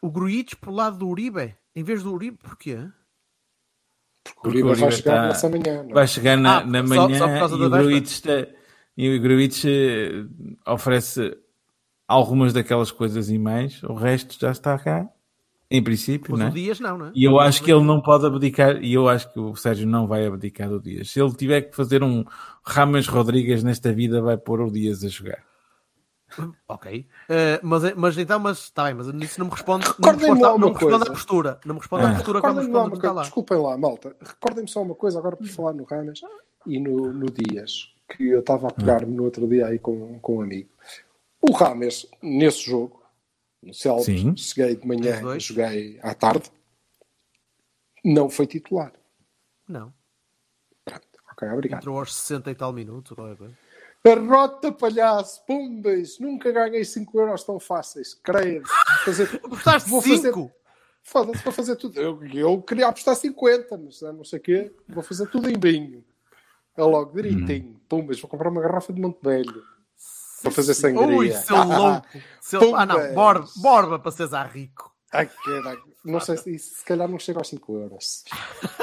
[0.00, 2.76] O Gruitch por lado do Uribe, em vez do Uribe, porquê?
[4.44, 5.82] O Uribe vai Uribe chegar tá- nessa manhã.
[5.82, 5.94] não é?
[5.94, 7.70] Vai chegar na, Ah, na só- manhã só por causa e, da o?
[7.70, 8.46] Gruitch está-
[8.96, 10.26] e o Gruitch eh,
[10.66, 11.36] oferece
[12.06, 13.82] algumas daquelas coisas e mais.
[13.82, 15.08] O resto já está cá,
[15.70, 16.48] em princípio, Mas né?
[16.48, 17.12] o Dias não, não é?
[17.14, 20.06] E eu acho que ele não pode abdicar, e eu acho que o Sérgio não
[20.06, 21.10] vai abdicar do Dias.
[21.10, 22.24] Se ele tiver que fazer um
[22.64, 25.42] Rames Rodrigues nesta vida, vai pôr o Dias a jogar.
[26.68, 27.06] Ok.
[27.28, 29.84] Eh, mas, mas então, mas está bem, mas isso não me responde.
[29.84, 31.04] Não me Recordem-me responde, lá não uma me responde coisa.
[31.04, 31.60] à postura.
[31.64, 32.14] Não me responde à Ah.
[32.14, 33.14] postura quando me Recordem-me lá responde uma o que está coisa.
[33.14, 33.22] lá.
[33.22, 34.16] Desculpem lá, malta.
[34.20, 36.20] Recordem-me só uma coisa agora por falar no Rames
[36.66, 40.36] e no, no Dias, que eu estava a pegar-me no outro dia aí com, com
[40.38, 40.68] um amigo.
[41.42, 42.99] O Rames, nesse jogo,
[43.62, 44.34] no Sim.
[44.36, 46.50] cheguei de manhã, joguei à tarde,
[48.04, 48.92] não foi titular.
[49.68, 49.92] Não.
[50.84, 51.80] Pronto, ok, obrigado.
[51.80, 53.58] Entrou aos 60 e tal minutos qualquer coisa.
[54.02, 58.62] Derrota, palhaço, pumbas, nunca ganhei 5 euros tão fáceis, creio.
[58.62, 60.50] Vou fazer, Apostaste Vou fazer- 5!
[61.02, 62.00] foda-se para fazer tudo.
[62.00, 66.02] Eu, eu queria apostar 50, mas não sei o quê, vou fazer tudo em vinho.
[66.76, 67.78] É logo direitinho.
[67.88, 69.62] Pumbas, vou comprar uma garrafa de Montevelho
[70.42, 71.16] para fazer sangria.
[71.16, 72.06] Ui, seu louco!
[72.40, 72.76] Seu...
[72.76, 73.14] Ah, não, Pumbas.
[73.14, 74.90] borba, borba para César Rico.
[75.12, 75.82] Ai, caralho.
[76.04, 78.24] Não sei se isso, se calhar não chega aos 5 euros.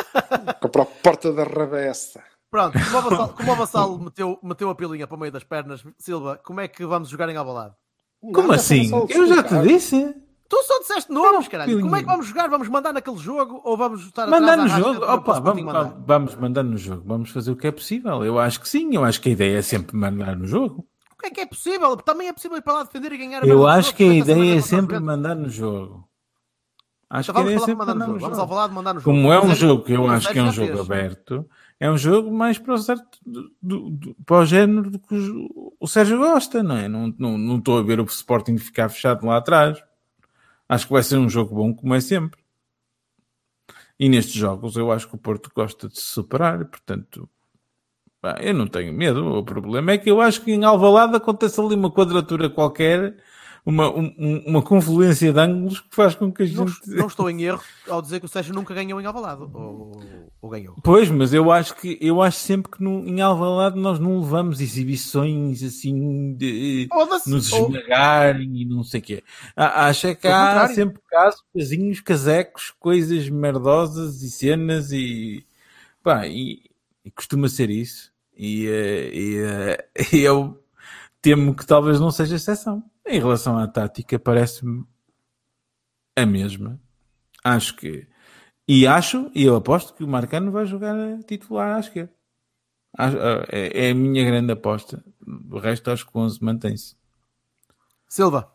[0.62, 2.22] Comprar a porta da rabessa.
[2.50, 5.44] Pronto, como o Vassal, como o Vassal meteu, meteu a pilinha para o meio das
[5.44, 7.76] pernas, Silva, como é que vamos jogar em Alvalade?
[8.22, 8.90] Como Nada, assim?
[9.10, 10.16] Eu já te disse.
[10.50, 11.82] Tu só disseste nomes, Não, caralho.
[11.82, 12.48] Como é que vamos jogar?
[12.48, 15.04] Vamos mandar naquele jogo ou vamos estar Mandar no jogo.
[15.04, 15.94] Opa, vamos, mandar?
[16.06, 17.04] vamos mandar no jogo.
[17.06, 18.24] Vamos fazer o que é possível.
[18.24, 18.96] Eu acho que sim.
[18.96, 20.88] Eu acho que a ideia é sempre mandar no jogo.
[21.18, 21.98] O que é que é possível?
[21.98, 24.58] Também é possível ir para lá defender e ganhar a Eu acho que a ideia
[24.58, 26.08] é sempre mandar no jogo.
[27.10, 28.20] Acho Então que vamos é falar mandar no jogo.
[28.20, 29.16] Vamos ao falado mandar no jogo.
[29.18, 31.50] Como é um Sérgio- jogo que eu acho que é um jogo aberto,
[31.80, 35.74] é um jogo mais para o certo do, do- para o género do que o,
[35.80, 36.88] o Sérgio gosta, não é?
[36.90, 39.82] Não, não, não estou a ver o Sporting ficar fechado lá atrás.
[40.70, 42.42] Acho que vai ser um jogo bom, como é sempre.
[44.00, 47.28] E nestes jogos eu acho que o Porto gosta de se superar, portanto,
[48.22, 49.26] pá, eu não tenho medo.
[49.38, 53.16] O problema é que eu acho que em Alvalade acontece ali uma quadratura qualquer,
[53.66, 56.90] uma, um- um- uma confluência de ângulos que faz com que a Não, gente.
[56.90, 59.42] não estou em erro ao dizer que o Sérgio nunca ganhou em Alvalade.
[59.42, 60.02] Ou,
[60.42, 60.74] ou ganhou.
[60.82, 64.62] Pois, mas eu acho que eu acho sempre que no, em Alvalade nós não levamos
[64.62, 66.88] exibições assim de
[67.28, 69.24] nos Ou- esmagarem e não sei o quê.
[69.56, 75.46] Acho é que há sempre casos, casinhos, casecos, coisas merdosas e cenas e
[76.02, 76.62] pá, e,
[77.08, 78.12] e costuma ser isso.
[78.36, 80.62] E, eh, e, eh, e eu
[81.22, 82.84] temo que talvez não seja exceção.
[83.06, 84.84] Em relação à tática, parece-me
[86.16, 86.80] a mesma.
[87.44, 88.06] Acho que
[88.68, 92.12] e acho, e eu aposto que o Marcano vai jogar titular à esquerda.
[92.98, 93.18] Acho-
[93.50, 95.02] É é a minha grande aposta.
[95.50, 96.96] O resto acho que o 11 mantém-se.
[98.10, 98.52] Silva.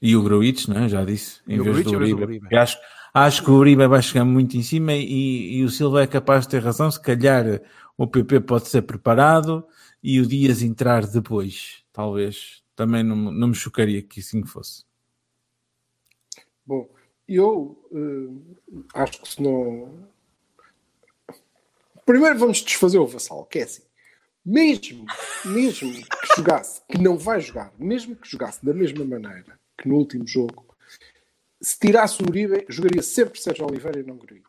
[0.00, 0.88] E o Gruitch, não é?
[0.88, 1.40] Já disse.
[1.46, 2.22] Em E o vez Gruitch do Uribe.
[2.22, 2.56] Uribe.
[2.56, 2.78] Acho,
[3.24, 6.44] acho que o Uribe vai chegar muito em cima e, e o Silva é capaz
[6.44, 6.90] de ter razão.
[6.90, 7.62] Se calhar
[7.96, 9.66] o PP pode ser preparado
[10.02, 11.82] e o Dias entrar depois.
[11.92, 12.62] Talvez.
[12.74, 14.84] Também não, não me chocaria que assim fosse.
[16.66, 16.86] Bom,
[17.26, 20.06] eu eh, acho que se não.
[22.04, 23.82] Primeiro vamos desfazer o vassal, que é assim.
[24.44, 25.06] Mesmo,
[25.44, 29.96] mesmo que jogasse, que não vai jogar, mesmo que jogasse da mesma maneira que no
[29.96, 30.65] último jogo,
[31.60, 34.46] se tirasse o Uribe, jogaria sempre Sérgio Oliveira e não Gruic.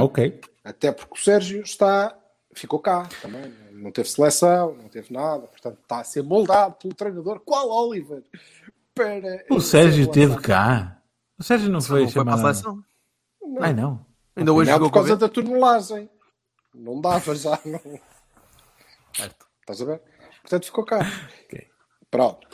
[0.00, 0.40] Ok.
[0.62, 2.16] Até porque o Sérgio está,
[2.54, 6.94] ficou cá também, não teve seleção, não teve nada, portanto está a ser moldado pelo
[6.94, 8.22] treinador, qual Oliver?
[8.94, 11.02] Para O Sérgio esteve cá.
[11.36, 12.54] O Sérgio não foi Não foi para a chamado.
[12.54, 12.84] seleção.
[13.60, 14.06] Ai não.
[14.36, 16.08] Ainda hoje não, jogou por causa da tonelagem.
[16.72, 17.58] Não dava já.
[17.64, 17.80] Não.
[19.16, 19.46] Certo.
[19.60, 20.00] Estás a ver?
[20.42, 21.00] Portanto, ficou cá.
[21.44, 21.68] Ok.
[22.10, 22.48] Pronto.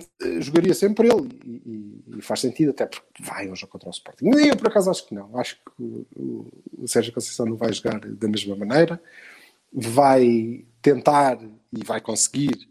[0.00, 1.28] Portanto, eh, jogaria sempre ele.
[1.44, 1.50] E,
[2.14, 4.26] e- e faz sentido, até porque vai jogo contra o Sporting.
[4.28, 5.36] Mas eu, por acaso, acho que não.
[5.38, 6.52] Acho que o, o-
[6.84, 9.00] o Sérgio Conceição não vai jogar da mesma maneira.
[9.72, 11.38] Vai tentar
[11.72, 12.68] e vai conseguir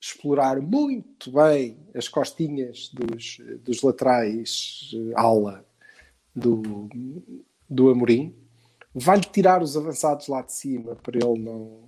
[0.00, 5.64] explorar muito bem as costinhas dos, dos laterais eh, ala
[6.34, 6.88] do,
[7.68, 8.34] do Amorim.
[8.94, 11.85] Vai-lhe tirar os avançados lá de cima para ele não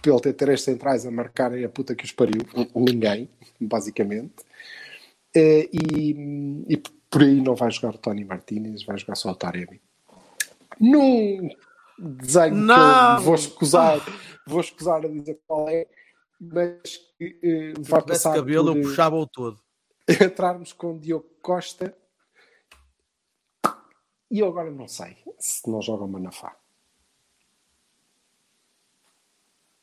[0.00, 2.42] para ele ter três centrais a marcarem a puta que os pariu,
[2.74, 3.28] ninguém,
[3.60, 4.44] basicamente.
[5.34, 6.76] Eh, E, e
[7.10, 9.80] por aí não vai jogar o Tony Martinez, vai jogar só o Taremi.
[10.80, 11.48] Num
[11.98, 13.16] desenho que Não!
[13.16, 14.00] eu vou escusar,
[14.46, 15.86] vou escusar a dizer qual é,
[16.40, 19.60] mas que eh, vai passar cabelo, por, eu puxava-o todo.
[20.08, 21.94] entrarmos com o Diogo Costa
[24.30, 26.54] e eu agora não sei se não joga o Manafá.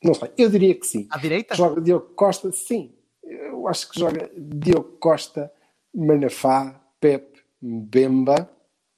[0.06, 1.08] Não sei, eu diria que sim.
[1.10, 1.54] À direita?
[1.54, 2.96] Joga Diogo Costa, sim.
[3.24, 5.52] Eu acho que joga Diogo Costa,
[5.92, 8.48] Manafá, Pep, Mbemba,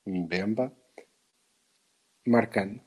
[0.07, 0.77] Mbemba,
[2.27, 2.81] Marcano.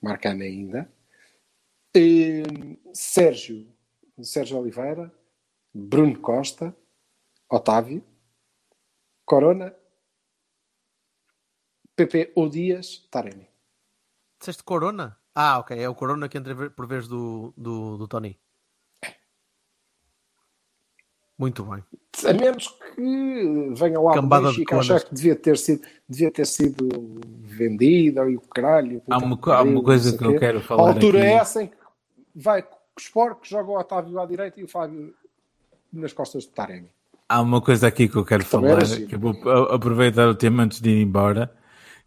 [0.00, 0.90] Marcano ainda.
[1.94, 2.42] Eh,
[2.94, 3.70] Sérgio,
[4.22, 5.12] Sérgio Oliveira,
[5.74, 6.74] Bruno Costa,
[7.50, 8.02] Otávio,
[9.26, 9.76] Corona,
[11.94, 13.48] PP ou Dias, Taremi.
[14.38, 15.18] Disseste Corona?
[15.38, 15.78] Ah, ok.
[15.78, 18.38] É o Corona que entra por vez do, do, do Tony.
[21.38, 21.84] Muito bem.
[22.26, 26.46] A menos que venha lá Cambada o Benfica achar que devia ter sido, devia ter
[26.46, 26.88] sido
[27.42, 29.02] vendida e o caralho.
[29.10, 31.26] Há uma, há uma coisa que eu quero A falar altura aqui.
[31.28, 31.76] é essa em que
[32.34, 35.14] vai com os porcos, joga o Otávio à direita e o Fábio
[35.92, 36.88] nas costas de Taremi.
[37.28, 40.34] Há uma coisa aqui que eu quero Também falar, que eu vou a- aproveitar o
[40.34, 41.54] tema antes de ir embora,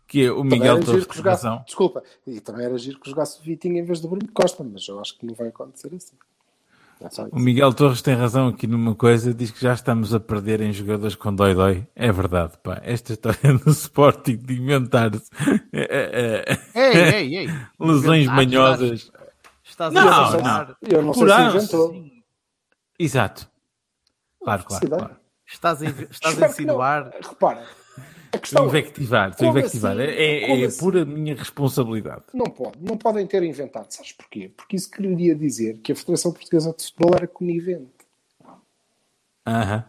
[0.09, 1.63] que é o Miguel era Torres giro que tem jogasse, razão.
[1.65, 4.85] desculpa, e também era giro que jogasse o Vitinho em vez do Bruno Costa, mas
[4.87, 6.17] eu acho que não vai acontecer assim.
[7.01, 7.07] É.
[7.31, 10.73] O Miguel Torres tem razão aqui numa coisa, diz que já estamos a perder em
[10.73, 11.87] jogadores com dói-dói.
[11.95, 12.81] É verdade, pá.
[12.83, 15.29] Esta história do Sporting de inventar-se
[15.71, 17.47] é, Ei, ei, ei.
[17.79, 19.11] lesões Inventar, manhosas.
[19.63, 20.27] Estás, estás Não, a não.
[20.27, 21.91] insinuar- Eu não sei Por se inventou.
[21.93, 22.23] sim.
[22.99, 23.49] Exato.
[24.43, 25.15] Claro, claro, claro.
[25.47, 27.11] Estás a, estás a insinuar.
[27.27, 27.65] Repara,
[28.31, 29.93] A Estou questão é, invectivar, como invectivar.
[29.99, 30.01] assim?
[30.11, 30.79] É, é, é assim?
[30.79, 32.23] pura minha responsabilidade.
[32.33, 33.91] não pode, não podem ter inventado.
[33.91, 34.51] Sabes porquê?
[34.55, 37.89] Porque isso queria dizer que a Federação Portuguesa de Futebol era conivente,
[39.47, 39.83] Aham,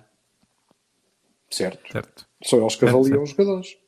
[1.50, 1.92] certo?
[1.92, 2.26] certo.
[2.42, 3.22] São eles que Certo, avaliam certo.
[3.24, 3.78] os jogadores.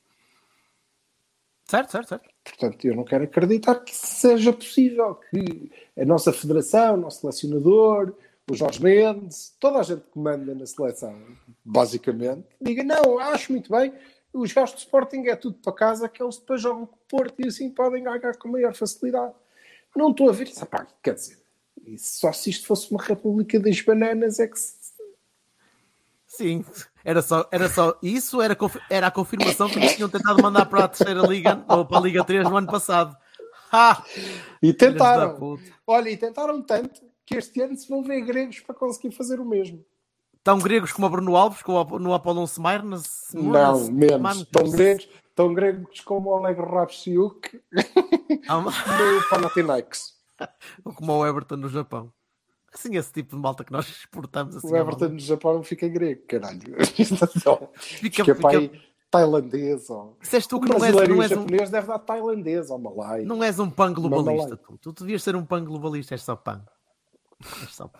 [1.64, 2.28] Certo, certo, certo.
[2.44, 8.12] Portanto, eu não quero acreditar que seja possível que a nossa federação, o nosso selecionador,
[8.50, 11.16] o Jorge Mendes, toda a gente que manda na seleção,
[11.64, 13.94] basicamente, diga: não, acho muito bem,
[14.32, 17.40] os gajos do Sporting é tudo para casa, que eles depois jogam com o Porto
[17.40, 19.34] e assim podem ganhar com maior facilidade.
[19.94, 20.62] Não estou a ver isso.
[20.62, 21.38] Epá, quer dizer,
[21.98, 24.82] só se isto fosse uma República das Bananas é que se
[26.32, 26.64] Sim,
[27.04, 28.56] era só, era só isso, era,
[28.88, 32.00] era a confirmação que eles tinham tentado mandar para a terceira liga ou para a
[32.00, 33.14] Liga 3 no ano passado.
[33.70, 34.02] Ha!
[34.62, 35.58] E tentaram.
[35.86, 39.44] Olha, e tentaram tanto que este ano se vão ver gregos para conseguir fazer o
[39.44, 39.84] mesmo.
[40.44, 42.82] Tão gregos como o Bruno Alves com o- no Apollon Semar?
[42.84, 44.44] Não, menos.
[44.46, 50.14] Tão gregos, tão gregos como o Oleg Rapsiuk no Panathinaikos.
[50.84, 52.12] Ou como o Everton no Japão.
[52.74, 54.56] Assim, esse tipo de malta que nós exportamos.
[54.56, 56.74] Assim, O Everton no Japão fica grego, caralho.
[57.76, 58.48] Fica, Fica é fica...
[58.48, 59.90] aí tailandês.
[59.90, 60.16] Ou...
[60.20, 62.78] Disseste tu O que não és, não és o um, japonês deve dar tailandês ou
[62.78, 63.22] malai.
[63.24, 64.56] não és um pan globalista.
[64.56, 64.78] Tu.
[64.78, 66.64] tu devias ser um pan globalista, és só pan.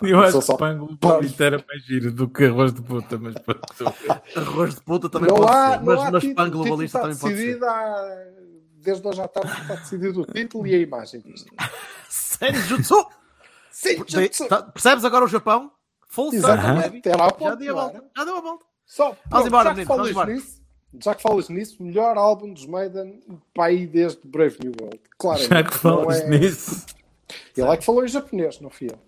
[0.02, 3.34] Eu acho que só- pango palito era mais giro do que arroz de puta, mas.
[4.36, 7.18] Arroz de puta também Não pode há, ser, mas, há mas pan globalista está também
[7.18, 7.64] pode ser.
[7.64, 8.26] há...
[8.76, 11.52] Desde hoje à tarde está decidido o título e a imagem disto.
[12.08, 13.06] Senjutsu!
[13.70, 15.70] Sim, De- tá- percebes agora o Japão?
[16.08, 16.82] Full Exatamente.
[16.88, 17.02] baby.
[17.06, 18.04] Era a Já dei a volta.
[18.16, 18.64] Já deu a volta.
[18.84, 20.32] Só, pronto, embora, já, que falas embora.
[20.34, 20.62] nisso,
[21.00, 23.20] já que falas nisso, melhor álbum dos Maiden
[23.54, 25.00] para aí desde Brave New World.
[25.16, 26.84] Claro, Já que falas nisso.
[27.56, 28.98] Ele é que falou em japonês, não fui eu.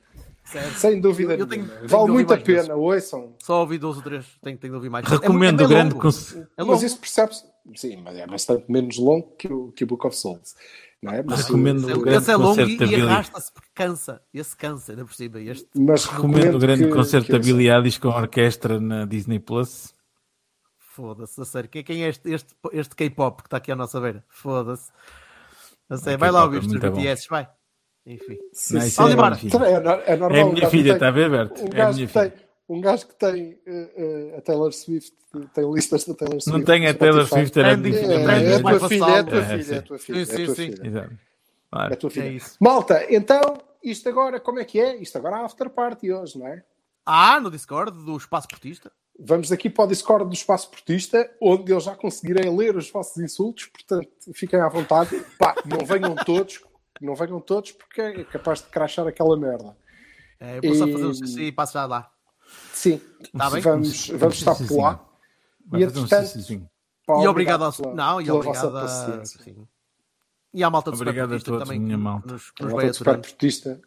[0.44, 0.74] Certo.
[0.76, 1.78] Sem dúvida Eu- eu tenho- nenhuma.
[1.80, 3.34] tenho Vale muito a pena, ouçam.
[3.42, 4.26] Só ouvi dois ou três.
[4.42, 5.06] Tenho, tenho de ouvir mais.
[5.08, 6.46] Recomendo é, o grande conselho.
[6.56, 6.64] É.
[6.64, 7.44] Mas isso percebe-se.
[7.74, 10.54] Sim, mas é bastante menos longo que o, que o Book of Souls.
[11.02, 11.22] Não é?
[11.22, 14.22] Mas, Recomendo o grande Esse é longo concerto e, da e arrasta-se porque cansa.
[14.34, 15.40] Esse cansa, ainda por cima.
[15.40, 17.38] Este mas Recomendo o grande que- concerto que da.
[17.38, 19.94] Billy Eilish com a orquestra na Disney Plus.
[20.78, 21.68] Foda-se, a sério.
[21.70, 24.24] Quem, quem é este, este, este K-pop que está aqui à nossa beira?
[24.28, 24.90] Foda-se.
[26.18, 26.66] Vai lá é ouvir os.
[26.66, 27.48] BTS, vai.
[28.06, 28.38] Enfim.
[28.52, 29.34] Sim, é embora.
[29.36, 29.56] filha.
[30.06, 30.38] É, é normal.
[30.38, 31.62] É a um minha gajo filha, tem- está a ver, Berto?
[31.62, 32.44] Um É a gajo, minha que tem, filha.
[32.68, 35.12] um gajo que tem eh, eh, a Taylor Swift,
[35.54, 36.58] tem listas da Taylor Swift.
[36.58, 37.26] Não tem a Taylor.
[37.26, 38.32] Swift, era a Trending, minha É, filha.
[38.52, 40.26] é a vai tua filha, é a tua É, filha, é a tua filha.
[40.26, 41.10] Sim, é a tua sim, filha.
[41.90, 42.36] É tua filha.
[42.36, 42.40] É.
[42.60, 43.40] Malta, então,
[43.82, 44.96] isto agora, como é que é?
[44.96, 46.62] Isto agora é after party hoje, não é?
[47.06, 48.92] Ah, no Discord do Espaço Portista.
[49.18, 53.16] Vamos aqui para o Discord do Espaço Portista, onde eu já conseguirei ler os vossos
[53.22, 55.20] insultos, portanto, fiquem à vontade.
[55.38, 56.60] Pá, não venham todos,
[57.00, 59.76] não venham todos, porque é capaz de crachar aquela merda.
[60.40, 62.10] É, eu vou só E- fazer um xixi e passo já lá.
[62.72, 63.00] Sim,
[63.36, 63.60] Tá bem?
[63.62, 65.04] vamos, vamos estar por lá.
[65.72, 66.68] E um entretanto,
[67.06, 67.72] pá, e obrigado ao.
[67.72, 68.80] pela- não, e pela obrigado vossa a.
[68.82, 69.42] paciência.
[69.42, 69.66] Sim.
[70.52, 72.32] E à malta do Obrigado a todos, também minha malta.
[72.32, 73.28] nos, A nos volta vai do Super aturando.
[73.28, 73.80] Portista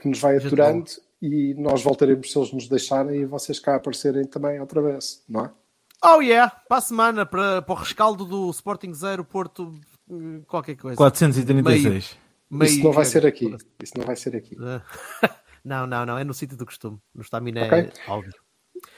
[0.00, 0.84] que nos vai aturando
[1.20, 5.44] e nós voltaremos se eles nos deixarem e vocês cá aparecerem também outra vez, não
[5.46, 5.52] é?
[6.04, 9.74] Oh yeah, para a semana, para, para o rescaldo do Sporting 0, Porto,
[10.10, 10.96] eh, qualquer coisa.
[10.96, 11.82] 436.
[11.84, 12.25] Meio
[12.62, 13.56] Isso não vai ser aqui.
[13.82, 14.56] Isso não vai ser aqui.
[15.64, 16.98] Não, não, não, é no sítio do costume.
[17.14, 17.90] No Staminé Ok.
[18.06, 18.32] áudio.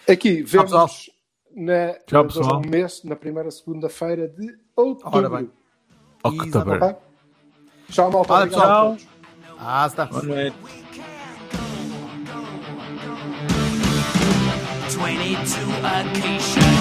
[0.08, 0.86] Aqui Tchau, pessoal.
[0.86, 1.10] vemos
[1.54, 2.60] na, Tchau, na- pessoal.
[2.62, 5.16] no mês, na primeira segunda-feira de outubro.
[5.16, 5.50] Ora bem.
[6.22, 6.82] October.
[6.82, 6.96] Ok?
[7.90, 8.36] Tchau, malta.
[8.42, 8.96] A pessoal.
[9.58, 10.04] Ah, está.
[10.06, 10.56] Boa noite.
[14.88, 16.77] 22 Acacia